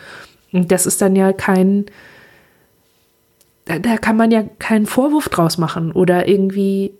Und 0.50 0.72
das 0.72 0.84
ist 0.84 1.00
dann 1.00 1.14
ja 1.14 1.32
kein, 1.32 1.86
da, 3.66 3.98
kann 3.98 4.16
man 4.16 4.32
ja 4.32 4.42
keinen 4.58 4.86
Vorwurf 4.86 5.28
draus 5.28 5.58
machen 5.58 5.92
oder 5.92 6.26
irgendwie 6.26 6.92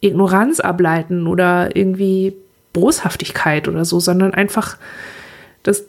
Ignoranz 0.00 0.60
ableiten 0.60 1.26
oder 1.26 1.74
irgendwie 1.74 2.36
Boshaftigkeit 2.72 3.66
oder 3.66 3.84
so, 3.84 3.98
sondern 3.98 4.34
einfach, 4.34 4.78
dass 5.64 5.82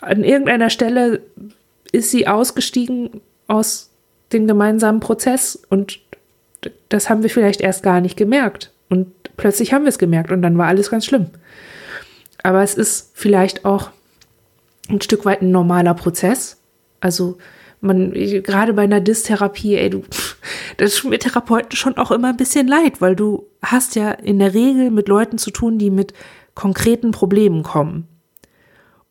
an 0.00 0.24
irgendeiner 0.24 0.68
Stelle 0.68 1.20
ist 1.92 2.10
sie 2.10 2.26
ausgestiegen 2.26 3.20
aus 3.46 3.90
dem 4.32 4.48
gemeinsamen 4.48 4.98
Prozess 4.98 5.62
und 5.70 6.00
das 6.88 7.10
haben 7.10 7.22
wir 7.22 7.30
vielleicht 7.30 7.60
erst 7.60 7.82
gar 7.82 8.00
nicht 8.00 8.16
gemerkt. 8.16 8.72
Und 8.88 9.12
plötzlich 9.36 9.72
haben 9.72 9.84
wir 9.84 9.88
es 9.88 9.98
gemerkt 9.98 10.30
und 10.30 10.42
dann 10.42 10.58
war 10.58 10.66
alles 10.66 10.90
ganz 10.90 11.04
schlimm. 11.04 11.26
Aber 12.42 12.62
es 12.62 12.74
ist 12.74 13.10
vielleicht 13.14 13.64
auch 13.64 13.90
ein 14.88 15.00
Stück 15.00 15.24
weit 15.24 15.42
ein 15.42 15.50
normaler 15.50 15.94
Prozess. 15.94 16.58
Also 17.00 17.38
man, 17.80 18.12
gerade 18.12 18.72
bei 18.72 18.82
einer 18.82 19.00
Dystherapie, 19.00 19.74
ey, 19.74 19.90
du, 19.90 20.04
das 20.76 20.94
ist 20.94 21.04
mir 21.04 21.18
Therapeuten 21.18 21.76
schon 21.76 21.96
auch 21.96 22.10
immer 22.10 22.28
ein 22.28 22.36
bisschen 22.36 22.68
leid, 22.68 23.00
weil 23.00 23.16
du 23.16 23.46
hast 23.62 23.96
ja 23.96 24.10
in 24.12 24.38
der 24.38 24.54
Regel 24.54 24.90
mit 24.90 25.08
Leuten 25.08 25.38
zu 25.38 25.50
tun, 25.50 25.78
die 25.78 25.90
mit 25.90 26.12
konkreten 26.54 27.10
Problemen 27.10 27.62
kommen 27.62 28.08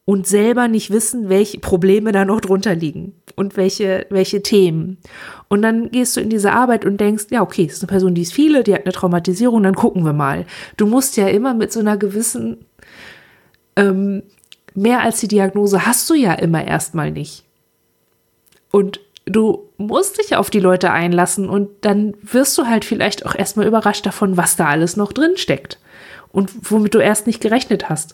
und 0.05 0.27
selber 0.27 0.67
nicht 0.67 0.91
wissen, 0.91 1.29
welche 1.29 1.59
Probleme 1.59 2.11
da 2.11 2.25
noch 2.25 2.39
drunter 2.39 2.75
liegen 2.75 3.13
und 3.35 3.57
welche, 3.57 4.05
welche 4.11 4.43
Themen. 4.43 4.97
Und 5.47 5.63
dann 5.63 5.89
gehst 5.89 6.15
du 6.15 6.21
in 6.21 6.29
diese 6.29 6.51
Arbeit 6.51 6.85
und 6.85 7.01
denkst, 7.01 7.25
ja, 7.31 7.41
okay, 7.41 7.65
es 7.65 7.73
ist 7.73 7.81
eine 7.81 7.89
Person, 7.89 8.13
die 8.13 8.21
ist 8.21 8.33
viele, 8.33 8.63
die 8.63 8.75
hat 8.75 8.85
eine 8.85 8.93
Traumatisierung, 8.93 9.63
dann 9.63 9.73
gucken 9.73 10.05
wir 10.05 10.13
mal. 10.13 10.45
Du 10.77 10.85
musst 10.85 11.17
ja 11.17 11.27
immer 11.27 11.55
mit 11.55 11.73
so 11.73 11.79
einer 11.79 11.97
gewissen, 11.97 12.65
ähm, 13.75 14.21
mehr 14.75 15.01
als 15.01 15.19
die 15.21 15.27
Diagnose 15.27 15.87
hast 15.87 16.07
du 16.09 16.13
ja 16.13 16.33
immer 16.33 16.63
erstmal 16.63 17.09
nicht. 17.09 17.43
Und 18.69 18.99
du 19.25 19.69
musst 19.77 20.19
dich 20.19 20.35
auf 20.35 20.51
die 20.51 20.59
Leute 20.59 20.91
einlassen 20.91 21.49
und 21.49 21.69
dann 21.81 22.13
wirst 22.21 22.55
du 22.59 22.67
halt 22.67 22.85
vielleicht 22.85 23.25
auch 23.25 23.33
erstmal 23.33 23.65
überrascht 23.65 24.05
davon, 24.05 24.37
was 24.37 24.55
da 24.55 24.67
alles 24.67 24.97
noch 24.97 25.13
drin 25.13 25.35
steckt 25.35 25.79
und 26.31 26.51
womit 26.69 26.93
du 26.93 26.99
erst 26.99 27.25
nicht 27.25 27.41
gerechnet 27.41 27.89
hast. 27.89 28.13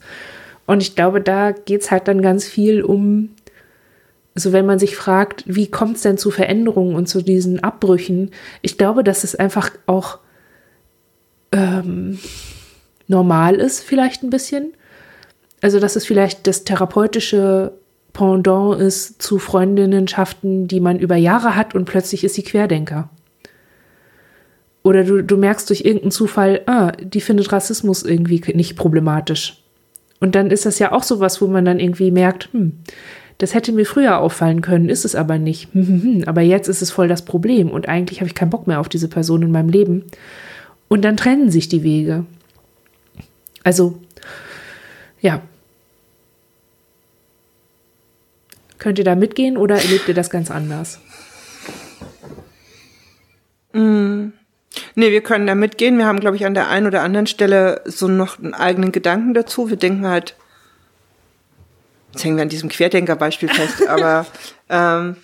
Und 0.66 0.82
ich 0.82 0.96
glaube, 0.96 1.22
da 1.22 1.52
geht 1.52 1.82
es 1.82 1.92
halt 1.92 2.08
dann 2.08 2.22
ganz 2.22 2.46
viel 2.46 2.82
um, 2.82 3.30
also 4.36 4.54
wenn 4.54 4.66
man 4.66 4.80
sich 4.80 4.96
fragt, 4.96 5.44
wie 5.46 5.68
kommt 5.68 5.98
es 5.98 6.04
denn 6.04 6.18
zu 6.18 6.32
Veränderungen 6.32 6.96
und 6.96 7.08
zu 7.08 7.22
diesen 7.22 7.64
Abbrüchen, 7.64 8.32
ich 8.62 8.78
glaube, 8.78 9.04
dass 9.04 9.24
es 9.24 9.36
einfach 9.36 9.72
auch 9.88 10.20
ähm, 11.52 12.20
normal 13.08 13.56
ist, 13.56 13.82
vielleicht 13.82 14.24
ein 14.24 14.30
bisschen. 14.30 14.74
Also, 15.62 15.80
dass 15.80 15.96
es 15.96 16.06
vielleicht 16.06 16.48
das 16.48 16.64
therapeutische 16.64 17.74
Pendant 18.14 18.82
ist 18.82 19.22
zu 19.22 19.38
Freundinnenschaften, 19.38 20.68
die 20.68 20.80
man 20.80 21.00
über 21.00 21.16
Jahre 21.16 21.56
hat 21.56 21.76
und 21.76 21.86
plötzlich 21.86 22.24
ist 22.24 22.36
sie 22.36 22.44
Querdenker. 22.44 23.10
Oder 24.84 25.04
du, 25.04 25.24
du 25.24 25.38
merkst 25.38 25.70
durch 25.70 25.82
irgendeinen 25.82 26.12
Zufall, 26.12 26.62
ah, 26.66 26.92
die 27.00 27.22
findet 27.22 27.52
Rassismus 27.52 28.04
irgendwie 28.04 28.42
nicht 28.56 28.76
problematisch. 28.76 29.64
Und 30.22 30.36
dann 30.36 30.52
ist 30.52 30.66
das 30.66 30.80
ja 30.80 30.94
auch 30.94 31.04
sowas, 31.04 31.42
wo 31.42 31.48
man 31.48 31.66
dann 31.66 31.80
irgendwie 31.80 32.12
merkt, 32.12 32.48
hm, 32.54 32.78
Das 33.40 33.56
hätte 33.56 33.72
mir 33.72 33.88
früher 33.88 34.20
auffallen 34.20 34.62
können, 34.62 34.88
ist 34.88 35.04
es 35.04 35.16
aber 35.16 35.40
nicht. 35.40 35.70
aber 36.28 36.42
jetzt 36.42 36.68
ist 36.70 36.84
es 36.84 36.92
voll 36.92 37.08
das 37.08 37.26
Problem 37.26 37.72
und 37.72 37.90
eigentlich 37.90 38.20
habe 38.22 38.28
ich 38.28 38.36
keinen 38.36 38.52
Bock 38.52 38.68
mehr 38.68 38.80
auf 38.80 38.88
diese 38.88 39.08
Person 39.08 39.42
in 39.42 39.52
meinem 39.52 39.70
Leben. 39.70 40.06
Und 40.88 41.02
dann 41.02 41.18
trennen 41.18 41.50
sich 41.50 41.68
die 41.68 41.84
Wege. 41.84 42.26
Also, 43.64 44.00
ja. 45.22 45.42
Könnt 48.78 49.00
ihr 49.00 49.06
da 49.06 49.16
mitgehen 49.16 49.58
oder 49.58 49.76
erlebt 49.76 50.08
ihr 50.08 50.14
das 50.14 50.30
ganz 50.30 50.52
anders? 50.52 51.00
Mm. 53.74 54.30
Nee, 54.96 55.12
wir 55.12 55.22
können 55.22 55.48
da 55.48 55.56
mitgehen. 55.56 55.98
Wir 55.98 56.06
haben, 56.06 56.20
glaube 56.20 56.36
ich, 56.36 56.46
an 56.46 56.54
der 56.54 56.70
einen 56.70 56.88
oder 56.88 57.02
anderen 57.02 57.28
Stelle 57.28 57.82
so 57.86 58.08
noch 58.08 58.40
einen 58.40 58.54
eigenen 58.54 58.92
Gedanken 58.92 59.34
dazu. 59.34 59.70
Wir 59.70 59.78
denken 59.78 60.08
halt, 60.08 60.36
jetzt 62.12 62.24
hängen 62.24 62.38
wir 62.38 62.44
an 62.44 62.50
diesem 62.50 62.70
Querdenker-Beispiel 62.70 63.50
fest, 63.50 63.86
aber 63.90 64.26
ähm, 64.70 65.18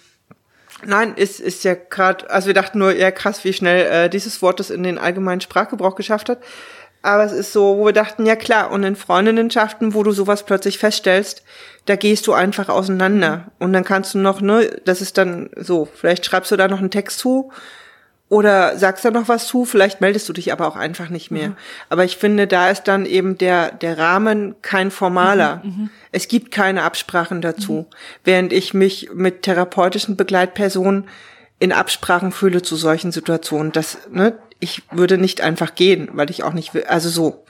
nein, 0.86 1.16
ist, 1.16 1.40
ist 1.40 1.64
ja 1.64 1.76
gerade, 1.76 2.30
also 2.30 2.48
wir 2.48 2.54
dachten 2.54 2.80
nur, 2.80 2.94
ja 2.94 3.12
krass, 3.12 3.44
wie 3.44 3.54
schnell 3.54 3.86
äh, 3.86 4.10
dieses 4.10 4.42
Wort 4.42 4.60
das 4.60 4.70
in 4.70 4.84
den 4.84 4.98
allgemeinen 4.98 5.42
Sprachgebrauch 5.42 5.96
geschafft 5.96 6.30
hat. 6.30 6.40
Aber 7.04 7.24
es 7.24 7.32
ist 7.32 7.54
so, 7.54 7.78
wo 7.78 7.86
wir 7.86 7.94
dachten, 7.94 8.26
ja 8.26 8.36
klar, 8.36 8.72
und 8.72 8.84
in 8.84 8.96
Freundinnenschaften, 8.96 9.94
wo 9.94 10.04
du 10.04 10.12
sowas 10.12 10.44
plötzlich 10.44 10.78
feststellst, 10.78 11.44
da 11.86 11.96
gehst 11.96 12.28
du 12.28 12.34
einfach 12.34 12.68
auseinander. 12.68 13.46
Und 13.60 13.72
dann 13.72 13.86
kannst 13.86 14.14
du 14.14 14.18
noch, 14.18 14.42
ne, 14.42 14.82
das 14.84 15.02
ist 15.02 15.18
dann 15.18 15.50
so, 15.56 15.86
vielleicht 15.86 16.26
schreibst 16.26 16.52
du 16.52 16.58
da 16.58 16.68
noch 16.68 16.80
einen 16.80 16.92
Text 16.92 17.20
zu, 17.20 17.52
oder 18.30 18.78
sagst 18.78 19.06
da 19.06 19.12
noch 19.12 19.30
was 19.30 19.48
zu, 19.48 19.64
vielleicht 19.64 20.02
meldest 20.02 20.28
du 20.28 20.34
dich 20.34 20.52
aber 20.52 20.68
auch 20.68 20.76
einfach 20.76 21.10
nicht 21.10 21.32
mehr. 21.32 21.50
Mhm. 21.50 21.56
Aber 21.90 22.04
ich 22.04 22.18
finde, 22.18 22.46
da 22.46 22.70
ist 22.70 22.84
dann 22.84 23.06
eben 23.06 23.38
der, 23.38 23.72
der 23.72 23.98
Rahmen 23.98 24.56
kein 24.62 24.92
formaler. 24.92 25.62
Mhm, 25.64 25.70
mhm. 25.70 25.90
es 26.12 26.28
gibt 26.28 26.52
keine 26.52 26.84
Absprachen 26.84 27.42
dazu. 27.42 27.88
Mhm. 27.90 27.96
Während 28.26 28.54
ich 28.54 28.74
mich 28.74 29.10
mit 29.14 29.44
therapeutischen 29.44 30.18
Begleitpersonen 30.18 31.06
in 31.60 31.72
Absprachen 31.72 32.32
fühle 32.34 32.62
zu 32.62 32.76
solchen 32.76 33.12
Situationen. 33.12 33.72
Das, 33.72 33.98
ne, 34.12 34.38
ich 34.60 34.84
würde 34.92 35.18
nicht 35.18 35.40
einfach 35.40 35.74
gehen, 35.76 36.10
weil 36.12 36.30
ich 36.30 36.44
auch 36.44 36.54
nicht 36.54 36.74
will, 36.74 36.84
also 36.84 37.10
so. 37.10 37.46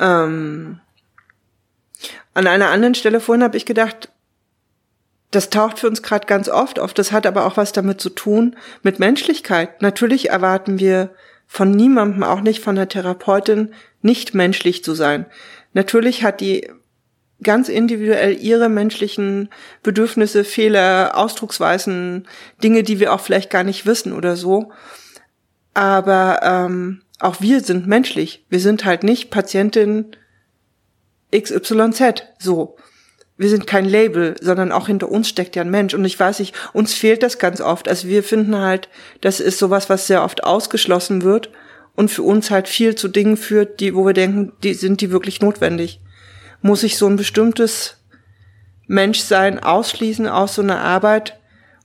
Ähm, 0.00 0.80
an 2.34 2.46
einer 2.46 2.70
anderen 2.70 2.94
Stelle 2.94 3.20
vorhin 3.20 3.44
habe 3.44 3.56
ich 3.56 3.64
gedacht, 3.64 4.10
das 5.36 5.50
taucht 5.50 5.78
für 5.78 5.86
uns 5.86 6.02
gerade 6.02 6.26
ganz 6.26 6.48
oft 6.48 6.78
auf. 6.78 6.94
Das 6.94 7.12
hat 7.12 7.26
aber 7.26 7.44
auch 7.44 7.58
was 7.58 7.72
damit 7.72 8.00
zu 8.00 8.08
tun 8.08 8.56
mit 8.82 8.98
Menschlichkeit. 8.98 9.82
Natürlich 9.82 10.30
erwarten 10.30 10.80
wir 10.80 11.10
von 11.46 11.70
niemandem, 11.70 12.22
auch 12.22 12.40
nicht 12.40 12.64
von 12.64 12.74
der 12.74 12.88
Therapeutin, 12.88 13.74
nicht 14.00 14.34
menschlich 14.34 14.82
zu 14.82 14.94
sein. 14.94 15.26
Natürlich 15.74 16.24
hat 16.24 16.40
die 16.40 16.70
ganz 17.42 17.68
individuell 17.68 18.34
ihre 18.40 18.70
menschlichen 18.70 19.50
Bedürfnisse, 19.82 20.42
Fehler, 20.42 21.12
Ausdrucksweisen, 21.14 22.26
Dinge, 22.62 22.82
die 22.82 22.98
wir 22.98 23.12
auch 23.12 23.20
vielleicht 23.20 23.50
gar 23.50 23.62
nicht 23.62 23.84
wissen 23.84 24.14
oder 24.14 24.36
so. 24.36 24.72
Aber 25.74 26.40
ähm, 26.42 27.02
auch 27.18 27.42
wir 27.42 27.60
sind 27.60 27.86
menschlich. 27.86 28.46
Wir 28.48 28.60
sind 28.60 28.86
halt 28.86 29.02
nicht 29.02 29.30
Patientin 29.30 30.16
XYZ 31.30 32.22
so 32.38 32.78
wir 33.38 33.50
sind 33.50 33.66
kein 33.66 33.84
Label, 33.84 34.34
sondern 34.40 34.72
auch 34.72 34.86
hinter 34.86 35.10
uns 35.10 35.28
steckt 35.28 35.56
ja 35.56 35.62
ein 35.62 35.70
Mensch. 35.70 35.92
Und 35.94 36.04
ich 36.04 36.18
weiß 36.18 36.38
nicht, 36.38 36.54
uns 36.72 36.94
fehlt 36.94 37.22
das 37.22 37.38
ganz 37.38 37.60
oft. 37.60 37.88
Also 37.88 38.08
wir 38.08 38.22
finden 38.22 38.56
halt, 38.58 38.88
das 39.20 39.40
ist 39.40 39.58
sowas, 39.58 39.90
was 39.90 40.06
sehr 40.06 40.22
oft 40.24 40.44
ausgeschlossen 40.44 41.22
wird 41.22 41.50
und 41.94 42.10
für 42.10 42.22
uns 42.22 42.50
halt 42.50 42.68
viel 42.68 42.94
zu 42.94 43.08
Dingen 43.08 43.36
führt, 43.36 43.80
die, 43.80 43.94
wo 43.94 44.06
wir 44.06 44.14
denken, 44.14 44.52
die 44.62 44.74
sind 44.74 45.00
die 45.00 45.10
wirklich 45.10 45.40
notwendig. 45.40 46.00
Muss 46.62 46.82
ich 46.82 46.96
so 46.96 47.06
ein 47.06 47.16
bestimmtes 47.16 47.96
Menschsein 48.86 49.58
ausschließen 49.58 50.28
aus 50.28 50.54
so 50.54 50.62
einer 50.62 50.80
Arbeit, 50.80 51.38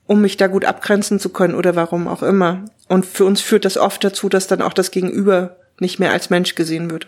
um 0.08 0.22
mich 0.22 0.38
da 0.38 0.48
gut 0.48 0.66
abgrenzen 0.66 1.20
zu 1.20 1.30
können 1.30 1.56
oder 1.56 1.76
warum 1.76 2.08
auch 2.08 2.24
immer. 2.24 2.66
Und 2.88 3.06
für 3.06 3.26
uns 3.26 3.42
führt 3.42 3.66
das 3.66 3.78
oft 3.78 4.04
dazu, 4.04 4.30
dass 4.30 4.48
dann 4.48 4.62
auch 4.62 4.74
das 4.74 4.92
Gegenüber 4.92 5.58
nicht 5.80 6.00
mehr 6.00 6.12
als 6.12 6.30
Mensch 6.30 6.56
gesehen 6.56 6.92
wird. 6.92 7.08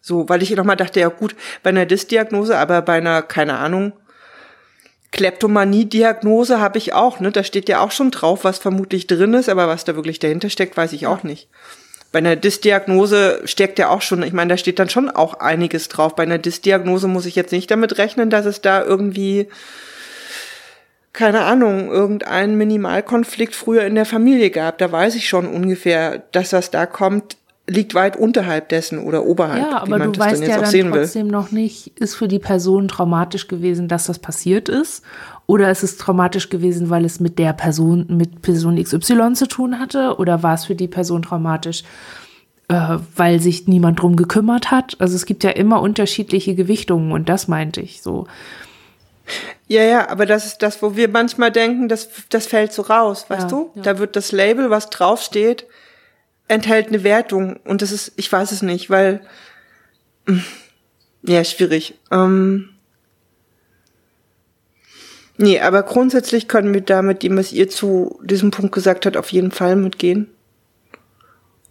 So, 0.00 0.28
weil 0.28 0.42
ich 0.42 0.50
nochmal 0.56 0.76
dachte, 0.76 1.00
ja 1.00 1.08
gut, 1.08 1.34
bei 1.62 1.70
einer 1.70 1.86
Dysdiagnose, 1.86 2.56
aber 2.56 2.82
bei 2.82 2.94
einer, 2.94 3.22
keine 3.22 3.58
Ahnung, 3.58 3.92
Kleptomanie-Diagnose 5.12 6.60
habe 6.60 6.78
ich 6.78 6.92
auch, 6.92 7.20
ne? 7.20 7.32
Da 7.32 7.42
steht 7.42 7.68
ja 7.68 7.80
auch 7.80 7.90
schon 7.90 8.10
drauf, 8.10 8.44
was 8.44 8.58
vermutlich 8.58 9.06
drin 9.06 9.34
ist, 9.34 9.48
aber 9.48 9.68
was 9.68 9.84
da 9.84 9.96
wirklich 9.96 10.20
dahinter 10.20 10.50
steckt, 10.50 10.76
weiß 10.76 10.92
ich 10.92 11.06
auch 11.06 11.22
nicht. 11.24 11.48
Bei 12.12 12.18
einer 12.18 12.36
Dysdiagnose 12.36 13.42
steckt 13.44 13.78
ja 13.78 13.88
auch 13.88 14.02
schon, 14.02 14.22
ich 14.22 14.32
meine, 14.32 14.50
da 14.50 14.56
steht 14.56 14.78
dann 14.78 14.88
schon 14.88 15.10
auch 15.10 15.34
einiges 15.34 15.88
drauf. 15.88 16.16
Bei 16.16 16.24
einer 16.24 16.38
Dysdiagnose 16.38 17.06
muss 17.06 17.26
ich 17.26 17.36
jetzt 17.36 17.52
nicht 17.52 17.70
damit 17.70 17.98
rechnen, 17.98 18.30
dass 18.30 18.46
es 18.46 18.60
da 18.60 18.82
irgendwie, 18.82 19.48
keine 21.12 21.42
Ahnung, 21.42 21.90
irgendeinen 21.90 22.56
Minimalkonflikt 22.56 23.54
früher 23.54 23.84
in 23.84 23.94
der 23.94 24.06
Familie 24.06 24.50
gab. 24.50 24.78
Da 24.78 24.90
weiß 24.90 25.14
ich 25.14 25.28
schon 25.28 25.46
ungefähr, 25.46 26.22
dass 26.32 26.50
das 26.50 26.70
da 26.70 26.86
kommt, 26.86 27.36
liegt 27.70 27.94
weit 27.94 28.16
unterhalb 28.16 28.68
dessen 28.68 28.98
oder 28.98 29.24
oberhalb. 29.24 29.62
Ja, 29.62 29.82
aber 29.82 29.98
du 30.00 30.18
weißt 30.18 30.42
ja 30.42 30.58
dann 30.60 30.92
trotzdem 30.92 31.26
will. 31.26 31.32
noch 31.32 31.52
nicht, 31.52 31.98
ist 32.00 32.16
für 32.16 32.26
die 32.26 32.40
Person 32.40 32.88
traumatisch 32.88 33.46
gewesen, 33.48 33.86
dass 33.86 34.06
das 34.06 34.18
passiert 34.18 34.68
ist? 34.68 35.02
Oder 35.46 35.70
ist 35.70 35.82
es 35.82 35.96
traumatisch 35.96 36.48
gewesen, 36.48 36.90
weil 36.90 37.04
es 37.04 37.20
mit 37.20 37.38
der 37.38 37.52
Person, 37.52 38.06
mit 38.08 38.42
Person 38.42 38.82
XY 38.82 39.34
zu 39.34 39.46
tun 39.46 39.78
hatte? 39.78 40.16
Oder 40.18 40.42
war 40.42 40.54
es 40.54 40.64
für 40.64 40.74
die 40.74 40.88
Person 40.88 41.22
traumatisch, 41.22 41.84
äh, 42.68 42.98
weil 43.14 43.40
sich 43.40 43.68
niemand 43.68 44.00
drum 44.02 44.16
gekümmert 44.16 44.70
hat? 44.70 44.96
Also 44.98 45.14
es 45.14 45.24
gibt 45.24 45.44
ja 45.44 45.50
immer 45.50 45.80
unterschiedliche 45.80 46.56
Gewichtungen 46.56 47.12
und 47.12 47.28
das 47.28 47.46
meinte 47.46 47.80
ich 47.80 48.02
so. 48.02 48.26
Ja, 49.68 49.82
ja, 49.84 50.08
aber 50.08 50.26
das 50.26 50.44
ist 50.44 50.58
das, 50.58 50.82
wo 50.82 50.96
wir 50.96 51.08
manchmal 51.08 51.52
denken, 51.52 51.88
das, 51.88 52.08
das 52.30 52.48
fällt 52.48 52.72
so 52.72 52.82
raus, 52.82 53.26
weißt 53.28 53.42
ja, 53.42 53.48
du? 53.48 53.70
Ja. 53.76 53.82
Da 53.82 53.98
wird 54.00 54.16
das 54.16 54.32
Label, 54.32 54.70
was 54.70 54.90
draufsteht, 54.90 55.66
enthält 56.50 56.88
eine 56.88 57.04
Wertung 57.04 57.56
und 57.64 57.80
das 57.80 57.92
ist, 57.92 58.12
ich 58.16 58.30
weiß 58.30 58.50
es 58.50 58.62
nicht, 58.62 58.90
weil 58.90 59.20
mm, 60.26 60.38
ja, 61.22 61.44
schwierig. 61.44 61.94
Ähm, 62.10 62.70
nee, 65.36 65.60
aber 65.60 65.84
grundsätzlich 65.84 66.48
können 66.48 66.74
wir 66.74 66.80
damit 66.80 67.22
dem, 67.22 67.36
was 67.36 67.52
ihr 67.52 67.68
zu 67.68 68.20
diesem 68.24 68.50
Punkt 68.50 68.72
gesagt 68.72 69.06
habt, 69.06 69.16
auf 69.16 69.30
jeden 69.30 69.52
Fall 69.52 69.76
mitgehen. 69.76 70.28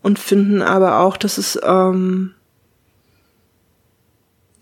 Und 0.01 0.17
finden 0.17 0.61
aber 0.61 0.99
auch, 0.99 1.17
dass 1.17 1.37
es, 1.37 1.59
ähm, 1.61 2.33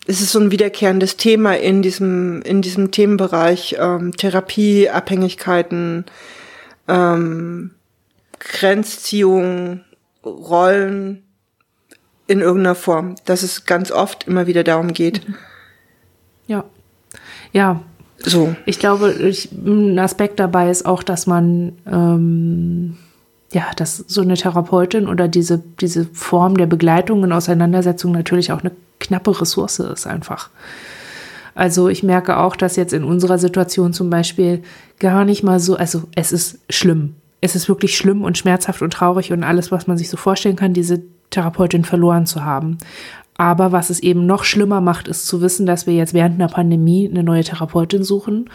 es 0.08 0.20
ist 0.20 0.32
so 0.32 0.40
ein 0.40 0.50
wiederkehrendes 0.50 1.18
Thema 1.18 1.56
in 1.58 1.84
diesem, 1.84 2.42
in 2.42 2.64
diesem 2.64 2.90
Themenbereich 2.90 3.76
ähm, 3.78 4.14
Therapie, 4.18 4.90
Abhängigkeiten, 4.90 6.06
ähm, 6.88 7.76
Grenzziehung, 8.40 9.82
Rollen 10.28 11.24
in 12.28 12.42
irgendeiner 12.42 12.76
Form, 12.76 13.16
dass 13.26 13.44
es 13.44 13.66
ganz 13.66 13.92
oft 13.92 14.28
immer 14.28 14.48
wieder 14.48 14.64
darum 14.64 14.94
geht. 14.94 15.22
Ja. 16.48 16.64
Ja. 17.54 17.82
So. 18.20 18.56
Ich 18.66 18.80
glaube, 18.80 19.14
ich, 19.14 19.52
ein 19.52 19.98
Aspekt 20.00 20.40
dabei 20.40 20.70
ist 20.70 20.86
auch, 20.86 21.04
dass 21.04 21.28
man 21.28 21.74
ähm, 21.86 22.98
ja, 23.52 23.66
dass 23.76 23.98
so 23.98 24.22
eine 24.22 24.36
Therapeutin 24.36 25.08
oder 25.08 25.28
diese, 25.28 25.62
diese 25.80 26.06
Form 26.06 26.58
der 26.58 26.66
Begleitung 26.66 27.24
und 27.24 27.32
Auseinandersetzung 27.32 28.12
natürlich 28.12 28.52
auch 28.52 28.62
eine 28.62 28.72
knappe 29.00 29.40
Ressource 29.40 29.80
ist 29.80 30.08
einfach. 30.08 30.50
Also 31.56 31.88
ich 31.88 32.04
merke 32.04 32.38
auch, 32.38 32.56
dass 32.56 32.76
jetzt 32.76 32.94
in 32.94 33.04
unserer 33.04 33.40
Situation 33.40 33.94
zum 33.94 34.10
Beispiel 34.10 34.64
gar 35.00 35.26
nicht 35.26 35.44
mal 35.44 35.60
so, 35.60 35.76
also 35.76 36.04
es 36.16 36.32
ist 36.32 36.60
schlimm 36.70 37.16
es 37.42 37.56
ist 37.56 37.70
wirklich 37.70 37.96
schlimm 37.96 38.24
und 38.24 38.38
schmerzhaft 38.38 38.82
und 38.82 38.94
traurig 38.94 39.32
und 39.32 39.44
alles, 39.44 39.72
was 39.72 39.88
man 39.88 39.98
sich 39.98 40.10
so 40.10 40.18
vorstellen 40.18 40.56
kann, 40.56 40.74
diese 40.74 41.04
Therapeutin 41.30 41.86
verloren 41.86 42.26
zu 42.26 42.44
haben. 42.44 42.78
Aber 43.38 43.72
was 43.72 43.92
es 43.92 44.00
eben 44.00 44.26
noch 44.26 44.44
schlimmer 44.44 44.82
macht, 44.82 45.08
ist 45.08 45.28
zu 45.28 45.42
wissen, 45.42 45.68
dass 45.68 45.86
wir 45.86 45.94
jetzt 45.94 46.14
während 46.14 46.36
einer 46.36 46.50
Pandemie 46.50 47.08
eine 47.08 47.24
neue 47.24 47.44
Therapeutin 47.44 48.04
suchen. 48.04 48.50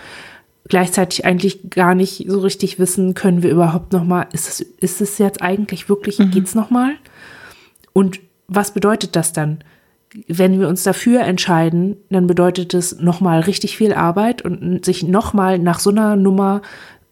Gleichzeitig 0.69 1.25
eigentlich 1.25 1.71
gar 1.71 1.95
nicht 1.95 2.25
so 2.29 2.41
richtig 2.41 2.79
wissen, 2.79 3.15
können 3.15 3.43
wir 3.43 3.51
überhaupt 3.51 3.93
noch 3.93 4.05
mal, 4.05 4.27
ist 4.33 4.49
es, 4.49 4.61
ist 4.61 5.01
es 5.01 5.19
jetzt 5.19 5.41
eigentlich 5.41 5.89
wirklich, 5.89 6.19
mhm. 6.19 6.31
geht's 6.33 6.55
noch 6.55 6.71
mal? 6.71 6.95
Und 7.93 8.21
was 8.49 8.75
bedeutet 8.75 9.15
das 9.15 9.33
dann? 9.33 9.63
Wenn 10.29 10.61
wir 10.61 10.69
uns 10.69 10.83
dafür 10.83 11.23
entscheiden, 11.23 11.97
dann 12.11 12.27
bedeutet 12.27 12.75
es 12.75 13.01
noch 13.01 13.21
mal 13.21 13.41
richtig 13.41 13.77
viel 13.77 13.95
Arbeit 13.95 14.43
und 14.43 14.85
sich 14.85 15.05
noch 15.05 15.33
mal 15.33 15.59
nach 15.59 15.79
so 15.79 15.91
einer 15.91 16.17
Nummer 16.17 16.61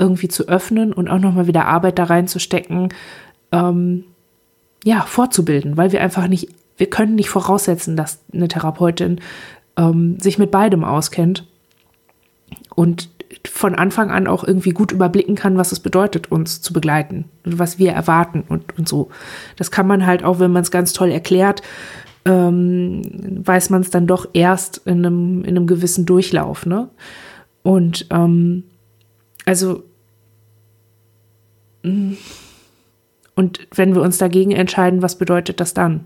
irgendwie 0.00 0.28
zu 0.28 0.48
öffnen 0.48 0.92
und 0.92 1.08
auch 1.08 1.18
nochmal 1.18 1.46
wieder 1.46 1.66
Arbeit 1.66 1.98
da 1.98 2.04
reinzustecken, 2.04 2.88
ähm, 3.52 4.04
ja, 4.84 5.02
vorzubilden, 5.02 5.76
weil 5.76 5.92
wir 5.92 6.00
einfach 6.00 6.26
nicht, 6.26 6.48
wir 6.78 6.88
können 6.88 7.14
nicht 7.14 7.28
voraussetzen, 7.28 7.96
dass 7.96 8.20
eine 8.32 8.48
Therapeutin 8.48 9.20
ähm, 9.76 10.18
sich 10.18 10.38
mit 10.38 10.50
beidem 10.50 10.84
auskennt 10.84 11.46
und 12.74 13.10
von 13.48 13.74
Anfang 13.74 14.10
an 14.10 14.26
auch 14.26 14.42
irgendwie 14.42 14.70
gut 14.70 14.90
überblicken 14.90 15.34
kann, 15.34 15.56
was 15.56 15.72
es 15.72 15.80
bedeutet, 15.80 16.32
uns 16.32 16.62
zu 16.62 16.72
begleiten 16.72 17.26
und 17.44 17.58
was 17.58 17.78
wir 17.78 17.92
erwarten 17.92 18.42
und, 18.48 18.76
und 18.76 18.88
so. 18.88 19.10
Das 19.56 19.70
kann 19.70 19.86
man 19.86 20.06
halt 20.06 20.24
auch, 20.24 20.40
wenn 20.40 20.50
man 20.50 20.62
es 20.62 20.70
ganz 20.70 20.92
toll 20.92 21.10
erklärt, 21.10 21.62
ähm, 22.24 23.02
weiß 23.44 23.70
man 23.70 23.82
es 23.82 23.90
dann 23.90 24.06
doch 24.06 24.28
erst 24.32 24.78
in 24.84 25.04
einem, 25.04 25.44
in 25.44 25.56
einem 25.56 25.66
gewissen 25.66 26.06
Durchlauf. 26.06 26.66
Ne? 26.66 26.88
Und 27.62 28.06
ähm, 28.10 28.64
also 29.46 29.84
und 31.82 33.58
wenn 33.74 33.94
wir 33.94 34.02
uns 34.02 34.18
dagegen 34.18 34.52
entscheiden, 34.52 35.02
was 35.02 35.16
bedeutet 35.16 35.60
das 35.60 35.74
dann? 35.74 36.04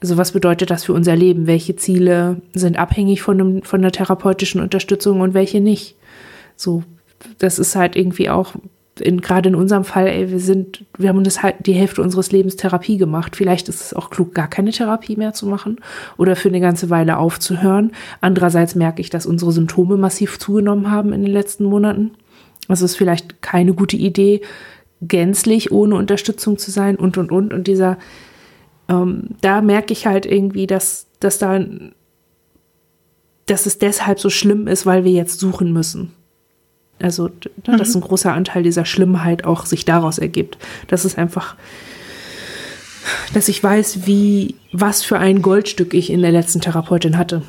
Also 0.00 0.16
was 0.16 0.32
bedeutet 0.32 0.70
das 0.70 0.84
für 0.84 0.92
unser 0.92 1.16
Leben? 1.16 1.46
Welche 1.46 1.76
Ziele 1.76 2.42
sind 2.52 2.78
abhängig 2.78 3.22
von, 3.22 3.38
dem, 3.38 3.62
von 3.62 3.80
der 3.80 3.92
therapeutischen 3.92 4.60
Unterstützung 4.60 5.20
und 5.20 5.34
welche 5.34 5.60
nicht? 5.60 5.96
So, 6.56 6.84
das 7.38 7.58
ist 7.58 7.74
halt 7.74 7.96
irgendwie 7.96 8.28
auch 8.28 8.54
in, 9.00 9.20
gerade 9.20 9.48
in 9.48 9.54
unserem 9.54 9.84
Fall, 9.84 10.06
ey, 10.06 10.30
wir 10.30 10.40
sind, 10.40 10.84
wir 10.96 11.08
haben 11.08 11.18
uns 11.18 11.42
halt 11.42 11.66
die 11.66 11.72
Hälfte 11.72 12.02
unseres 12.02 12.30
Lebens 12.32 12.56
Therapie 12.56 12.96
gemacht. 12.96 13.34
Vielleicht 13.34 13.68
ist 13.68 13.80
es 13.80 13.94
auch 13.94 14.10
klug, 14.10 14.34
gar 14.34 14.48
keine 14.48 14.70
Therapie 14.70 15.16
mehr 15.16 15.32
zu 15.32 15.46
machen 15.46 15.78
oder 16.16 16.36
für 16.36 16.48
eine 16.48 16.60
ganze 16.60 16.90
Weile 16.90 17.18
aufzuhören. 17.18 17.92
Andererseits 18.20 18.74
merke 18.74 19.00
ich, 19.00 19.10
dass 19.10 19.26
unsere 19.26 19.52
Symptome 19.52 19.96
massiv 19.96 20.38
zugenommen 20.38 20.90
haben 20.90 21.12
in 21.12 21.22
den 21.22 21.32
letzten 21.32 21.64
Monaten. 21.64 22.12
Es 22.68 22.82
ist 22.82 22.96
vielleicht 22.96 23.42
keine 23.42 23.74
gute 23.74 23.96
Idee, 23.96 24.40
gänzlich 25.02 25.70
ohne 25.70 25.96
Unterstützung 25.96 26.58
zu 26.58 26.70
sein 26.70 26.96
und 26.96 27.18
und 27.18 27.30
und. 27.30 27.52
Und 27.52 27.66
dieser, 27.66 27.98
ähm, 28.88 29.30
da 29.40 29.60
merke 29.60 29.92
ich 29.92 30.06
halt 30.06 30.26
irgendwie, 30.26 30.66
dass, 30.66 31.06
dass 31.20 31.38
da, 31.38 31.60
dass 33.46 33.66
es 33.66 33.78
deshalb 33.78 34.20
so 34.20 34.30
schlimm 34.30 34.66
ist, 34.66 34.86
weil 34.86 35.04
wir 35.04 35.12
jetzt 35.12 35.40
suchen 35.40 35.72
müssen. 35.72 36.12
Also, 37.00 37.28
ne, 37.66 37.76
dass 37.76 37.90
mhm. 37.90 38.02
ein 38.02 38.06
großer 38.06 38.32
Anteil 38.32 38.62
dieser 38.62 38.84
Schlimmheit 38.84 39.44
auch 39.44 39.66
sich 39.66 39.84
daraus 39.84 40.18
ergibt. 40.18 40.58
Das 40.86 41.04
ist 41.04 41.18
einfach, 41.18 41.56
dass 43.34 43.48
ich 43.48 43.62
weiß, 43.62 44.06
wie, 44.06 44.54
was 44.72 45.02
für 45.02 45.18
ein 45.18 45.42
Goldstück 45.42 45.92
ich 45.92 46.10
in 46.10 46.22
der 46.22 46.32
letzten 46.32 46.60
Therapeutin 46.60 47.18
hatte. 47.18 47.42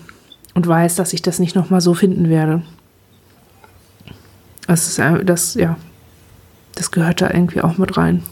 Und 0.53 0.65
weiß, 0.65 0.95
dass 0.95 1.11
ich 1.11 1.21
das 1.21 1.39
nicht 1.39 1.53
nochmal 1.53 1.81
so 1.81 1.93
finden 1.93 2.29
werde. 2.29 2.63
Das 4.67 4.87
ist, 4.87 5.01
das, 5.25 5.53
ja, 5.55 5.77
das 6.73 6.91
gehört 6.91 7.21
da 7.21 7.29
irgendwie 7.29 7.61
auch 7.61 7.77
mit 7.77 7.97
rein. 7.97 8.23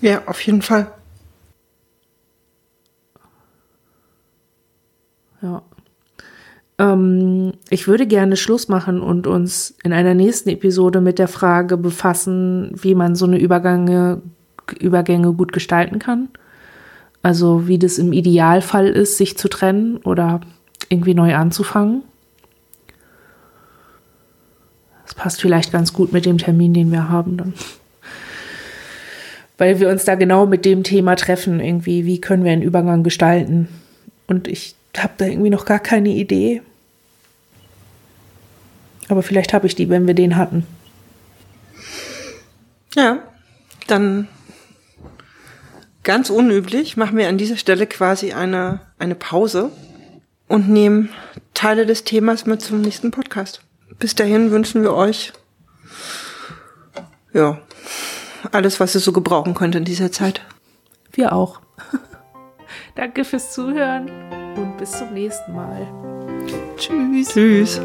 Ja, 0.00 0.22
auf 0.26 0.40
jeden 0.42 0.62
Fall. 0.62 0.90
Ja. 5.42 5.62
Ähm, 6.78 7.52
ich 7.70 7.88
würde 7.88 8.06
gerne 8.06 8.36
Schluss 8.36 8.68
machen 8.68 9.00
und 9.00 9.26
uns 9.26 9.74
in 9.82 9.92
einer 9.92 10.14
nächsten 10.14 10.48
Episode 10.50 11.00
mit 11.00 11.18
der 11.18 11.28
Frage 11.28 11.76
befassen, 11.76 12.70
wie 12.74 12.94
man 12.94 13.16
so 13.16 13.26
eine 13.26 13.38
Übergänge, 13.38 14.22
Übergänge 14.78 15.32
gut 15.32 15.52
gestalten 15.52 15.98
kann. 15.98 16.28
Also 17.22 17.66
wie 17.66 17.78
das 17.78 17.98
im 17.98 18.12
Idealfall 18.12 18.88
ist, 18.88 19.16
sich 19.16 19.36
zu 19.36 19.48
trennen 19.48 19.96
oder 19.98 20.40
irgendwie 20.88 21.14
neu 21.14 21.34
anzufangen. 21.34 22.02
Das 25.04 25.07
passt 25.18 25.42
vielleicht 25.42 25.72
ganz 25.72 25.92
gut 25.92 26.12
mit 26.12 26.24
dem 26.24 26.38
Termin, 26.38 26.72
den 26.72 26.90
wir 26.90 27.10
haben 27.10 27.36
dann. 27.36 27.52
Weil 29.58 29.80
wir 29.80 29.90
uns 29.90 30.04
da 30.04 30.14
genau 30.14 30.46
mit 30.46 30.64
dem 30.64 30.84
Thema 30.84 31.16
treffen, 31.16 31.60
irgendwie, 31.60 32.06
wie 32.06 32.20
können 32.20 32.44
wir 32.44 32.52
einen 32.52 32.62
Übergang 32.62 33.02
gestalten. 33.02 33.68
Und 34.28 34.46
ich 34.46 34.76
habe 34.96 35.14
da 35.18 35.26
irgendwie 35.26 35.50
noch 35.50 35.64
gar 35.64 35.80
keine 35.80 36.10
Idee. 36.10 36.62
Aber 39.08 39.22
vielleicht 39.22 39.52
habe 39.52 39.66
ich 39.66 39.74
die, 39.74 39.88
wenn 39.90 40.06
wir 40.06 40.14
den 40.14 40.36
hatten. 40.36 40.64
Ja, 42.94 43.18
dann 43.88 44.28
ganz 46.04 46.30
unüblich 46.30 46.96
machen 46.96 47.18
wir 47.18 47.28
an 47.28 47.38
dieser 47.38 47.56
Stelle 47.56 47.86
quasi 47.86 48.32
eine, 48.32 48.80
eine 48.98 49.14
Pause 49.16 49.72
und 50.46 50.68
nehmen 50.68 51.10
Teile 51.54 51.86
des 51.86 52.04
Themas 52.04 52.46
mit 52.46 52.62
zum 52.62 52.80
nächsten 52.80 53.10
Podcast. 53.10 53.62
Bis 53.98 54.14
dahin 54.14 54.50
wünschen 54.50 54.82
wir 54.82 54.94
euch 54.94 55.32
ja 57.32 57.58
alles, 58.52 58.78
was 58.80 58.94
ihr 58.94 59.00
so 59.00 59.12
gebrauchen 59.12 59.54
könnt 59.54 59.74
in 59.74 59.84
dieser 59.84 60.12
Zeit. 60.12 60.42
Wir 61.12 61.32
auch. 61.32 61.60
Danke 62.94 63.24
fürs 63.24 63.52
Zuhören 63.52 64.08
und 64.56 64.76
bis 64.78 64.92
zum 64.92 65.12
nächsten 65.12 65.54
Mal. 65.54 65.86
Tschüss. 66.76 67.28
Tschüss. 67.28 67.80